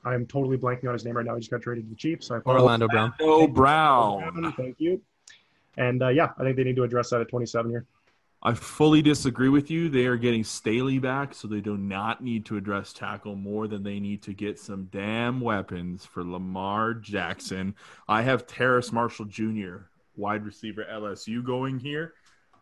I'm 0.06 0.26
totally 0.26 0.58
blanking 0.58 0.88
on 0.88 0.94
his 0.94 1.04
name 1.04 1.18
right 1.18 1.26
now. 1.26 1.36
He 1.36 1.42
just 1.42 1.52
got 1.52 1.62
traded 1.62 1.84
to 1.84 1.90
the 1.90 1.96
Chiefs. 1.96 2.28
So 2.28 2.36
I. 2.36 2.50
Orlando 2.50 2.88
Brown. 2.88 3.14
Oh, 3.20 3.46
Brown. 3.46 4.54
Thank 4.56 4.80
you. 4.80 5.02
And 5.76 6.02
uh, 6.02 6.08
yeah, 6.08 6.30
I 6.38 6.44
think 6.44 6.56
they 6.56 6.64
need 6.64 6.78
to 6.78 6.84
address 6.84 7.10
that 7.10 7.20
at 7.20 7.28
27 7.28 7.70
here. 7.70 7.86
I 8.42 8.54
fully 8.54 9.02
disagree 9.02 9.50
with 9.50 9.70
you. 9.70 9.90
They 9.90 10.06
are 10.06 10.16
getting 10.16 10.46
Stanley 10.46 11.00
back, 11.00 11.34
so 11.34 11.50
they 11.50 11.60
do 11.60 11.76
not 11.76 12.24
need 12.24 12.46
to 12.46 12.56
address 12.56 12.94
tackle 12.94 13.36
more 13.36 13.68
than 13.68 13.84
they 13.84 14.00
need 14.00 14.22
to 14.24 14.34
get 14.34 14.58
some 14.58 14.86
damn 14.86 15.42
weapons 15.42 16.06
for 16.06 16.24
Lamar 16.24 16.94
Jackson. 16.94 17.76
I 18.08 18.22
have 18.22 18.48
Terrace 18.48 18.94
Marshall 18.94 19.26
Jr., 19.26 19.88
wide 20.16 20.46
receiver 20.46 20.86
LSU, 20.90 21.44
going 21.44 21.80
here. 21.80 22.14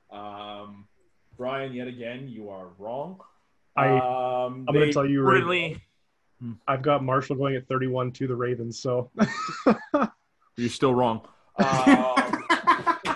Um, 0.09 0.87
Brian, 1.37 1.73
yet 1.73 1.87
again, 1.87 2.27
you 2.27 2.49
are 2.49 2.67
wrong. 2.77 3.19
I- 3.75 3.89
um, 3.97 4.65
I'm 4.67 4.73
gonna 4.73 4.93
tell 4.93 5.05
you 5.05 5.23
right 5.23 5.77
I've 6.67 6.81
got 6.81 7.03
Marshall 7.03 7.37
going 7.37 7.55
at 7.55 7.67
31 7.67 8.11
to 8.13 8.27
the 8.27 8.35
Ravens. 8.35 8.77
So 8.79 9.09
You're 10.57 10.69
still 10.69 10.93
wrong. 10.93 11.21
Um, 11.57 12.43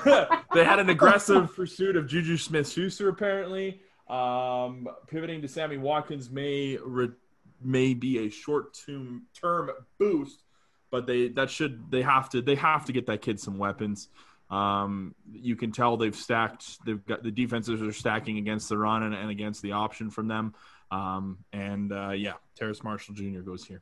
they 0.53 0.63
had 0.63 0.79
an 0.79 0.89
aggressive 0.89 1.53
pursuit 1.55 1.95
of 1.95 2.07
Juju 2.07 2.37
Smith 2.37 2.69
Schuster, 2.69 3.09
apparently. 3.09 3.81
Um, 4.09 4.87
pivoting 5.07 5.41
to 5.41 5.47
Sammy 5.47 5.77
Watkins 5.77 6.29
may 6.29 6.77
re- 6.77 7.11
may 7.61 7.93
be 7.93 8.19
a 8.19 8.29
short 8.29 8.77
term 8.85 9.23
term 9.39 9.71
boost, 9.99 10.43
but 10.89 11.05
they 11.05 11.27
that 11.29 11.49
should 11.49 11.91
they 11.91 12.01
have 12.01 12.29
to 12.29 12.41
they 12.41 12.55
have 12.55 12.85
to 12.85 12.93
get 12.93 13.05
that 13.07 13.21
kid 13.21 13.39
some 13.39 13.57
weapons. 13.57 14.07
Um, 14.49 15.13
you 15.33 15.55
can 15.55 15.71
tell 15.71 15.97
they've 15.97 16.15
stacked. 16.15 16.85
They've 16.85 17.05
got 17.05 17.23
the 17.23 17.31
defenses 17.31 17.81
are 17.81 17.91
stacking 17.91 18.37
against 18.37 18.69
the 18.69 18.77
run 18.77 19.03
and, 19.03 19.13
and 19.13 19.29
against 19.29 19.61
the 19.61 19.73
option 19.73 20.09
from 20.09 20.27
them. 20.27 20.53
Um, 20.89 21.39
and 21.51 21.91
uh, 21.91 22.11
yeah, 22.11 22.33
Terrace 22.55 22.83
Marshall 22.83 23.13
Jr. 23.15 23.39
goes 23.39 23.65
here. 23.65 23.81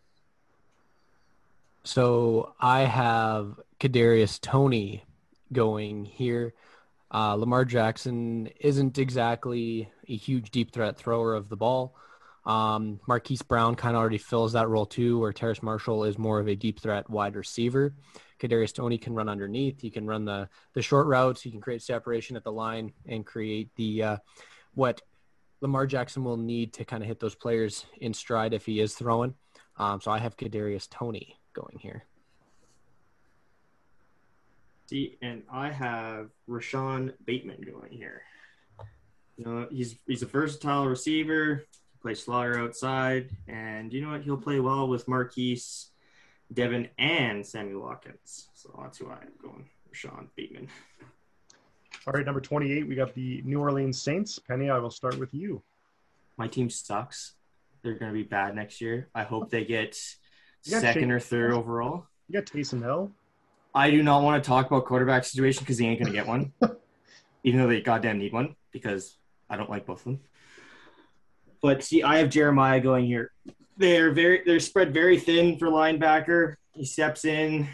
So 1.84 2.56
I 2.60 2.82
have 2.82 3.60
Kadarius 3.80 4.42
Toney 4.42 5.04
going 5.54 6.06
here. 6.06 6.54
Uh, 7.14 7.36
Lamar 7.36 7.64
Jackson 7.64 8.50
isn't 8.60 8.98
exactly 8.98 9.90
a 10.10 10.16
huge 10.16 10.50
deep 10.50 10.72
threat 10.72 10.98
thrower 10.98 11.36
of 11.36 11.48
the 11.48 11.56
ball. 11.56 11.96
Um, 12.46 13.00
Marquise 13.08 13.42
Brown 13.42 13.76
kind 13.76 13.96
of 13.96 14.02
already 14.02 14.18
fills 14.18 14.54
that 14.54 14.68
role 14.68 14.86
too, 14.86 15.20
where 15.20 15.34
Terrace 15.34 15.64
Marshall 15.64 16.04
is 16.04 16.18
more 16.18 16.40
of 16.40 16.48
a 16.48 16.56
deep 16.56 16.80
threat 16.80 17.10
wide 17.10 17.36
receiver. 17.36 17.94
Kadarius 18.40 18.74
Toney 18.74 18.98
can 18.98 19.14
run 19.14 19.30
underneath. 19.30 19.82
He 19.82 19.90
can 19.90 20.06
run 20.06 20.26
the 20.26 20.50
the 20.74 20.82
short 20.82 21.08
routes. 21.08 21.42
He 21.42 21.52
can 21.52 21.62
create 21.62 21.82
separation 21.82 22.36
at 22.36 22.44
the 22.44 22.52
line 22.52 22.92
and 23.08 23.26
create 23.26 23.70
the 23.76 24.04
uh, 24.04 24.18
what 24.74 25.02
Lamar 25.62 25.88
Jackson 25.88 26.24
will 26.24 26.38
need 26.38 26.74
to 26.74 26.86
kind 26.86 27.02
of 27.02 27.08
hit 27.08 27.20
those 27.20 27.36
players 27.36 27.86
in 27.98 28.14
stride 28.14 28.54
if 28.54 28.66
he 28.66 28.80
is 28.80 28.94
throwing. 28.94 29.34
Um, 29.78 30.00
so 30.02 30.12
I 30.12 30.20
have 30.20 30.38
Kadarius 30.38 30.90
Toney 30.90 31.40
going 31.54 31.80
here. 31.80 32.06
See, 34.88 35.18
and 35.22 35.42
I 35.52 35.72
have 35.72 36.30
Rashod 36.48 37.14
Bateman 37.26 37.62
going 37.62 37.92
here. 37.92 38.22
You 39.38 39.46
know, 39.46 39.68
he's 39.72 39.96
he's 40.06 40.22
a 40.22 40.28
versatile 40.28 40.88
receiver. 40.88 41.66
He 41.94 41.98
plays 42.02 42.24
slaughter 42.24 42.60
outside, 42.60 43.30
and 43.48 43.92
you 43.92 44.02
know 44.02 44.12
what? 44.12 44.22
He'll 44.22 44.38
play 44.38 44.60
well 44.60 44.88
with 44.88 45.08
Marquise, 45.08 45.90
Devin, 46.54 46.90
and 46.98 47.46
Sammy 47.46 47.76
Watkins. 47.76 48.48
So 48.54 48.78
that's 48.82 48.98
who 48.98 49.10
I'm 49.10 49.32
going. 49.42 49.70
Rashod 49.90 50.28
Bateman. 50.36 50.68
all 52.08 52.14
right, 52.14 52.26
number 52.26 52.42
28, 52.42 52.88
we 52.88 52.96
got 52.96 53.14
the 53.14 53.42
New 53.44 53.60
Orleans 53.60 54.02
Saints. 54.02 54.40
Penny, 54.40 54.70
I 54.70 54.78
will 54.78 54.92
start 54.92 55.18
with 55.18 55.34
you. 55.34 55.62
My 56.38 56.48
team 56.48 56.70
sucks. 56.70 57.34
They're 57.82 57.94
going 57.94 58.12
to 58.12 58.18
be 58.18 58.24
bad 58.24 58.56
next 58.56 58.82
year. 58.82 59.08
I 59.16 59.24
hope 59.24 59.50
they 59.50 59.64
get 59.64 59.98
second 60.62 61.04
Chase- 61.04 61.12
or 61.12 61.20
third 61.20 61.54
overall. 61.54 62.08
You 62.28 62.40
got 62.40 62.46
Taysom 62.46 62.82
Hill. 62.82 63.12
I 63.74 63.92
do 63.92 64.02
not 64.02 64.24
want 64.24 64.44
to 64.44 64.48
talk 64.48 64.68
about 64.68 64.86
quarterback 64.86 65.26
situation 65.26 65.62
because 65.62 65.78
they 65.78 65.86
ain't 65.86 66.00
going 66.00 66.12
to 66.12 66.18
get 66.18 66.28
one, 66.28 66.54
even 67.44 67.60
though 67.60 67.68
they 67.68 67.82
goddamn 67.82 68.18
need 68.20 68.34
one 68.34 68.56
because 68.72 69.18
I 69.50 69.58
don't 69.58 69.70
like 69.70 69.86
both 69.86 70.00
of 70.00 70.06
them. 70.06 70.20
But 71.66 71.84
see, 71.84 72.04
I 72.04 72.20
have 72.20 72.30
Jeremiah 72.30 72.80
going 72.80 73.08
here. 73.08 73.32
They're 73.76 74.12
very 74.12 74.44
they're 74.46 74.60
spread 74.60 74.94
very 74.94 75.20
thin 75.20 75.58
for 75.58 75.68
linebacker. 75.68 76.58
He 76.74 76.86
steps 76.86 77.26
in 77.26 77.68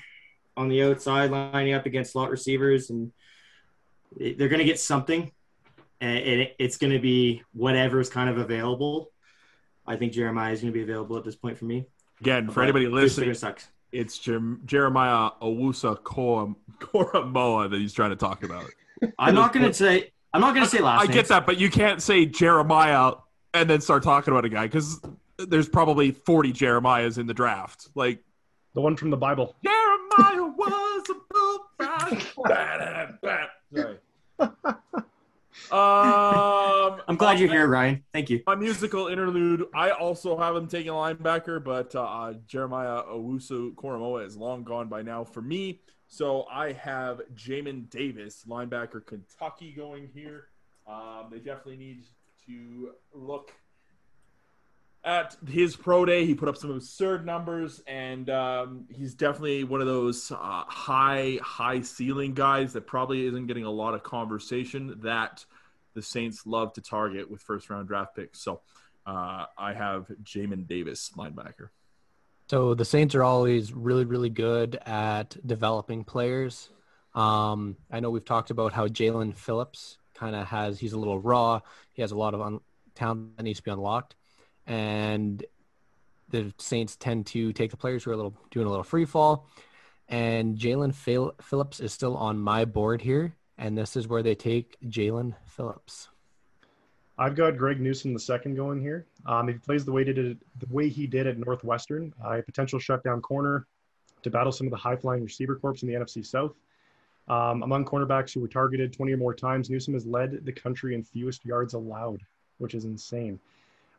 on 0.56 0.70
the 0.70 0.82
outside, 0.84 1.30
lining 1.30 1.74
up 1.74 1.86
against 1.86 2.14
slot 2.14 2.30
receivers, 2.30 2.90
and 2.90 3.12
they're 4.18 4.48
going 4.48 4.60
to 4.60 4.64
get 4.64 4.80
something, 4.80 5.30
and 6.00 6.48
it's 6.58 6.78
going 6.78 6.94
to 6.94 7.00
be 7.00 7.44
whatever 7.52 8.00
is 8.00 8.10
kind 8.10 8.30
of 8.30 8.38
available. 8.38 9.12
I 9.86 9.98
think 9.98 10.14
Jeremiah 10.14 10.54
is 10.54 10.62
going 10.62 10.72
to 10.72 10.78
be 10.78 10.84
available 10.84 11.18
at 11.18 11.26
this 11.26 11.36
point 11.36 11.58
for 11.58 11.66
me. 11.66 11.86
Again, 12.22 12.48
for 12.48 12.62
But 12.62 12.62
anybody 12.62 12.88
listening, 12.88 13.36
it's 13.92 14.18
Jer- 14.20 14.58
Jeremiah 14.64 15.32
Owusu 15.42 16.02
Koramoah 16.02 17.70
that 17.70 17.78
he's 17.78 17.92
trying 17.92 18.12
to 18.12 18.16
talk 18.16 18.46
about. 18.46 18.70
I'm 19.20 19.36
not 19.36 19.52
going 19.52 19.66
to 19.66 19.74
say. 19.74 20.14
I'm 20.34 20.40
not 20.40 20.56
going 20.56 20.66
to 20.66 20.72
say 20.72 20.80
last. 20.80 21.10
I 21.10 21.12
get 21.12 21.28
that, 21.28 21.46
but 21.46 21.60
you 21.60 21.70
can't 21.70 22.02
say 22.02 22.26
Jeremiah 22.26 23.16
and 23.54 23.70
then 23.70 23.82
start 23.82 24.04
talking 24.04 24.32
about 24.32 24.46
a 24.46 24.50
guy 24.50 24.66
because 24.66 25.00
there's 25.38 25.70
probably 25.70 26.12
40 26.12 26.54
Jeremiahs 26.54 27.18
in 27.18 27.28
the 27.28 27.34
draft. 27.34 27.90
Like 27.96 28.24
The 28.74 28.82
one 28.82 28.96
from 28.96 29.10
the 29.10 29.18
Bible. 29.18 29.56
Jeremiah 29.64 30.44
was 30.58 31.10
a 31.10 31.14
bull 31.34 31.60
Bam, 32.48 33.20
bam. 33.22 33.48
Sorry. 33.74 33.98
Um, 35.72 37.02
I'm 37.08 37.16
glad 37.18 37.40
you're 37.40 37.50
here, 37.50 37.68
Ryan. 37.68 38.04
Thank 38.14 38.30
you. 38.30 38.42
My 38.46 38.56
musical 38.56 39.08
interlude. 39.08 39.66
I 39.74 39.92
also 39.92 40.38
have 40.38 40.56
him 40.56 40.68
taking 40.68 40.90
a 40.90 40.94
linebacker, 40.94 41.64
but 41.64 41.96
uh, 41.96 42.34
Jeremiah 42.48 43.04
Owusu 43.04 43.76
Koramoah 43.76 44.26
is 44.26 44.36
long 44.36 44.64
gone 44.64 44.88
by 44.88 45.02
now 45.02 45.24
for 45.24 45.42
me. 45.42 45.80
So 46.08 46.46
I 46.52 46.74
have 46.74 47.22
Jamin 47.36 47.90
Davis, 47.90 48.44
linebacker, 48.48 49.06
Kentucky, 49.06 49.72
going 49.72 50.10
here. 50.14 50.48
Um, 50.88 51.28
they 51.32 51.38
definitely 51.38 51.78
need 51.78 52.04
to 52.52 52.92
look 53.14 53.54
at 55.04 55.36
his 55.48 55.76
pro 55.76 56.06
day. 56.06 56.26
He 56.26 56.36
put 56.36 56.50
up 56.50 56.58
some 56.58 56.72
absurd 56.72 57.26
numbers, 57.26 57.82
and 57.88 58.30
um, 58.30 58.86
he's 58.90 59.14
definitely 59.14 59.64
one 59.64 59.82
of 59.82 59.88
those 59.88 60.32
uh, 60.32 60.36
high, 60.36 61.40
high 61.42 61.82
ceiling 61.82 62.34
guys 62.34 62.74
that 62.74 62.88
probably 62.88 63.26
isn't 63.26 63.48
getting 63.48 63.66
a 63.66 63.72
lot 63.72 63.94
of 63.94 64.04
conversation 64.04 65.00
that 65.04 65.46
the 65.94 66.02
Saints 66.02 66.46
love 66.46 66.74
to 66.74 66.82
target 66.82 67.30
with 67.30 67.42
first 67.42 67.70
round 67.70 67.88
draft 67.88 68.16
picks. 68.16 68.42
So 68.42 68.62
uh, 69.06 69.46
I 69.58 69.74
have 69.74 70.08
Jamin 70.24 70.68
Davis, 70.68 71.12
linebacker. 71.18 71.70
So 72.50 72.74
the 72.74 72.86
Saints 72.86 73.16
are 73.16 73.24
always 73.24 73.74
really, 73.74 74.06
really 74.06 74.30
good 74.30 74.78
at 74.86 75.36
developing 75.46 76.04
players. 76.04 76.70
Um, 77.16 77.78
I 77.90 78.00
know 78.00 78.10
we've 78.10 78.26
talked 78.26 78.52
about 78.52 78.74
how 78.74 78.88
Jaelan 78.88 79.36
Phillips 79.36 79.98
kind 80.22 80.36
of 80.36 80.48
has, 80.48 80.80
he's 80.80 80.94
a 80.94 81.00
little 81.00 81.20
raw. 81.20 81.60
He 81.94 82.02
has 82.02 82.12
a 82.12 82.18
lot 82.18 82.34
of 82.34 82.42
un- 82.42 82.62
talent 82.96 83.36
that 83.38 83.44
needs 83.44 83.60
to 83.60 83.64
be 83.64 83.72
unlocked. 83.72 84.16
And 84.66 85.44
the 86.30 86.54
Saints 86.58 86.96
tend 86.96 87.26
to 87.28 87.52
take 87.54 87.72
the 87.72 87.78
players 87.78 88.04
who 88.04 88.12
are 88.12 88.14
a 88.14 88.18
little 88.18 88.36
doing 88.52 88.68
a 88.68 88.70
little 88.70 88.84
free 88.84 89.06
fall. 89.06 89.48
And 90.08 90.58
Jaelan 90.58 90.94
Phillips 91.42 91.80
is 91.80 91.92
still 91.92 92.16
on 92.16 92.38
my 92.40 92.66
board 92.66 93.02
here 93.02 93.36
and 93.62 93.78
this 93.78 93.96
is 93.96 94.08
where 94.08 94.24
they 94.24 94.34
take 94.34 94.76
Jaelan 94.82 95.36
Phillips. 95.46 96.10
I've 97.20 97.36
got 97.36 97.58
Greg 97.58 97.80
Newsome 97.80 98.14
the 98.14 98.20
second 98.20 98.56
going 98.56 98.82
here. 98.82 99.06
Um, 99.28 99.48
he 99.48 99.54
plays 99.54 99.86
the 99.86 99.92
way 99.92 100.04
he 100.04 100.12
did 100.12 100.40
the 100.60 100.74
way 100.74 100.90
he 100.90 101.06
did 101.06 101.28
at 101.28 101.38
Northwestern, 101.38 102.12
a 102.26 102.42
potential 102.42 102.80
shutdown 102.80 103.22
corner 103.22 103.68
to 104.24 104.30
battle 104.32 104.52
some 104.52 104.66
of 104.66 104.72
the 104.72 104.78
high 104.78 104.96
flying 104.96 105.24
receiver 105.24 105.56
corps 105.56 105.76
in 105.84 105.88
the 105.88 105.94
NFC 105.94 106.26
South. 106.26 106.56
Um, 107.28 107.64
among 107.64 107.86
cornerbacks 107.86 108.34
who 108.34 108.42
were 108.42 108.48
targeted 108.48 108.92
20 108.94 109.14
or 109.14 109.18
more 109.18 109.34
times, 109.34 109.70
Newsome 109.70 109.94
has 109.94 110.06
led 110.06 110.46
the 110.46 110.52
country 110.52 110.96
in 110.96 111.04
fewest 111.04 111.46
yards 111.46 111.74
allowed, 111.74 112.22
which 112.58 112.74
is 112.74 112.86
insane. 112.86 113.40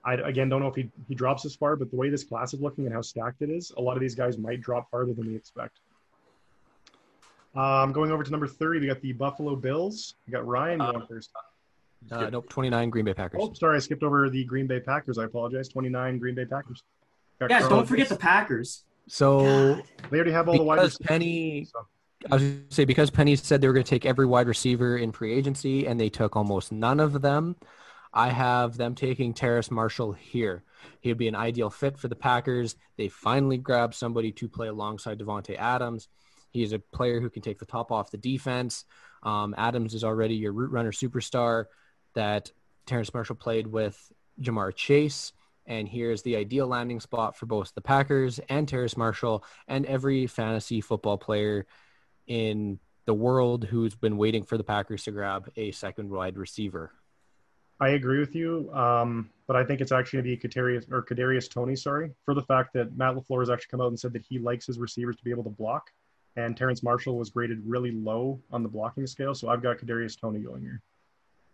I 0.05 0.15
again 0.15 0.49
don't 0.49 0.61
know 0.61 0.69
if 0.69 0.75
he, 0.75 0.91
he 1.09 1.15
drops 1.15 1.45
this 1.45 1.55
far, 1.55 1.77
but 1.77 1.91
the 1.91 1.97
way 1.97 2.11
this 2.11 2.25
class 2.25 2.53
is 2.55 2.61
looking 2.61 2.87
and 2.87 2.95
how 2.95 3.03
stacked 3.03 3.41
it 3.41 3.51
is, 3.51 3.73
a 3.77 3.81
lot 3.81 3.97
of 3.97 4.01
these 4.01 4.15
guys 4.15 4.37
might 4.37 4.61
drop 4.61 4.91
farther 4.91 5.13
than 5.13 5.29
we 5.29 5.37
expect. 5.37 5.79
Um, 7.55 7.93
going 7.93 8.11
over 8.11 8.25
to 8.25 8.31
number 8.31 8.47
30, 8.47 8.81
we 8.81 8.87
got 8.87 9.01
the 9.01 9.13
Buffalo 9.13 9.55
Bills. 9.55 10.15
We 10.27 10.33
got 10.33 10.47
Ryan 10.47 10.81
uh, 10.81 10.93
going 10.93 11.07
first. 11.07 11.31
Uh, 12.11 12.31
nope, 12.31 12.49
29 12.49 12.91
Green 12.91 13.05
Bay 13.05 13.15
Packers. 13.15 13.41
Oh, 13.43 13.53
sorry, 13.53 13.77
I 13.77 13.79
skipped 13.79 14.03
over 14.03 14.29
the 14.29 14.45
Green 14.45 14.67
Bay 14.67 14.81
Packers. 14.81 15.19
I 15.19 15.25
apologize. 15.25 15.69
29 15.69 16.19
Green 16.19 16.35
Bay 16.35 16.47
Packers. 16.47 16.83
Got 17.39 17.51
Guys, 17.51 17.69
don't 17.69 17.87
forget 17.87 18.09
the 18.09 18.17
Packers. 18.17 18.85
So 19.07 19.77
God. 19.77 19.83
they 20.11 20.17
already 20.17 20.33
have 20.33 20.49
all 20.49 20.57
the 20.57 20.63
wide 20.63 20.81
receivers. 20.81 21.07
Penny, 21.07 21.65
so. 21.65 21.87
I 22.31 22.35
was 22.35 22.43
going 22.43 22.67
to 22.69 22.75
say 22.75 22.85
because 22.85 23.11
Penny 23.11 23.37
said 23.37 23.61
they 23.61 23.67
were 23.67 23.73
going 23.73 23.85
to 23.85 23.91
take 23.91 24.07
every 24.07 24.27
wide 24.27 24.47
receiver 24.47 24.97
in 24.97 25.13
free 25.13 25.33
agency, 25.33 25.87
and 25.87 25.99
they 25.99 26.09
took 26.09 26.37
almost 26.37 26.73
none 26.73 27.01
of 27.01 27.23
them. 27.23 27.57
I 28.13 28.29
have 28.29 28.77
them 28.77 28.95
taking 28.95 29.33
Terrace 29.33 29.71
Marshall 29.71 30.13
here. 30.13 30.65
He 31.01 31.09
would 31.09 31.19
be 31.19 31.29
an 31.29 31.35
ideal 31.35 31.71
fit 31.71 31.99
for 31.99 32.09
the 32.09 32.15
Packers. 32.15 32.77
They 32.97 33.09
finally 33.09 33.57
grabbed 33.57 33.95
somebody 33.95 34.33
to 34.33 34.49
play 34.49 34.69
alongside 34.69 35.19
Davante 35.19 35.57
Adams. 35.57 36.09
He's 36.51 36.73
a 36.73 36.79
player 36.79 37.21
who 37.21 37.31
can 37.31 37.43
take 37.43 37.59
the 37.59 37.65
top 37.65 37.91
off 37.91 38.11
the 38.11 38.19
defense. 38.19 38.85
Um, 39.23 39.55
Adams 39.57 39.95
is 39.95 40.05
already 40.05 40.35
your 40.35 40.53
route 40.53 40.71
runner 40.71 40.93
superstar 40.93 41.67
that 42.15 42.53
Terrace 42.87 43.15
Marshall 43.15 43.37
played 43.37 43.67
with 43.67 44.13
Ja'Marr 44.41 44.75
Chase. 44.75 45.33
And 45.65 45.89
here's 45.89 46.23
the 46.23 46.37
ideal 46.37 46.67
landing 46.67 47.01
spot 47.01 47.37
for 47.37 47.47
both 47.47 47.75
the 47.75 47.81
Packers 47.81 48.41
and 48.49 48.69
Terrace 48.69 48.97
Marshall 48.97 49.45
and 49.69 49.87
every 49.87 50.27
fantasy 50.27 50.81
football 50.81 51.17
player 51.17 51.67
in 52.27 52.79
the 53.05 53.15
world 53.15 53.65
who's 53.65 53.95
been 53.95 54.17
waiting 54.17 54.45
for 54.45 54.57
the 54.57 54.65
Packers 54.65 55.05
to 55.05 55.11
grab 55.11 55.51
a 55.57 55.73
second 55.73 56.11
wide 56.11 56.37
receiver. 56.37 56.93
I 57.81 57.91
agree 57.91 58.21
with 58.21 58.37
you, 58.37 58.73
um, 58.73 59.31
but 59.49 59.57
I 59.57 59.65
think 59.65 59.81
it's 59.81 59.91
actually 59.91 60.23
going 60.23 60.37
to 60.37 60.43
be 60.43 60.49
Kadarius 60.49 60.93
or 60.93 61.03
Kadarius 61.03 61.51
Toney, 61.51 61.75
Sorry 61.75 62.13
for 62.25 62.35
the 62.35 62.43
fact 62.43 62.73
that 62.75 62.97
Matt 62.97 63.17
Lafleur 63.17 63.41
has 63.41 63.51
actually 63.51 63.71
come 63.71 63.81
out 63.81 63.89
and 63.89 63.99
said 63.99 64.13
that 64.13 64.23
he 64.23 64.39
likes 64.39 64.67
his 64.67 64.79
receivers 64.79 65.17
to 65.17 65.25
be 65.25 65.31
able 65.31 65.43
to 65.45 65.51
block 65.51 65.91
and 66.37 66.57
Terrace 66.57 66.83
Marshall 66.83 67.17
was 67.17 67.31
graded 67.31 67.61
really 67.65 67.91
low 67.91 68.41
on 68.51 68.63
the 68.63 68.69
blocking 68.69 69.07
scale. 69.07 69.35
So 69.35 69.49
I've 69.49 69.63
got 69.63 69.79
Kadarius 69.79 70.19
Toney 70.19 70.41
going 70.41 70.63
here. 70.63 70.81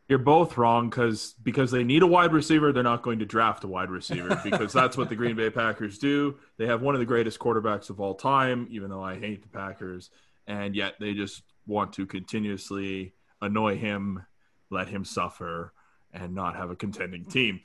You're 0.09 0.19
both 0.19 0.57
wrong 0.57 0.89
because 0.89 1.35
because 1.43 1.71
they 1.71 1.85
need 1.85 2.03
a 2.03 2.07
wide 2.07 2.33
receiver, 2.33 2.73
they're 2.73 2.83
not 2.83 3.03
going 3.03 3.19
to 3.19 3.27
draft 3.27 3.65
a 3.65 3.69
wide 3.69 3.91
receiver 3.91 4.41
because 4.45 4.73
that's 4.73 4.97
what 4.97 5.11
the 5.11 5.17
Green 5.17 5.37
Bay 5.37 5.51
Packers 5.51 5.99
do. 5.99 6.37
They 6.57 6.67
have 6.67 6.81
one 6.81 6.95
of 6.95 6.99
the 6.99 7.05
greatest 7.05 7.39
quarterbacks 7.39 7.91
of 7.91 8.01
all 8.01 8.15
time, 8.15 8.67
even 8.71 8.89
though 8.89 9.03
I 9.03 9.19
hate 9.19 9.43
the 9.43 9.49
Packers, 9.49 10.11
and 10.49 10.75
yet 10.75 10.95
they 10.99 11.15
just 11.15 11.43
want 11.67 11.93
to 11.93 12.07
continuously 12.07 13.13
annoy 13.41 13.77
him, 13.77 14.25
let 14.71 14.89
him 14.89 15.05
suffer, 15.05 15.73
and 16.13 16.35
not 16.35 16.57
have 16.57 16.71
a 16.71 16.77
contending 16.77 17.25
team. 17.25 17.61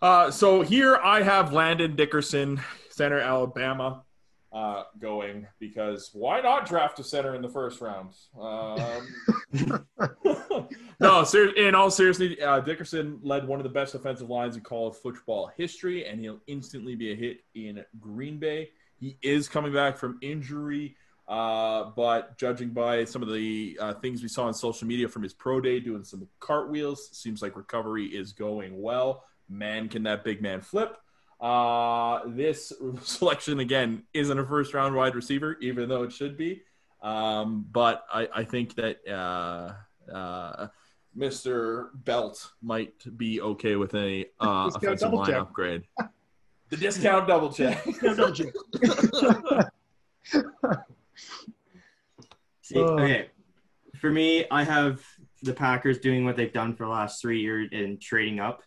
Uh, 0.00 0.30
so 0.30 0.62
here 0.62 0.96
I 0.96 1.22
have 1.22 1.52
Landon 1.52 1.96
Dickerson, 1.96 2.60
center 2.90 3.18
Alabama 3.18 4.04
uh, 4.52 4.84
going 4.98 5.46
because 5.58 6.10
why 6.12 6.40
not 6.40 6.66
draft 6.66 6.98
a 7.00 7.04
center 7.04 7.34
in 7.34 7.42
the 7.42 7.48
first 7.48 7.80
round? 7.80 8.14
Um, 8.38 9.08
no, 11.00 11.24
ser- 11.24 11.54
in 11.54 11.74
all 11.74 11.90
seriousness, 11.90 12.34
uh, 12.44 12.60
Dickerson 12.60 13.18
led 13.22 13.46
one 13.48 13.58
of 13.58 13.64
the 13.64 13.70
best 13.70 13.94
offensive 13.94 14.30
lines 14.30 14.56
in 14.56 14.62
college 14.62 14.94
football 14.94 15.50
history, 15.56 16.06
and 16.06 16.20
he'll 16.20 16.40
instantly 16.46 16.94
be 16.94 17.12
a 17.12 17.16
hit 17.16 17.40
in 17.54 17.84
Green 17.98 18.38
Bay. 18.38 18.70
He 19.00 19.16
is 19.22 19.48
coming 19.48 19.72
back 19.72 19.96
from 19.96 20.18
injury, 20.22 20.96
uh, 21.28 21.90
but 21.94 22.38
judging 22.38 22.70
by 22.70 23.04
some 23.04 23.22
of 23.22 23.30
the 23.30 23.78
uh, 23.80 23.92
things 23.94 24.22
we 24.22 24.28
saw 24.28 24.46
on 24.46 24.54
social 24.54 24.88
media 24.88 25.06
from 25.06 25.22
his 25.22 25.34
pro 25.34 25.60
day, 25.60 25.78
doing 25.78 26.02
some 26.02 26.26
cartwheels, 26.40 27.10
seems 27.12 27.42
like 27.42 27.54
recovery 27.54 28.06
is 28.06 28.32
going 28.32 28.80
well. 28.80 29.24
Man, 29.48 29.88
can 29.90 30.02
that 30.04 30.24
big 30.24 30.40
man 30.40 30.62
flip? 30.62 30.96
Uh, 31.38 32.20
this 32.26 32.72
selection 33.02 33.60
again 33.60 34.04
isn't 34.14 34.38
a 34.38 34.46
first 34.46 34.72
round 34.72 34.94
wide 34.94 35.14
receiver, 35.14 35.58
even 35.60 35.88
though 35.88 36.02
it 36.02 36.12
should 36.12 36.38
be. 36.38 36.62
Um, 37.02 37.66
but 37.70 38.04
I, 38.10 38.28
I 38.34 38.44
think 38.44 38.74
that 38.76 39.06
uh, 39.06 39.74
uh, 40.10 40.68
Mr. 41.16 41.90
Belt 41.92 42.52
might 42.62 42.94
be 43.18 43.40
okay 43.42 43.76
with 43.76 43.94
a 43.94 44.24
uh, 44.40 44.70
offensive 44.74 45.12
line 45.12 45.26
check. 45.26 45.36
upgrade. 45.36 45.82
the 46.70 46.76
discount 46.78 47.28
double 47.28 47.52
check. 47.52 47.84
double 48.02 48.32
check. 48.32 48.48
See, 52.62 52.78
okay, 52.78 53.30
for 53.96 54.10
me, 54.10 54.44
I 54.50 54.64
have 54.64 55.02
the 55.42 55.54
Packers 55.54 55.98
doing 55.98 56.24
what 56.24 56.36
they've 56.36 56.52
done 56.52 56.74
for 56.74 56.84
the 56.84 56.90
last 56.90 57.20
three 57.20 57.40
years 57.40 57.68
in 57.72 57.98
trading 57.98 58.40
up 58.40 58.62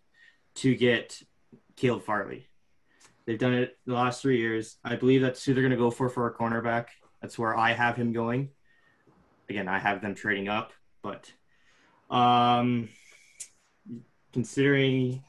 to 0.56 0.76
get 0.76 1.22
Caleb 1.76 2.04
Farley. 2.04 2.48
They've 3.26 3.40
done 3.40 3.54
it 3.54 3.78
the 3.86 3.94
last 3.94 4.22
three 4.22 4.40
years. 4.40 4.78
I 4.84 4.96
believe 4.96 5.22
that's 5.22 5.44
who 5.44 5.54
they're 5.54 5.64
going 5.64 5.72
to 5.72 5.78
go 5.78 5.92
for 5.92 6.10
for 6.10 6.28
a 6.28 6.34
cornerback. 6.34 6.88
That's 7.22 7.38
where 7.38 7.56
I 7.56 7.74
have 7.74 7.96
him 7.96 8.12
going. 8.12 8.50
Again, 9.50 9.68
I 9.68 9.80
have 9.80 10.02
them 10.02 10.16
trading 10.16 10.48
up, 10.48 10.72
but 11.04 11.32
um, 12.10 12.90
considering 14.34 15.24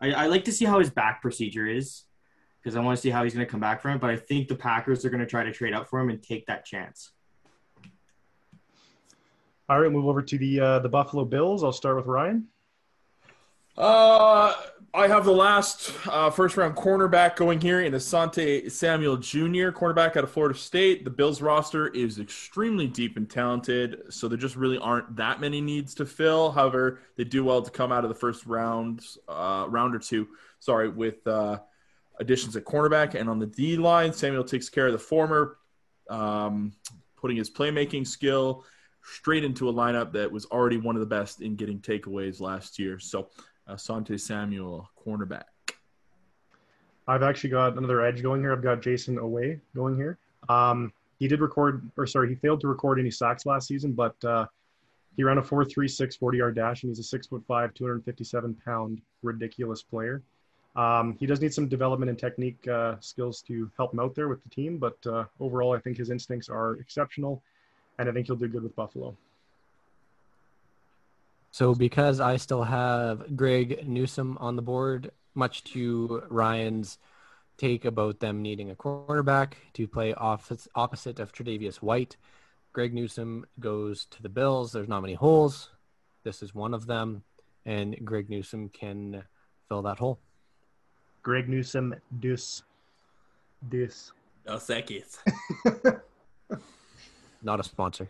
I, 0.00 0.12
I 0.12 0.26
like 0.26 0.44
to 0.44 0.52
see 0.52 0.64
how 0.64 0.78
his 0.78 0.90
back 0.90 1.20
procedure 1.20 1.66
is 1.66 2.04
because 2.68 2.76
I 2.76 2.80
want 2.80 2.98
to 2.98 3.00
see 3.00 3.08
how 3.08 3.24
he's 3.24 3.32
going 3.32 3.46
to 3.46 3.50
come 3.50 3.60
back 3.60 3.80
from 3.80 3.92
it. 3.92 4.00
But 4.00 4.10
I 4.10 4.16
think 4.16 4.46
the 4.46 4.54
Packers 4.54 5.02
are 5.06 5.08
going 5.08 5.20
to 5.20 5.26
try 5.26 5.42
to 5.42 5.50
trade 5.50 5.72
up 5.72 5.88
for 5.88 6.00
him 6.00 6.10
and 6.10 6.22
take 6.22 6.44
that 6.46 6.66
chance. 6.66 7.12
All 9.70 9.80
right, 9.80 9.90
move 9.90 10.06
over 10.06 10.20
to 10.20 10.38
the 10.38 10.60
uh, 10.60 10.78
the 10.80 10.88
Buffalo 10.90 11.24
Bills. 11.24 11.64
I'll 11.64 11.72
start 11.72 11.96
with 11.96 12.04
Ryan. 12.04 12.46
Uh, 13.74 14.52
I 14.92 15.06
have 15.06 15.24
the 15.24 15.32
last 15.32 15.92
uh, 16.06 16.28
first 16.28 16.58
round 16.58 16.76
cornerback 16.76 17.36
going 17.36 17.58
here 17.58 17.80
in 17.80 17.92
Asante 17.94 18.70
Samuel 18.70 19.16
Jr., 19.16 19.70
cornerback 19.70 20.16
out 20.16 20.24
of 20.24 20.30
Florida 20.30 20.58
State. 20.58 21.04
The 21.04 21.10
Bills 21.10 21.40
roster 21.40 21.88
is 21.88 22.18
extremely 22.18 22.86
deep 22.86 23.16
and 23.16 23.30
talented, 23.30 24.02
so 24.10 24.28
there 24.28 24.36
just 24.36 24.56
really 24.56 24.78
aren't 24.78 25.16
that 25.16 25.40
many 25.40 25.62
needs 25.62 25.94
to 25.94 26.04
fill. 26.04 26.50
However, 26.50 27.00
they 27.16 27.24
do 27.24 27.44
well 27.44 27.62
to 27.62 27.70
come 27.70 27.92
out 27.92 28.04
of 28.04 28.08
the 28.10 28.14
first 28.14 28.44
round, 28.44 29.06
uh, 29.26 29.66
round 29.68 29.94
or 29.94 30.00
two, 30.00 30.28
sorry, 30.60 30.88
with 30.88 31.26
uh, 31.26 31.58
additions 32.18 32.56
at 32.56 32.64
cornerback. 32.64 33.14
And 33.14 33.28
on 33.28 33.38
the 33.38 33.46
D 33.46 33.76
line, 33.76 34.12
Samuel 34.12 34.44
takes 34.44 34.68
care 34.68 34.86
of 34.86 34.92
the 34.92 34.98
former, 34.98 35.58
um, 36.10 36.72
putting 37.16 37.36
his 37.36 37.50
playmaking 37.50 38.06
skill 38.06 38.64
straight 39.02 39.44
into 39.44 39.68
a 39.68 39.72
lineup 39.72 40.12
that 40.12 40.30
was 40.30 40.44
already 40.46 40.76
one 40.76 40.96
of 40.96 41.00
the 41.00 41.06
best 41.06 41.40
in 41.40 41.56
getting 41.56 41.80
takeaways 41.80 42.40
last 42.40 42.78
year. 42.78 42.98
So 42.98 43.28
Asante 43.68 44.20
Samuel, 44.20 44.88
cornerback. 45.06 45.44
I've 47.06 47.22
actually 47.22 47.50
got 47.50 47.78
another 47.78 48.04
edge 48.04 48.22
going 48.22 48.42
here. 48.42 48.52
I've 48.52 48.62
got 48.62 48.82
Jayson 48.82 49.16
Oweh 49.16 49.58
going 49.74 49.96
here. 49.96 50.18
Um, 50.48 50.92
he 51.18 51.26
did 51.26 51.40
record, 51.40 51.90
or 51.96 52.06
sorry, 52.06 52.28
he 52.28 52.34
failed 52.34 52.60
to 52.60 52.68
record 52.68 53.00
any 53.00 53.10
sacks 53.10 53.46
last 53.46 53.66
season, 53.66 53.92
but 53.92 54.22
uh, 54.24 54.46
he 55.16 55.24
ran 55.24 55.38
a 55.38 55.42
4.36 55.42 56.18
40 56.18 56.38
yard 56.38 56.54
dash, 56.54 56.82
and 56.82 56.90
he's 56.90 56.98
a 56.98 57.02
six 57.02 57.26
foot 57.26 57.42
five, 57.48 57.74
257 57.74 58.56
pound, 58.64 59.00
ridiculous 59.22 59.82
player. 59.82 60.22
Um, 60.78 61.16
he 61.18 61.26
does 61.26 61.40
need 61.40 61.52
some 61.52 61.66
development 61.66 62.08
and 62.08 62.16
technique 62.16 62.68
uh, 62.68 62.94
skills 63.00 63.42
to 63.48 63.68
help 63.76 63.92
him 63.92 63.98
out 63.98 64.14
there 64.14 64.28
with 64.28 64.40
the 64.44 64.48
team, 64.48 64.78
but 64.78 64.96
uh, 65.06 65.24
overall, 65.40 65.74
I 65.74 65.80
think 65.80 65.96
his 65.96 66.08
instincts 66.08 66.48
are 66.48 66.74
exceptional, 66.74 67.42
and 67.98 68.08
I 68.08 68.12
think 68.12 68.26
he'll 68.26 68.36
do 68.36 68.46
good 68.46 68.62
with 68.62 68.76
Buffalo. 68.76 69.16
So 71.50 71.74
because 71.74 72.20
I 72.20 72.36
still 72.36 72.62
have 72.62 73.36
Greg 73.36 73.88
Newsome 73.88 74.38
on 74.38 74.54
the 74.54 74.62
board, 74.62 75.10
much 75.34 75.64
to 75.72 76.22
Ryan's 76.28 76.98
take 77.56 77.84
about 77.84 78.20
them 78.20 78.40
needing 78.40 78.70
a 78.70 78.76
cornerback 78.76 79.54
to 79.72 79.88
play 79.88 80.14
off- 80.14 80.68
opposite 80.76 81.18
of 81.18 81.32
Tre'Davious 81.32 81.78
White, 81.78 82.16
Greg 82.72 82.94
Newsome 82.94 83.46
goes 83.58 84.04
to 84.12 84.22
the 84.22 84.28
Bills. 84.28 84.70
There's 84.70 84.86
not 84.86 85.00
many 85.00 85.14
holes. 85.14 85.70
This 86.22 86.40
is 86.40 86.54
one 86.54 86.72
of 86.72 86.86
them, 86.86 87.24
and 87.66 87.96
Greg 88.04 88.30
Newsome 88.30 88.68
can 88.68 89.24
fill 89.68 89.82
that 89.82 89.98
hole. 89.98 90.20
Greg 91.28 91.46
Newsome 91.46 91.94
deuce, 92.20 92.62
deuce. 93.68 94.12
No 94.46 94.56
seconds. 94.56 95.18
Not 97.42 97.60
a 97.60 97.64
sponsor. 97.64 98.08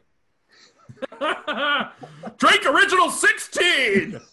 Drake 2.38 2.64
Original 2.64 3.10
16! 3.10 4.20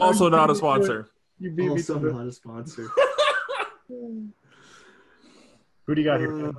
Also 0.00 0.28
not 0.28 0.50
a 0.50 0.56
sponsor. 0.56 1.08
You 1.38 1.52
beat 1.52 1.66
me 1.66 1.70
Also 1.70 2.00
to 2.00 2.08
it. 2.08 2.14
not 2.14 2.26
a 2.26 2.32
sponsor. 2.32 2.88
Who 3.88 4.32
do 5.94 6.00
you 6.00 6.04
got 6.04 6.18
here? 6.18 6.48
Uh, 6.48 6.52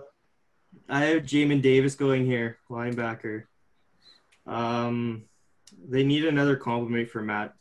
I 0.87 1.01
have 1.01 1.23
Jamin 1.23 1.61
Davis 1.61 1.95
going 1.95 2.25
here, 2.25 2.59
linebacker. 2.69 3.43
Um, 4.47 5.25
they 5.89 6.05
need 6.05 6.23
another 6.23 6.55
compliment 6.55 7.09
for 7.09 7.21
Matt 7.21 7.53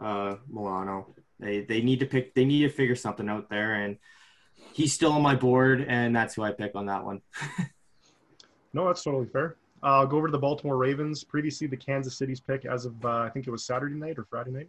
uh, 0.00 0.36
Milano. 0.48 1.15
They 1.38 1.60
they 1.60 1.82
need 1.82 2.00
to 2.00 2.06
pick. 2.06 2.34
They 2.34 2.44
need 2.44 2.62
to 2.62 2.70
figure 2.70 2.96
something 2.96 3.28
out 3.28 3.50
there, 3.50 3.74
and 3.74 3.98
he's 4.72 4.92
still 4.92 5.12
on 5.12 5.22
my 5.22 5.34
board, 5.34 5.84
and 5.86 6.14
that's 6.14 6.34
who 6.34 6.42
I 6.42 6.52
pick 6.52 6.74
on 6.74 6.86
that 6.86 7.04
one. 7.04 7.20
No, 8.76 8.86
that's 8.88 9.02
totally 9.02 9.24
fair. 9.24 9.56
Uh, 9.82 10.00
I'll 10.00 10.06
go 10.06 10.18
over 10.18 10.28
to 10.28 10.32
the 10.32 10.38
Baltimore 10.38 10.76
Ravens. 10.76 11.24
Previously, 11.24 11.66
the 11.66 11.78
Kansas 11.78 12.18
City's 12.18 12.40
pick 12.40 12.66
as 12.66 12.84
of 12.84 13.02
uh, 13.02 13.20
I 13.20 13.30
think 13.30 13.46
it 13.46 13.50
was 13.50 13.64
Saturday 13.64 13.94
night 13.94 14.18
or 14.18 14.24
Friday 14.24 14.50
night. 14.50 14.68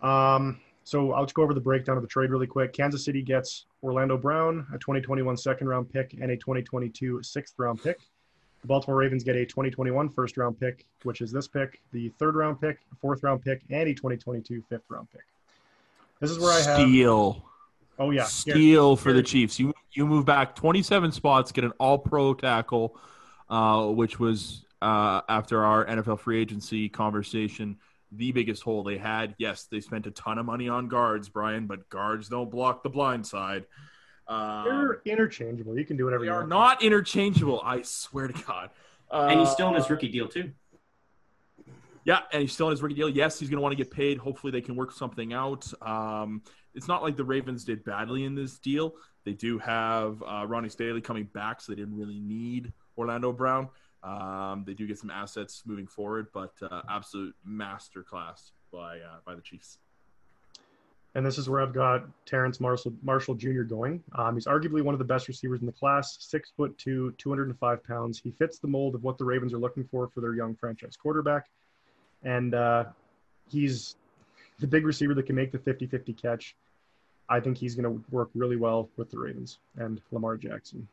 Um, 0.00 0.60
so 0.84 1.12
I'll 1.12 1.24
just 1.24 1.34
go 1.34 1.42
over 1.42 1.52
the 1.52 1.60
breakdown 1.60 1.96
of 1.96 2.02
the 2.02 2.08
trade 2.08 2.30
really 2.30 2.46
quick. 2.46 2.72
Kansas 2.72 3.04
City 3.04 3.20
gets 3.20 3.66
Orlando 3.82 4.16
Brown, 4.16 4.64
a 4.72 4.78
2021 4.78 5.36
second 5.36 5.66
round 5.66 5.92
pick, 5.92 6.12
and 6.20 6.30
a 6.30 6.36
2022 6.36 7.20
sixth 7.24 7.54
round 7.58 7.82
pick. 7.82 7.98
The 8.60 8.68
Baltimore 8.68 8.98
Ravens 8.98 9.24
get 9.24 9.34
a 9.34 9.44
2021 9.44 10.08
first 10.10 10.36
round 10.36 10.60
pick, 10.60 10.86
which 11.02 11.20
is 11.20 11.32
this 11.32 11.48
pick, 11.48 11.80
the 11.90 12.10
third 12.10 12.36
round 12.36 12.60
pick, 12.60 12.78
fourth 13.00 13.24
round 13.24 13.42
pick, 13.42 13.62
and 13.70 13.88
a 13.88 13.94
2022 13.94 14.62
fifth 14.68 14.84
round 14.88 15.08
pick. 15.10 15.24
This 16.20 16.30
is 16.30 16.38
where 16.38 16.52
I 16.52 16.60
have. 16.62 16.80
Steal. 16.80 17.44
Oh 17.98 18.10
yeah, 18.10 18.24
Steal 18.24 18.96
for 18.96 19.12
the 19.12 19.22
Chiefs. 19.22 19.58
You 19.58 19.74
you 19.92 20.06
move 20.06 20.24
back 20.24 20.54
27 20.54 21.12
spots, 21.12 21.52
get 21.52 21.64
an 21.64 21.72
all 21.78 21.98
pro 21.98 22.32
tackle, 22.34 22.98
uh, 23.48 23.86
which 23.88 24.18
was 24.18 24.64
uh, 24.80 25.20
after 25.28 25.64
our 25.64 25.84
NFL 25.84 26.20
free 26.20 26.40
agency 26.40 26.88
conversation, 26.88 27.76
the 28.12 28.32
biggest 28.32 28.62
hole 28.62 28.82
they 28.82 28.96
had. 28.98 29.34
Yes, 29.38 29.64
they 29.64 29.80
spent 29.80 30.06
a 30.06 30.10
ton 30.12 30.38
of 30.38 30.46
money 30.46 30.68
on 30.68 30.88
guards, 30.88 31.28
Brian, 31.28 31.66
but 31.66 31.88
guards 31.90 32.28
don't 32.28 32.50
block 32.50 32.82
the 32.82 32.88
blind 32.88 33.26
side. 33.26 33.66
Um, 34.28 34.64
They're 34.64 35.02
interchangeable. 35.04 35.76
You 35.76 35.84
can 35.84 35.96
do 35.96 36.04
whatever 36.04 36.22
they 36.22 36.28
you 36.28 36.32
are 36.34 36.38
want. 36.38 36.48
not 36.48 36.82
interchangeable. 36.82 37.60
I 37.64 37.82
swear 37.82 38.28
to 38.28 38.44
God. 38.44 38.70
Uh, 39.10 39.26
and 39.28 39.40
he's 39.40 39.50
still 39.50 39.68
in 39.68 39.74
his 39.74 39.90
rookie 39.90 40.08
deal 40.08 40.28
too. 40.28 40.52
Yeah, 42.04 42.20
and 42.32 42.42
he's 42.42 42.52
still 42.52 42.68
in 42.68 42.70
his 42.72 42.82
rookie 42.82 42.94
deal. 42.94 43.08
Yes, 43.08 43.38
he's 43.38 43.50
going 43.50 43.58
to 43.58 43.62
want 43.62 43.72
to 43.72 43.76
get 43.76 43.90
paid. 43.92 44.18
Hopefully, 44.18 44.50
they 44.50 44.60
can 44.60 44.76
work 44.76 44.92
something 44.92 45.32
out. 45.32 45.70
Um, 45.82 46.42
it's 46.74 46.88
not 46.88 47.02
like 47.02 47.16
the 47.16 47.24
Ravens 47.24 47.64
did 47.64 47.84
badly 47.84 48.24
in 48.24 48.34
this 48.34 48.58
deal. 48.58 48.94
They 49.24 49.32
do 49.32 49.58
have 49.58 50.22
uh, 50.22 50.46
Ronnie 50.46 50.68
Stanley 50.68 51.00
coming 51.00 51.24
back, 51.24 51.60
so 51.60 51.72
they 51.72 51.76
didn't 51.76 51.96
really 51.96 52.20
need 52.20 52.72
Orlando 52.96 53.32
Brown. 53.32 53.68
Um, 54.02 54.64
they 54.66 54.72
do 54.72 54.86
get 54.86 54.98
some 54.98 55.10
assets 55.10 55.62
moving 55.66 55.86
forward, 55.86 56.28
but 56.32 56.54
uh, 56.62 56.82
absolute 56.88 57.34
masterclass 57.46 58.52
by 58.72 58.98
uh, 58.98 59.18
by 59.26 59.34
the 59.34 59.42
Chiefs. 59.42 59.78
And 61.14 61.26
this 61.26 61.38
is 61.38 61.48
where 61.48 61.60
I've 61.60 61.74
got 61.74 62.04
Terrace 62.24 62.60
Marshall, 62.60 62.92
Marshall 63.02 63.34
Jr. 63.34 63.62
going. 63.62 64.02
Um, 64.14 64.34
he's 64.34 64.46
arguably 64.46 64.80
one 64.80 64.94
of 64.94 65.00
the 65.00 65.04
best 65.04 65.26
receivers 65.26 65.60
in 65.60 65.66
the 65.66 65.72
class, 65.72 66.16
six 66.20 66.52
foot 66.56 66.78
two, 66.78 67.12
205 67.18 67.84
pounds. 67.84 68.20
He 68.22 68.30
fits 68.30 68.60
the 68.60 68.68
mold 68.68 68.94
of 68.94 69.02
what 69.02 69.18
the 69.18 69.24
Ravens 69.24 69.52
are 69.52 69.58
looking 69.58 69.84
for 69.90 70.08
for 70.08 70.20
their 70.20 70.34
young 70.34 70.54
franchise 70.54 70.96
quarterback. 70.96 71.46
And 72.22 72.54
uh, 72.54 72.84
he's 73.48 73.96
the 74.58 74.66
big 74.66 74.84
receiver 74.84 75.14
that 75.14 75.26
can 75.26 75.36
make 75.36 75.52
the 75.52 75.58
50 75.58 75.86
50 75.86 76.12
catch. 76.12 76.54
I 77.28 77.40
think 77.40 77.56
he's 77.56 77.74
going 77.74 77.84
to 77.84 78.04
work 78.10 78.30
really 78.34 78.56
well 78.56 78.88
with 78.96 79.10
the 79.10 79.18
Ravens 79.18 79.58
and 79.76 80.00
Lamar 80.10 80.36
Jackson. 80.36 80.88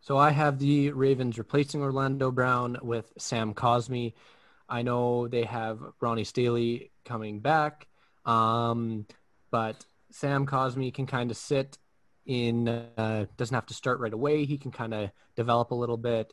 So 0.00 0.16
I 0.16 0.30
have 0.30 0.60
the 0.60 0.92
Ravens 0.92 1.36
replacing 1.36 1.82
Orlando 1.82 2.30
Brown 2.30 2.78
with 2.80 3.12
Sam 3.18 3.52
Cosmi. 3.52 4.12
I 4.68 4.82
know 4.82 5.26
they 5.26 5.42
have 5.42 5.80
Ronnie 6.00 6.22
Stanley 6.22 6.92
coming 7.04 7.40
back, 7.40 7.88
um, 8.24 9.06
but 9.50 9.84
Sam 10.12 10.46
Cosmi 10.46 10.94
can 10.94 11.06
kind 11.06 11.32
of 11.32 11.36
sit 11.36 11.76
in, 12.24 12.68
uh, 12.68 13.26
doesn't 13.36 13.54
have 13.54 13.66
to 13.66 13.74
start 13.74 13.98
right 13.98 14.12
away. 14.12 14.44
He 14.44 14.58
can 14.58 14.70
kind 14.70 14.94
of 14.94 15.10
develop 15.34 15.72
a 15.72 15.74
little 15.74 15.96
bit, 15.96 16.32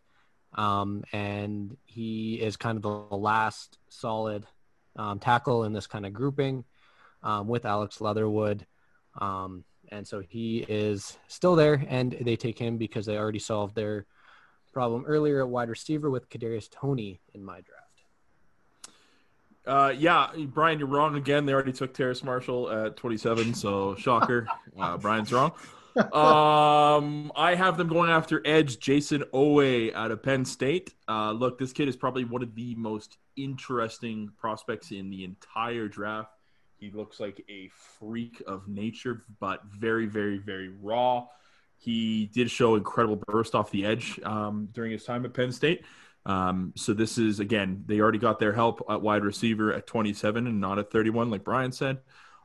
um, 0.55 1.03
and 1.11 1.75
he 1.85 2.35
is 2.35 2.57
kind 2.57 2.77
of 2.77 2.81
the 2.81 3.15
last 3.15 3.77
solid 3.89 4.45
um, 4.95 5.19
tackle 5.19 5.63
in 5.63 5.73
this 5.73 5.87
kind 5.87 6.05
of 6.05 6.13
grouping 6.13 6.63
um, 7.23 7.47
with 7.47 7.65
Alex 7.65 8.01
Leatherwood. 8.01 8.65
Um, 9.19 9.63
and 9.89 10.07
so 10.07 10.21
he 10.21 10.65
is 10.67 11.17
still 11.27 11.55
there, 11.55 11.83
and 11.87 12.15
they 12.21 12.35
take 12.35 12.57
him 12.57 12.77
because 12.77 13.05
they 13.05 13.17
already 13.17 13.39
solved 13.39 13.75
their 13.75 14.05
problem 14.71 15.05
earlier 15.05 15.41
at 15.41 15.49
wide 15.49 15.69
receiver 15.69 16.09
with 16.09 16.29
Kadarius 16.29 16.69
Toney 16.69 17.21
in 17.33 17.43
my 17.43 17.61
draft. 17.61 17.83
Uh, 19.65 19.93
yeah, 19.95 20.31
Brian, 20.47 20.79
you're 20.79 20.87
wrong 20.87 21.15
again. 21.15 21.45
They 21.45 21.53
already 21.53 21.71
took 21.71 21.93
Terrace 21.93 22.23
Marshall 22.23 22.69
at 22.69 22.97
27, 22.97 23.53
so 23.53 23.95
shocker. 23.95 24.47
Uh, 24.77 24.97
Brian's 24.97 25.31
wrong. 25.31 25.53
Um, 25.95 27.31
I 27.35 27.55
have 27.55 27.77
them 27.77 27.87
going 27.87 28.09
after 28.09 28.41
Edge 28.45 28.79
Jayson 28.79 29.23
Oweh 29.33 29.93
out 29.93 30.11
of 30.11 30.23
Penn 30.23 30.45
State. 30.45 30.93
Uh, 31.07 31.31
look, 31.31 31.59
this 31.59 31.73
kid 31.73 31.87
is 31.87 31.95
probably 31.95 32.23
one 32.23 32.41
of 32.41 32.55
the 32.55 32.75
most 32.75 33.17
interesting 33.35 34.31
prospects 34.37 34.91
in 34.91 35.09
the 35.09 35.23
entire 35.23 35.87
draft. 35.87 36.31
He 36.77 36.91
looks 36.91 37.19
like 37.19 37.43
a 37.49 37.69
freak 37.99 38.41
of 38.47 38.67
nature, 38.67 39.23
but 39.39 39.63
very, 39.65 40.05
very, 40.05 40.37
very 40.37 40.69
raw. 40.69 41.27
He 41.77 42.27
did 42.27 42.49
show 42.49 42.75
incredible 42.75 43.21
burst 43.27 43.55
off 43.55 43.71
the 43.71 43.85
edge 43.85 44.19
um, 44.23 44.69
during 44.71 44.91
his 44.91 45.03
time 45.03 45.25
at 45.25 45.33
Penn 45.33 45.51
State. 45.51 45.83
Um, 46.25 46.73
so 46.75 46.93
this 46.93 47.17
is 47.17 47.39
again, 47.39 47.83
they 47.85 47.99
already 47.99 48.17
got 48.17 48.39
their 48.39 48.53
help 48.53 48.81
at 48.89 49.01
wide 49.01 49.23
receiver 49.23 49.73
at 49.73 49.87
27 49.87 50.47
and 50.47 50.61
not 50.61 50.79
at 50.79 50.91
31, 50.91 51.29
like 51.29 51.43
Brian 51.43 51.71
said. 51.71 51.99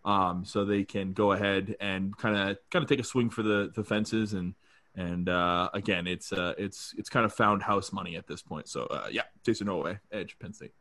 Um, 0.09 0.47
so 0.47 0.65
they 0.65 0.85
can 0.85 1.13
go 1.13 1.33
ahead 1.33 1.77
and 1.81 2.17
kind 2.17 2.35
of 2.35 2.57
kind 2.71 2.83
of 2.83 2.89
take 2.89 3.01
a 3.01 3.05
swing 3.05 3.29
for 3.29 3.43
the 3.43 3.71
the 3.75 3.85
fences 3.85 4.33
and 4.33 4.55
and 4.97 5.29
uh, 5.29 5.69
again, 5.75 6.07
it's 6.07 6.33
uh, 6.33 6.55
it's 6.59 6.95
it's 6.99 7.09
kind 7.09 7.25
of 7.25 7.33
found 7.33 7.63
house 7.63 7.93
money 7.93 8.17
at 8.17 8.27
this 8.27 8.43
point. 8.43 8.69
So 8.69 8.85
uh, 8.85 9.09
yeah, 9.11 9.23
Jayson 9.45 9.69
Oweh, 9.69 10.01
Edge, 10.11 10.37
Penn 10.41 10.53
State. 10.53 10.73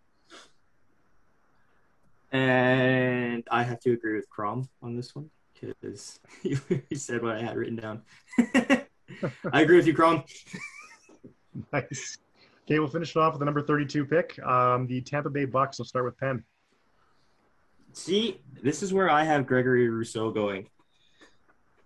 And 2.31 3.43
I 3.51 3.63
have 3.63 3.79
to 3.81 3.93
agree 3.93 4.15
with 4.15 4.29
Crom 4.29 4.69
on 4.81 4.95
this 4.95 5.13
one 5.15 5.29
because 5.53 6.19
you 6.43 6.59
said 6.95 7.21
what 7.21 7.35
I 7.35 7.41
had 7.41 7.55
written 7.55 7.75
down. 7.75 8.01
I 9.51 9.61
agree 9.61 9.77
with 9.77 9.87
you, 9.87 9.93
Crom. 9.93 10.23
Nice. 11.73 12.19
Okay, 12.65 12.77
we'll 12.77 12.87
finish 12.87 13.15
it 13.15 13.17
off 13.17 13.33
with 13.33 13.39
the 13.39 13.45
number 13.45 13.63
32 13.63 14.05
pick. 14.05 14.37
Um, 14.45 14.85
the 14.85 15.01
Tampa 15.01 15.31
Bay 15.31 15.45
Bucks. 15.45 15.79
will 15.79 15.85
start 15.85 16.05
with 16.05 16.15
Penn. 16.19 16.43
See, 17.97 18.39
this 18.61 18.83
is 18.83 18.93
where 18.93 19.09
I 19.09 19.23
have 19.23 19.47
Gregory 19.47 19.89
Rousseau 19.89 20.29
going. 20.29 20.69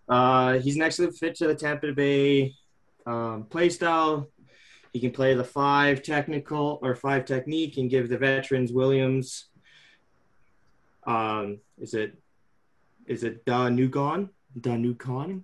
Uh, 0.09 0.59
he's 0.59 0.75
an 0.75 0.81
excellent 0.81 1.15
fit 1.15 1.35
to 1.35 1.47
the 1.47 1.55
Tampa 1.55 1.93
Bay 1.93 2.53
um, 3.05 3.45
play 3.49 3.69
style. 3.69 4.27
He 4.91 4.99
can 4.99 5.11
play 5.11 5.35
the 5.35 5.43
five 5.45 6.03
technical 6.03 6.79
or 6.81 6.95
five 6.95 7.23
technique 7.23 7.77
and 7.77 7.89
give 7.89 8.09
the 8.09 8.17
veterans 8.17 8.73
Williams. 8.73 9.47
Um, 11.07 11.59
is 11.79 11.93
it 11.93 12.17
is 13.07 13.23
it 13.23 13.45
Danugon? 13.45 14.29
Danugon? 14.59 15.43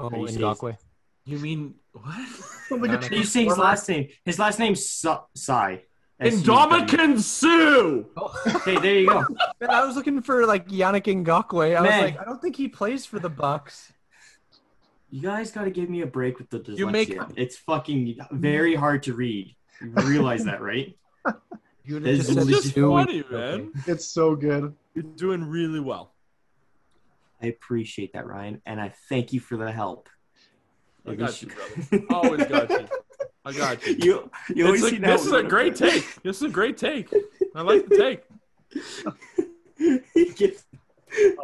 Oh, 0.00 0.10
How 0.10 0.16
do 0.16 0.20
you 0.22 0.28
say 0.28 0.40
Ngakoue. 0.40 0.76
You 1.24 1.38
mean 1.38 1.74
what? 1.92 2.28
Sounds 2.68 2.82
like 2.82 2.90
a 2.90 2.94
How 2.96 3.00
How 3.02 3.08
do 3.08 3.16
you 3.16 3.24
say 3.24 3.44
his 3.44 3.56
last 3.56 3.88
name? 3.88 4.08
His 4.24 4.38
last 4.40 4.58
name's 4.58 4.90
Sa- 4.90 5.26
Sai. 5.36 5.84
Indomitian 6.22 7.18
Sue. 7.20 8.06
Oh. 8.16 8.42
Okay, 8.56 8.78
there 8.78 8.94
you 9.00 9.08
go. 9.08 9.20
Man, 9.60 9.70
I 9.70 9.84
was 9.84 9.96
looking 9.96 10.22
for 10.22 10.46
like 10.46 10.68
Yannick 10.68 11.04
Ngakoue. 11.24 11.76
I 11.76 11.80
Man. 11.80 11.82
was 11.82 11.90
like, 12.12 12.20
I 12.20 12.24
don't 12.24 12.40
think 12.40 12.56
he 12.56 12.68
plays 12.68 13.04
for 13.06 13.18
the 13.18 13.28
Bucks. 13.30 13.92
You 15.10 15.20
guys 15.20 15.50
got 15.50 15.64
to 15.64 15.70
give 15.70 15.90
me 15.90 16.00
a 16.00 16.06
break 16.06 16.38
with 16.38 16.48
the 16.50 16.60
dyslexia. 16.60 16.78
You 16.78 16.86
make- 16.86 17.14
It's 17.36 17.56
fucking 17.58 18.18
very 18.30 18.74
hard 18.74 19.02
to 19.04 19.14
read. 19.14 19.54
You 19.80 19.90
realize 20.04 20.44
that, 20.44 20.60
right? 20.62 20.96
You 21.84 21.94
would 21.94 22.06
It's 22.06 22.28
just 22.28 22.38
said 22.38 22.46
just 22.46 22.74
funny, 22.76 23.24
Okay. 23.24 23.34
man. 23.64 23.72
It's 23.88 24.06
so 24.06 24.36
good. 24.36 24.72
You're 24.94 25.02
doing 25.02 25.42
really 25.44 25.80
well. 25.80 26.12
I 27.42 27.46
appreciate 27.46 28.12
that, 28.12 28.24
Ryan, 28.24 28.62
and 28.64 28.80
I 28.80 28.94
thank 29.08 29.32
you 29.32 29.40
for 29.40 29.56
the 29.56 29.72
help. 29.72 30.08
I 31.04 31.16
got 31.16 31.42
you, 31.42 31.48
brother. 31.48 32.04
Always 32.10 32.44
got 32.46 32.70
you. 32.70 32.88
I 33.44 33.52
got 33.52 33.86
you. 33.86 33.96
you, 33.98 34.30
you 34.54 34.66
always 34.66 34.82
It's 34.82 34.90
seem 34.92 35.04
a, 35.04 35.06
this 35.08 35.26
is 35.26 35.32
a 35.32 35.42
great 35.42 35.74
take. 35.74 36.22
This 36.22 36.36
is 36.36 36.42
a 36.42 36.48
great 36.48 36.76
take. 36.76 37.12
I 37.54 37.62
like 37.62 37.88
the 37.88 37.96
take. 37.96 39.14
He 40.14 40.26
gets- 40.36 40.64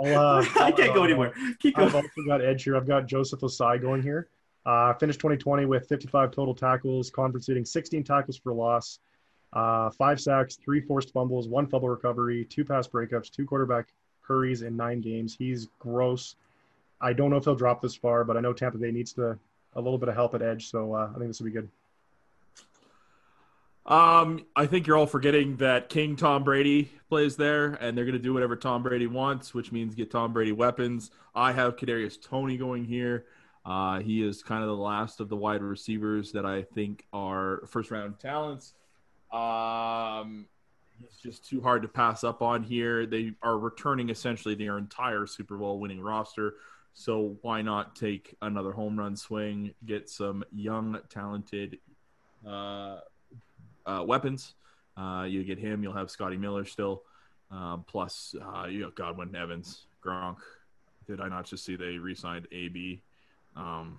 I'll, 0.01 0.17
uh, 0.17 0.45
I 0.61 0.71
can't 0.71 0.95
go 0.95 1.03
anywhere. 1.05 1.33
Keep 1.59 1.77
I've 1.79 1.95
also 1.95 2.09
got 2.27 2.41
Edge 2.41 2.63
here. 2.63 2.77
I've 2.77 2.87
got 2.87 3.07
Joseph 3.07 3.41
Ossai 3.41 3.81
going 3.81 4.01
here. 4.01 4.29
Uh, 4.65 4.95
finished 4.95 5.19
2020 5.19 5.67
with 5.67 5.89
55 5.89 6.31
total 6.31 6.55
tackles, 6.55 7.11
conference 7.11 7.49
leading 7.49 7.65
16 7.65 8.05
tackles 8.05 8.37
for 8.37 8.53
loss, 8.53 9.01
uh, 9.55 9.91
five 9.91 10.21
sacks, 10.21 10.57
three 10.57 10.81
forced 10.81 11.13
fumbles, 11.13 11.49
one 11.49 11.67
fumble 11.67 11.89
recovery, 11.89 12.45
two 12.45 12.65
pass 12.65 12.87
breakups, 12.87 13.31
two 13.31 13.47
quarterback 13.47 13.89
hurries 14.21 14.63
in 14.63 14.77
nine 14.77 15.01
games. 15.01 15.35
He's 15.39 15.69
gross. 15.79 16.37
I 17.01 17.13
don't 17.13 17.31
know 17.31 17.37
if 17.37 17.45
he'll 17.45 17.55
drop 17.55 17.81
this 17.81 17.95
far, 17.97 18.25
but 18.25 18.37
I 18.37 18.41
know 18.41 18.53
Tampa 18.53 18.79
Bay 18.79 18.91
needs 18.91 19.13
to 19.15 19.39
a 19.75 19.81
little 19.81 19.99
bit 19.99 20.09
of 20.09 20.15
help 20.15 20.35
at 20.35 20.43
edge, 20.43 20.69
so 20.71 20.95
uh, 20.95 21.11
I 21.15 21.19
think 21.19 21.29
this 21.29 21.41
will 21.41 21.47
be 21.47 21.53
good. 21.53 21.69
Um, 23.89 24.45
I 24.55 24.67
think 24.67 24.87
you're 24.87 24.99
all 24.99 25.07
forgetting 25.07 25.57
that 25.57 25.89
King 25.89 26.15
Tom 26.15 26.45
Brady 26.45 26.91
plays 27.09 27.37
there, 27.37 27.73
and 27.81 27.97
they're 27.97 28.05
going 28.05 28.19
to 28.19 28.23
do 28.23 28.35
whatever 28.35 28.55
Tom 28.55 28.83
Brady 28.83 29.07
wants, 29.07 29.55
which 29.55 29.73
means 29.73 29.95
get 29.95 30.11
Tom 30.11 30.35
Brady 30.35 30.53
weapons. 30.53 31.11
I 31.35 31.53
have 31.53 31.77
Kadarius 31.77 32.21
Toney 32.21 32.59
going 32.59 32.85
here. 32.85 33.25
Uh, 33.65 34.01
he 34.01 34.23
is 34.23 34.43
kind 34.43 34.63
of 34.63 34.69
the 34.69 34.77
last 34.77 35.21
of 35.21 35.31
the 35.31 35.37
wide 35.37 35.63
receivers 35.63 36.33
that 36.33 36.45
I 36.45 36.63
think 36.65 37.07
are 37.15 37.63
first 37.67 37.91
round 37.91 38.19
talents. 38.19 38.75
Um, 39.33 40.47
he's 41.01 41.17
just 41.23 41.49
too 41.49 41.63
hard 41.63 41.81
to 41.81 41.89
pass 41.89 42.25
up 42.25 42.43
on 42.43 42.63
here. 42.63 43.07
They 43.07 43.33
are 43.43 43.59
returning 43.59 44.11
essentially 44.11 44.55
their 44.55 44.77
entire 44.77 45.27
Super 45.27 45.57
Bowl 45.57 45.81
winning 45.81 46.01
roster. 46.03 46.57
So 46.93 47.39
why 47.41 47.63
not 47.63 47.97
take 47.97 48.35
another 48.43 48.73
home 48.73 48.99
run 48.99 49.17
swing, 49.17 49.73
get 49.87 50.11
some 50.11 50.45
young, 50.53 50.99
talented 51.09 51.79
uh, 52.47 52.99
uh, 53.89 54.05
weapons. 54.05 54.55
Uh, 54.97 55.25
you 55.29 55.43
get 55.45 55.59
him. 55.59 55.83
You'll 55.83 55.95
have 55.95 56.11
Scotty 56.11 56.37
Miller 56.37 56.65
still. 56.65 57.03
Um, 57.51 57.85
plus, 57.87 58.35
uh, 58.43 58.67
you 58.67 58.83
got 58.85 58.95
Godwin 58.95 59.35
Evans, 59.35 59.87
Gronk. 60.05 60.37
Did 61.07 61.21
I 61.21 61.29
not 61.29 61.47
just 61.47 61.65
see 61.65 61.77
they 61.77 61.97
re-signed 61.97 62.47
AB? 62.53 63.01
Um, 63.57 63.99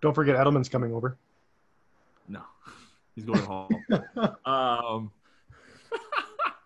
Don't 0.00 0.14
forget 0.14 0.36
Edelman's 0.36 0.68
coming 0.68 0.92
over. 0.94 1.18
no, 2.28 2.40
he's 3.14 3.24
going 3.24 3.40
home. 3.40 3.68
um, 4.46 5.10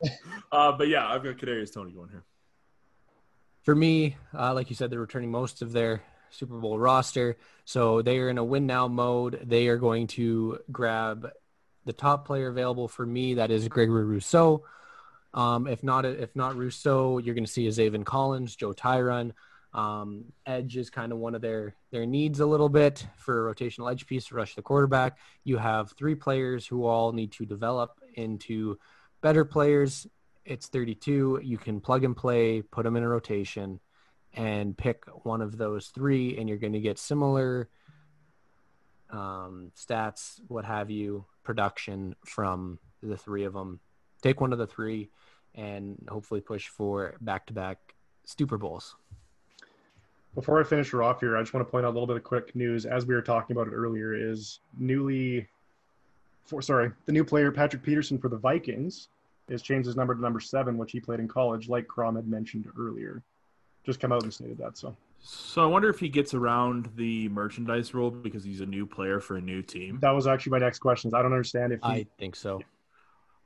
uh, 0.52 0.72
but 0.72 0.88
yeah, 0.88 1.08
I've 1.08 1.24
got 1.24 1.36
Kadarius 1.36 1.72
Toney 1.72 1.90
going 1.92 2.10
here. 2.10 2.22
For 3.62 3.74
me, 3.74 4.16
uh, 4.36 4.54
like 4.54 4.70
you 4.70 4.76
said, 4.76 4.90
they're 4.90 5.00
returning 5.00 5.30
most 5.30 5.62
of 5.62 5.72
their 5.72 6.02
Super 6.30 6.58
Bowl 6.58 6.78
roster. 6.78 7.36
So 7.64 8.02
they 8.02 8.18
are 8.18 8.28
in 8.28 8.38
a 8.38 8.44
win 8.44 8.66
now 8.66 8.88
mode. 8.88 9.40
They 9.44 9.68
are 9.68 9.76
going 9.76 10.08
to 10.08 10.58
grab 10.70 11.30
the 11.84 11.92
top 11.92 12.26
player 12.26 12.48
available 12.48 12.88
for 12.88 13.04
me. 13.04 13.34
That 13.34 13.50
is 13.50 13.68
Gregory 13.68 14.04
Rousseau. 14.04 14.64
Um, 15.34 15.66
if 15.66 15.82
not, 15.82 16.04
if 16.04 16.34
not 16.36 16.56
Rousseau, 16.56 17.18
you're 17.18 17.34
going 17.34 17.44
to 17.44 17.50
see 17.50 17.66
a 17.66 17.70
Zaven 17.70 18.04
Collins, 18.04 18.54
Joe 18.56 18.72
Tryon. 18.72 19.32
Um, 19.74 20.26
edge 20.44 20.76
is 20.76 20.90
kind 20.90 21.12
of 21.12 21.18
one 21.18 21.34
of 21.34 21.40
their 21.40 21.74
their 21.90 22.04
needs 22.04 22.40
a 22.40 22.46
little 22.46 22.68
bit 22.68 23.06
for 23.16 23.48
a 23.48 23.54
rotational 23.54 23.90
edge 23.90 24.06
piece 24.06 24.26
to 24.26 24.34
rush 24.34 24.54
the 24.54 24.62
quarterback. 24.62 25.16
You 25.44 25.56
have 25.56 25.92
three 25.92 26.14
players 26.14 26.66
who 26.66 26.84
all 26.84 27.12
need 27.12 27.32
to 27.32 27.46
develop 27.46 27.98
into 28.14 28.78
better 29.22 29.46
players. 29.46 30.06
It's 30.44 30.66
32. 30.66 31.40
You 31.42 31.56
can 31.56 31.80
plug 31.80 32.04
and 32.04 32.16
play, 32.16 32.60
put 32.60 32.84
them 32.84 32.96
in 32.96 33.02
a 33.02 33.08
rotation, 33.08 33.80
and 34.34 34.76
pick 34.76 35.04
one 35.24 35.40
of 35.40 35.56
those 35.56 35.86
three, 35.88 36.36
and 36.36 36.48
you're 36.48 36.58
going 36.58 36.72
to 36.74 36.80
get 36.80 36.98
similar 36.98 37.70
um, 39.10 39.70
stats, 39.76 40.40
what 40.48 40.64
have 40.64 40.90
you, 40.90 41.24
production 41.42 42.14
from 42.24 42.78
the 43.02 43.16
three 43.16 43.44
of 43.44 43.52
them. 43.52 43.80
Take 44.22 44.40
one 44.40 44.52
of 44.52 44.58
the 44.58 44.66
three, 44.66 45.10
and 45.54 46.06
hopefully 46.08 46.40
push 46.40 46.68
for 46.68 47.16
back-to-back 47.20 47.94
Super 48.24 48.56
Bowls. 48.56 48.94
Before 50.34 50.58
I 50.58 50.64
finish 50.64 50.90
her 50.90 51.02
off 51.02 51.20
here, 51.20 51.36
I 51.36 51.42
just 51.42 51.52
want 51.52 51.66
to 51.66 51.70
point 51.70 51.84
out 51.84 51.90
a 51.90 51.96
little 51.96 52.06
bit 52.06 52.16
of 52.16 52.24
quick 52.24 52.56
news. 52.56 52.86
As 52.86 53.04
we 53.04 53.14
were 53.14 53.20
talking 53.20 53.54
about 53.54 53.66
it 53.66 53.74
earlier, 53.74 54.14
is 54.14 54.60
newly, 54.78 55.46
for 56.46 56.62
sorry, 56.62 56.90
the 57.04 57.12
new 57.12 57.24
player 57.24 57.52
Patrick 57.52 57.82
Peterson 57.82 58.18
for 58.18 58.28
the 58.28 58.38
Vikings 58.38 59.08
has 59.50 59.60
changed 59.60 59.86
his 59.86 59.96
number 59.96 60.14
to 60.14 60.20
number 60.20 60.40
seven, 60.40 60.78
which 60.78 60.92
he 60.92 61.00
played 61.00 61.20
in 61.20 61.28
college, 61.28 61.68
like 61.68 61.86
Crom 61.86 62.16
had 62.16 62.28
mentioned 62.28 62.66
earlier. 62.78 63.22
Just 63.84 64.00
come 64.00 64.12
out 64.12 64.22
and 64.22 64.32
stated 64.32 64.56
that. 64.58 64.78
So 64.78 64.96
So 65.22 65.62
I 65.62 65.66
wonder 65.66 65.88
if 65.88 66.00
he 66.00 66.08
gets 66.08 66.34
around 66.34 66.90
the 66.96 67.28
merchandise 67.28 67.94
rule 67.94 68.10
because 68.10 68.42
he's 68.42 68.60
a 68.60 68.66
new 68.66 68.86
player 68.86 69.20
for 69.20 69.36
a 69.36 69.40
new 69.40 69.62
team. 69.62 69.98
that 70.02 70.10
was 70.10 70.26
actually 70.26 70.50
my 70.50 70.58
next 70.58 70.80
question. 70.80 71.08
Is 71.08 71.14
I 71.14 71.22
don't 71.22 71.32
understand 71.32 71.72
if 71.72 71.80
he, 71.80 71.88
I 71.88 72.06
think 72.18 72.34
so. 72.36 72.60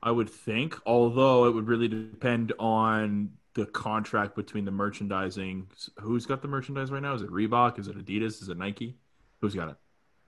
I 0.01 0.11
would 0.11 0.29
think, 0.29 0.75
although 0.85 1.45
it 1.45 1.53
would 1.53 1.67
really 1.67 1.87
depend 1.87 2.53
on 2.59 3.31
the 3.53 3.65
contract 3.65 4.35
between 4.35 4.65
the 4.65 4.71
merchandising. 4.71 5.67
Who's 5.99 6.25
got 6.25 6.41
the 6.43 6.47
merchandise 6.47 6.91
right 6.91 7.01
now? 7.01 7.15
Is 7.15 7.23
it 7.23 7.29
Reebok? 7.29 7.79
Is 7.79 7.87
it 7.87 7.97
Adidas? 7.97 8.41
Is 8.41 8.49
it 8.49 8.57
Nike? 8.57 8.95
Who's 9.41 9.55
got 9.55 9.69
it? 9.69 9.75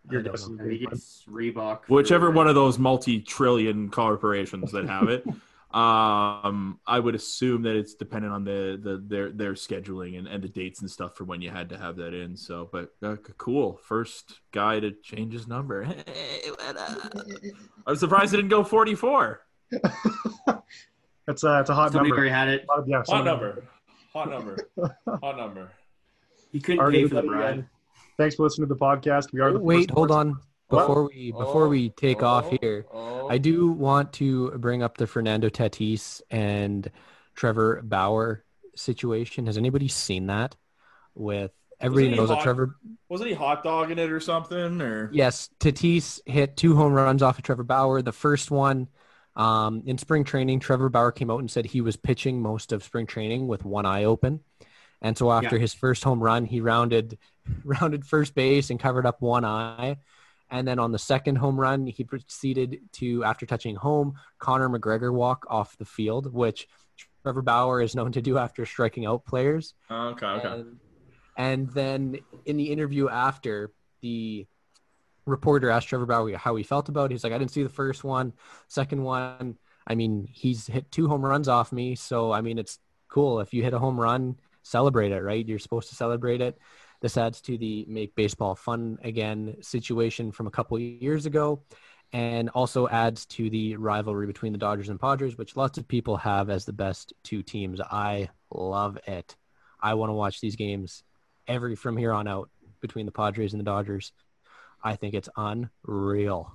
your 0.10 0.22
I 0.22 0.24
don't 0.24 0.34
guess 0.34 0.41
is 0.43 0.50
know. 0.50 0.64
I 0.64 0.68
think 0.68 0.91
it's 0.91 1.24
Reebok. 1.30 1.82
Whichever 1.88 2.32
one 2.32 2.47
of 2.47 2.56
those 2.56 2.80
multi-trillion 2.80 3.89
corporations 3.89 4.72
that 4.72 4.88
have 4.88 5.10
it. 5.10 5.26
um, 5.72 6.80
I 6.88 7.00
would 7.00 7.14
assume 7.14 7.62
that 7.64 7.76
it's 7.76 7.94
dependent 7.94 8.34
on 8.34 8.44
the, 8.44 8.80
the 8.82 9.04
their 9.06 9.32
their 9.32 9.54
scheduling 9.54 10.18
and, 10.18 10.28
and 10.28 10.44
the 10.44 10.48
dates 10.50 10.82
and 10.82 10.90
stuff 10.90 11.16
for 11.16 11.26
when 11.26 11.42
you 11.42 11.52
had 11.52 11.70
to 11.70 11.78
have 11.78 11.96
that 11.98 12.14
in. 12.14 12.36
So, 12.36 12.68
but 12.72 12.92
uh, 13.04 13.18
cool, 13.38 13.78
first 13.84 14.40
guy 14.52 14.80
to 14.80 14.92
change 15.04 15.34
his 15.34 15.48
number. 15.48 15.84
Hey. 16.08 16.52
I'm 17.88 17.96
surprised 17.96 18.34
it 18.34 18.38
didn't 18.38 18.50
go 18.50 18.64
44. 18.64 19.42
It's 19.72 19.84
a 21.44 21.60
it's 21.60 21.70
a 21.70 21.76
hot 21.76 21.92
Somebody 21.92 22.10
number. 22.10 22.16
already 22.16 22.30
had 22.30 22.48
it. 22.50 22.66
A 22.76 22.84
yeah, 22.88 23.04
Hot 23.08 23.24
number. 23.26 23.64
Hot 24.14 24.30
number. 24.30 24.58
Hot 25.22 25.38
number. 25.38 25.72
He 26.52 26.60
couldn't 26.60 26.80
Already 26.80 27.04
pay 27.04 27.10
for 27.10 27.16
the 27.16 27.22
bride. 27.24 27.66
Thanks 28.18 28.36
for 28.36 28.44
listening 28.44 28.68
to 28.68 28.74
the 28.74 28.80
podcast. 28.80 29.32
We 29.32 29.40
are 29.40 29.52
the 29.54 29.60
Wait, 29.60 29.78
first 29.78 29.92
hold 29.92 30.10
sports- 30.10 30.26
on. 30.36 30.40
Before 30.70 31.08
we 31.08 31.32
before 31.32 31.68
we 31.68 31.90
take 31.90 32.22
off 32.22 32.52
here, 32.62 32.86
I 33.30 33.40
do 33.40 33.72
want 33.72 34.14
to 34.14 34.52
bring 34.52 34.84
up 34.84 34.98
the 34.98 35.08
Fernando 35.08 35.50
Tatis 35.50 36.22
and 36.30 36.90
Trevor 37.36 37.82
Bauer 37.84 38.44
situation. 38.76 39.48
Has 39.48 39.58
anybody 39.58 39.88
seen 39.88 40.28
that? 40.28 40.56
With 41.16 41.52
everybody 41.82 42.16
knows 42.16 42.30
that 42.30 42.36
hot? 42.36 42.44
Trevor. 42.44 42.76
Wasn't 43.10 43.28
he 43.30 43.36
hot 43.36 43.64
dogging 43.64 43.98
it 43.98 44.12
or 44.12 44.20
something? 44.20 44.80
Or 44.80 45.10
Yes, 45.12 45.50
Tatis 45.60 46.20
hit 46.28 46.56
two 46.56 46.76
home 46.76 46.94
runs 46.94 47.24
off 47.24 47.40
of 47.40 47.44
Trevor 47.44 47.64
Bauer. 47.64 48.04
The 48.04 48.12
first 48.12 48.52
one 48.52 48.90
um, 49.36 49.82
in 49.88 49.98
spring 49.98 50.24
training, 50.24 50.60
Trevor 50.60 50.90
Bauer 50.90 51.12
came 51.12 51.32
out 51.32 51.40
and 51.40 51.50
said 51.50 51.66
he 51.66 51.82
was 51.82 51.96
pitching 51.96 52.42
most 52.44 52.72
of 52.72 52.84
spring 52.84 53.08
training 53.08 53.48
with 53.48 53.66
one 53.66 53.88
eye 53.88 54.04
open. 54.04 54.42
And 55.02 55.18
so 55.18 55.32
after 55.32 55.56
Yeah. 55.56 55.62
his 55.62 55.74
first 55.74 56.04
home 56.04 56.22
run, 56.22 56.46
he 56.46 56.62
rounded 56.62 57.18
rounded 57.64 58.06
first 58.06 58.36
base 58.36 58.70
and 58.70 58.80
covered 58.80 59.08
up 59.08 59.20
one 59.20 59.46
eye. 59.46 59.98
And 60.52 60.68
then 60.68 60.80
on 60.80 60.91
the 60.91 61.00
second 61.00 61.38
home 61.38 61.60
run, 61.60 61.86
he 61.86 62.04
proceeded 62.04 62.80
to, 62.93 63.24
after 63.24 63.45
touching 63.45 63.76
home, 63.76 64.16
Conor 64.39 64.70
McGregor 64.70 65.14
walk 65.14 65.45
off 65.50 65.78
the 65.78 65.86
field, 65.86 66.34
which 66.34 66.68
Trevor 67.24 67.41
Bauer 67.41 67.82
is 67.82 67.95
known 67.95 68.12
to 68.14 68.22
do 68.22 68.38
after 68.38 68.66
striking 68.66 69.06
out 69.06 69.26
players. 69.26 69.74
Oh, 69.89 70.08
okay, 70.10 70.26
okay. 70.26 70.47
And, 70.47 70.80
and 71.38 71.70
then 71.70 72.20
in 72.45 72.58
the 72.58 72.72
interview 72.72 73.10
after, 73.10 73.72
the 74.02 74.47
reporter 75.26 75.70
asked 75.70 75.88
Trevor 75.89 76.06
Bauer 76.06 76.36
how 76.36 76.56
he 76.56 76.64
felt 76.64 76.89
about 76.89 77.06
it. 77.06 77.12
He's 77.12 77.24
like, 77.24 77.34
I 77.34 77.38
didn't 77.38 77.52
see 77.52 77.64
the 77.64 77.70
first 77.70 78.04
one. 78.04 78.34
Second 78.68 79.04
one, 79.04 79.58
I 79.86 79.95
mean, 79.95 80.28
he's 80.32 80.68
hit 80.68 80.91
two 80.91 81.08
home 81.08 81.24
runs 81.24 81.47
off 81.47 81.72
me. 81.72 81.95
So, 81.95 82.32
I 82.32 82.41
mean, 82.41 82.58
it's 82.58 82.80
cool. 83.08 83.39
If 83.39 83.54
you 83.54 83.64
hit 83.64 83.74
a 83.74 83.80
home 83.80 84.00
run, 84.00 84.38
celebrate 84.64 85.12
it, 85.12 85.22
right? 85.22 85.47
You're 85.47 85.60
supposed 85.60 85.89
to 85.89 85.95
celebrate 85.95 86.41
it. 86.41 86.58
This 87.02 87.18
adds 87.18 87.41
to 87.41 87.58
the 87.58 87.86
make 87.88 88.16
baseball 88.16 88.56
fun 88.56 88.97
again 89.04 89.56
situation 89.62 90.32
from 90.32 90.47
a 90.47 90.52
couple 90.52 90.78
years 90.80 91.26
ago 91.26 91.64
and 92.12 92.50
also 92.50 92.88
adds 92.88 93.26
to 93.28 93.50
the 93.50 93.76
rivalry 93.76 94.26
between 94.26 94.52
the 94.52 94.58
Dodgers 94.58 94.89
and 94.89 95.00
Padres, 95.00 95.38
which 95.38 95.56
lots 95.56 95.78
of 95.78 95.88
people 95.88 96.18
have 96.18 96.50
as 96.50 96.66
the 96.66 96.74
best 96.74 97.14
two 97.24 97.43
teams. 97.43 97.80
I 97.80 98.30
love 98.52 98.97
it. 99.06 99.36
I 99.80 99.93
want 99.93 100.10
to 100.10 100.14
watch 100.14 100.41
these 100.41 100.56
games 100.56 101.04
every 101.47 101.76
from 101.76 101.95
here 101.95 102.12
on 102.12 102.28
out 102.28 102.50
between 102.82 103.06
the 103.06 103.12
Padres 103.12 103.54
and 103.54 103.60
the 103.60 103.66
Dodgers. 103.66 104.12
I 104.84 104.95
think 104.95 105.14
it's 105.14 105.30
unreal. 105.38 106.52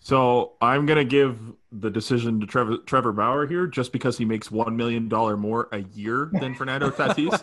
So 0.00 0.54
I'm 0.60 0.84
gonna 0.84 1.04
give 1.04 1.38
the 1.70 1.88
decision 1.88 2.40
to 2.40 2.46
Trevor 2.46 2.78
Trevor 2.78 3.12
Bauer 3.12 3.46
here, 3.46 3.68
just 3.68 3.92
because 3.92 4.18
he 4.18 4.24
makes 4.24 4.50
one 4.50 4.76
million 4.76 5.08
dollar 5.08 5.36
more 5.36 5.68
a 5.70 5.78
year 5.78 6.28
than 6.32 6.56
Fernando 6.56 6.90
Tatis. 6.90 7.40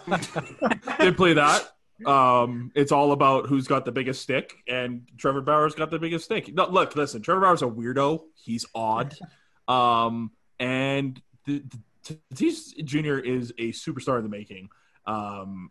Simply 1.01 1.33
that. 1.35 1.71
Um, 2.05 2.71
it's 2.75 2.91
all 2.91 3.11
about 3.11 3.47
who's 3.47 3.67
got 3.67 3.85
the 3.85 3.91
biggest 3.91 4.21
stick, 4.21 4.57
and 4.67 5.07
Trevor 5.17 5.41
Bauer's 5.41 5.75
got 5.75 5.91
the 5.91 5.99
biggest 5.99 6.25
stick. 6.25 6.53
No, 6.53 6.67
look, 6.67 6.95
listen, 6.95 7.21
Trevor 7.21 7.41
Bauer's 7.41 7.61
a 7.61 7.65
weirdo. 7.65 8.23
He's 8.35 8.65
odd. 8.73 9.15
Um, 9.67 10.31
and 10.59 11.21
the, 11.45 11.59
the, 11.59 12.17
Tatis 12.33 12.75
Jr. 12.83 13.19
is 13.19 13.51
a 13.59 13.71
superstar 13.71 14.17
in 14.17 14.23
the 14.23 14.29
making. 14.29 14.69
Um, 15.05 15.69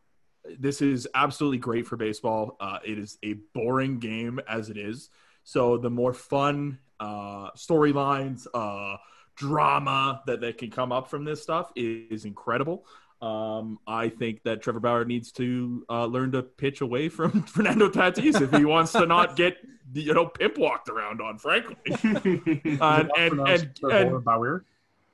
this 0.58 0.80
is 0.80 1.08
absolutely 1.14 1.58
great 1.58 1.84
for 1.84 1.96
baseball. 1.96 2.56
Uh, 2.60 2.78
it 2.84 2.96
is 2.96 3.18
a 3.24 3.34
boring 3.54 3.98
game 3.98 4.40
as 4.48 4.70
it 4.70 4.76
is. 4.76 5.10
So 5.44 5.78
the 5.78 5.90
more 5.90 6.12
fun 6.12 6.78
uh, 7.00 7.50
storylines, 7.56 8.46
uh, 8.54 8.98
drama 9.34 10.22
that, 10.26 10.40
that 10.40 10.58
can 10.58 10.70
come 10.70 10.92
up 10.92 11.08
from 11.08 11.24
this 11.24 11.42
stuff 11.42 11.72
is, 11.76 12.10
is 12.10 12.24
incredible. 12.24 12.86
Um, 13.20 13.80
I 13.86 14.10
think 14.10 14.44
that 14.44 14.62
Trevor 14.62 14.78
Bauer 14.78 15.04
needs 15.04 15.32
to 15.32 15.84
uh, 15.90 16.06
learn 16.06 16.32
to 16.32 16.42
pitch 16.42 16.80
away 16.80 17.08
from 17.08 17.42
Fernando 17.46 17.88
Tatis 17.88 18.40
if 18.40 18.52
he 18.52 18.64
wants 18.64 18.92
to 18.92 19.06
not 19.06 19.34
get 19.36 19.56
you 19.92 20.14
know 20.14 20.26
pimp 20.26 20.56
walked 20.58 20.88
around 20.88 21.20
on. 21.20 21.38
Frankly, 21.38 21.76
uh, 22.80 23.04
and 23.16 23.40
and, 23.40 23.80
and, 23.82 23.92
and 23.92 24.24
Bauer. 24.24 24.64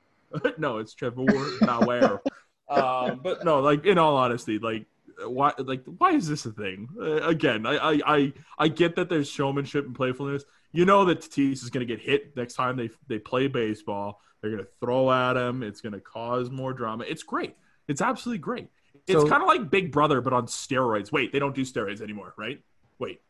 no, 0.57 0.77
it's 0.77 0.93
Trevor 0.93 1.25
Bauer. 1.61 2.21
um, 2.69 3.21
but 3.23 3.43
no, 3.43 3.59
like 3.61 3.85
in 3.85 3.97
all 3.97 4.17
honesty, 4.17 4.59
like 4.59 4.85
why 5.23 5.53
like 5.57 5.83
why 5.97 6.11
is 6.11 6.27
this 6.27 6.45
a 6.45 6.51
thing? 6.51 6.87
Uh, 6.99 7.21
again, 7.23 7.65
I, 7.65 7.77
I 7.77 8.01
I 8.05 8.33
I 8.59 8.67
get 8.67 8.95
that 8.97 9.09
there's 9.09 9.29
showmanship 9.29 9.85
and 9.85 9.95
playfulness. 9.95 10.43
You 10.71 10.85
know 10.85 11.05
that 11.05 11.21
Tatis 11.21 11.63
is 11.63 11.69
going 11.71 11.87
to 11.87 11.91
get 11.91 12.03
hit 12.03 12.35
next 12.37 12.53
time 12.53 12.77
they 12.77 12.91
they 13.07 13.17
play 13.17 13.47
baseball. 13.47 14.21
They're 14.41 14.51
going 14.51 14.63
to 14.63 14.69
throw 14.79 15.11
at 15.11 15.37
him. 15.37 15.63
It's 15.63 15.81
going 15.81 15.93
to 15.93 15.99
cause 15.99 16.51
more 16.51 16.71
drama. 16.71 17.05
It's 17.07 17.23
great. 17.23 17.55
It's 17.87 18.01
absolutely 18.01 18.39
great. 18.39 18.69
It's 19.07 19.21
so, 19.21 19.27
kind 19.27 19.41
of 19.41 19.47
like 19.47 19.69
Big 19.69 19.91
Brother, 19.91 20.21
but 20.21 20.33
on 20.33 20.47
steroids. 20.47 21.11
Wait, 21.11 21.31
they 21.31 21.39
don't 21.39 21.53
do 21.53 21.61
steroids 21.61 22.01
anymore, 22.01 22.33
right? 22.37 22.61
Wait. 22.99 23.21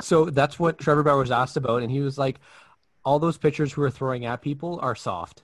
So 0.00 0.26
that's 0.26 0.58
what 0.60 0.78
Trevor 0.78 1.02
Bauer 1.02 1.18
was 1.18 1.30
asked 1.32 1.56
about, 1.56 1.82
and 1.82 1.90
he 1.90 2.00
was 2.00 2.16
like, 2.16 2.38
"All 3.04 3.18
those 3.18 3.36
pitchers 3.38 3.72
who 3.72 3.82
are 3.82 3.90
throwing 3.90 4.26
at 4.26 4.40
people 4.42 4.78
are 4.80 4.94
soft." 4.94 5.42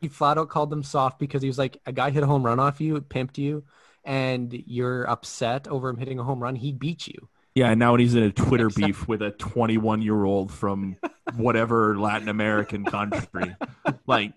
He 0.00 0.08
flat 0.08 0.38
out 0.38 0.48
called 0.48 0.70
them 0.70 0.82
soft 0.82 1.18
because 1.20 1.40
he 1.42 1.46
was 1.48 1.58
like, 1.58 1.78
"A 1.86 1.92
guy 1.92 2.10
hit 2.10 2.24
a 2.24 2.26
home 2.26 2.42
run 2.44 2.58
off 2.58 2.80
you, 2.80 3.00
pimped 3.02 3.38
you, 3.38 3.64
and 4.04 4.52
you're 4.66 5.08
upset 5.08 5.68
over 5.68 5.88
him 5.88 5.98
hitting 5.98 6.18
a 6.18 6.24
home 6.24 6.42
run. 6.42 6.56
He 6.56 6.72
beat 6.72 7.06
you." 7.06 7.28
Yeah, 7.54 7.70
and 7.70 7.78
now 7.78 7.94
he's 7.96 8.14
in 8.14 8.22
a 8.24 8.32
Twitter 8.32 8.66
Except- 8.66 8.86
beef 8.86 9.08
with 9.08 9.22
a 9.22 9.30
21 9.30 10.02
year 10.02 10.24
old 10.24 10.50
from 10.50 10.96
whatever 11.36 11.96
Latin 11.98 12.28
American 12.28 12.84
country. 12.84 13.54
Like, 14.08 14.32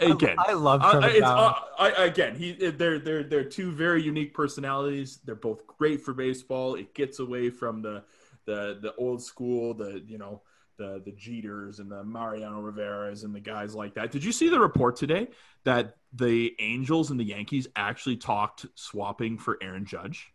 again, 0.00 0.36
I, 0.38 0.50
I 0.50 0.54
love 0.54 0.80
Trevor 0.80 1.24
uh, 1.24 1.30
uh, 1.30 1.54
I, 1.78 2.04
again, 2.04 2.36
he 2.36 2.52
they're 2.52 2.98
they're 2.98 3.24
they're 3.24 3.44
two 3.44 3.70
very 3.70 4.02
unique 4.02 4.34
personalities. 4.34 5.20
They're 5.24 5.34
both 5.34 5.66
great 5.66 6.02
for 6.02 6.14
baseball. 6.14 6.74
It 6.74 6.94
gets 6.94 7.18
away 7.18 7.50
from 7.50 7.82
the 7.82 8.04
the 8.44 8.78
the 8.80 8.94
old 8.96 9.22
school, 9.22 9.74
the 9.74 10.02
you 10.06 10.18
know 10.18 10.42
the 10.78 11.02
the 11.04 11.12
Jeters 11.12 11.78
and 11.78 11.90
the 11.90 12.04
Mariano 12.04 12.60
Rivera's 12.60 13.24
and 13.24 13.34
the 13.34 13.40
guys 13.40 13.74
like 13.74 13.94
that. 13.94 14.10
Did 14.10 14.24
you 14.24 14.32
see 14.32 14.48
the 14.48 14.60
report 14.60 14.96
today 14.96 15.28
that 15.64 15.96
the 16.12 16.54
Angels 16.58 17.10
and 17.10 17.18
the 17.18 17.24
Yankees 17.24 17.66
actually 17.76 18.16
talked 18.16 18.66
swapping 18.74 19.38
for 19.38 19.58
Aaron 19.62 19.84
Judge? 19.84 20.32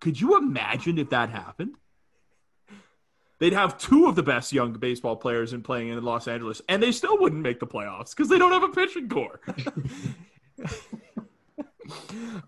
Could 0.00 0.20
you 0.20 0.36
imagine 0.38 0.98
if 0.98 1.10
that 1.10 1.30
happened? 1.30 1.74
They'd 3.40 3.52
have 3.52 3.76
two 3.76 4.06
of 4.06 4.14
the 4.14 4.22
best 4.22 4.52
young 4.52 4.74
baseball 4.74 5.16
players 5.16 5.52
in 5.52 5.62
playing 5.62 5.88
in 5.88 6.00
Los 6.04 6.28
Angeles, 6.28 6.62
and 6.68 6.80
they 6.80 6.92
still 6.92 7.18
wouldn't 7.18 7.42
make 7.42 7.58
the 7.58 7.66
playoffs 7.66 8.10
because 8.10 8.28
they 8.28 8.38
don't 8.38 8.52
have 8.52 8.62
a 8.62 8.68
pitching 8.68 9.08
core. 9.08 9.40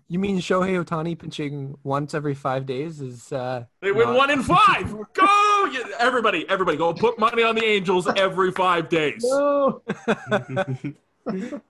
you 0.07 0.19
mean 0.19 0.39
Shohei 0.39 0.81
Ohtani 0.81 1.19
pitching 1.19 1.77
once 1.83 2.13
every 2.13 2.35
five 2.35 2.65
days 2.65 3.01
is? 3.01 3.33
Uh, 3.33 3.65
they 3.81 3.91
win 3.91 4.07
not... 4.07 4.15
one 4.15 4.29
in 4.29 4.41
five. 4.43 4.95
go, 5.13 5.73
everybody! 5.99 6.47
Everybody, 6.47 6.77
go 6.77 6.93
put 6.93 7.19
money 7.19 7.43
on 7.43 7.55
the 7.55 7.65
Angels 7.65 8.07
every 8.15 8.51
five 8.51 8.87
days. 8.87 9.23
No. 9.23 9.81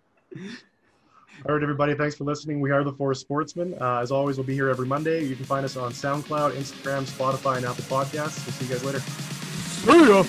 All 1.46 1.54
right, 1.54 1.62
everybody. 1.62 1.94
Thanks 1.94 2.16
for 2.16 2.24
listening. 2.24 2.62
We 2.62 2.72
are 2.72 2.86
the 2.86 2.94
Four 2.94 3.14
Sportsmen. 3.14 3.74
Uh, 3.82 4.00
as 4.00 4.12
always, 4.12 4.38
we'll 4.38 4.48
be 4.48 4.54
here 4.54 4.70
every 4.70 4.88
Monday. 4.88 5.26
You 5.26 5.36
can 5.36 5.44
find 5.44 5.66
us 5.66 5.76
on 5.76 5.92
SoundCloud, 5.92 6.54
Instagram, 6.54 7.04
Spotify, 7.04 7.58
and 7.58 7.66
Apple 7.66 7.84
Podcasts. 7.84 8.46
We'll 8.46 8.54
see 8.54 8.66
you 8.66 8.72
guys 8.72 8.84
later. 8.86 9.00
See 9.00 10.08
ya. 10.08 10.24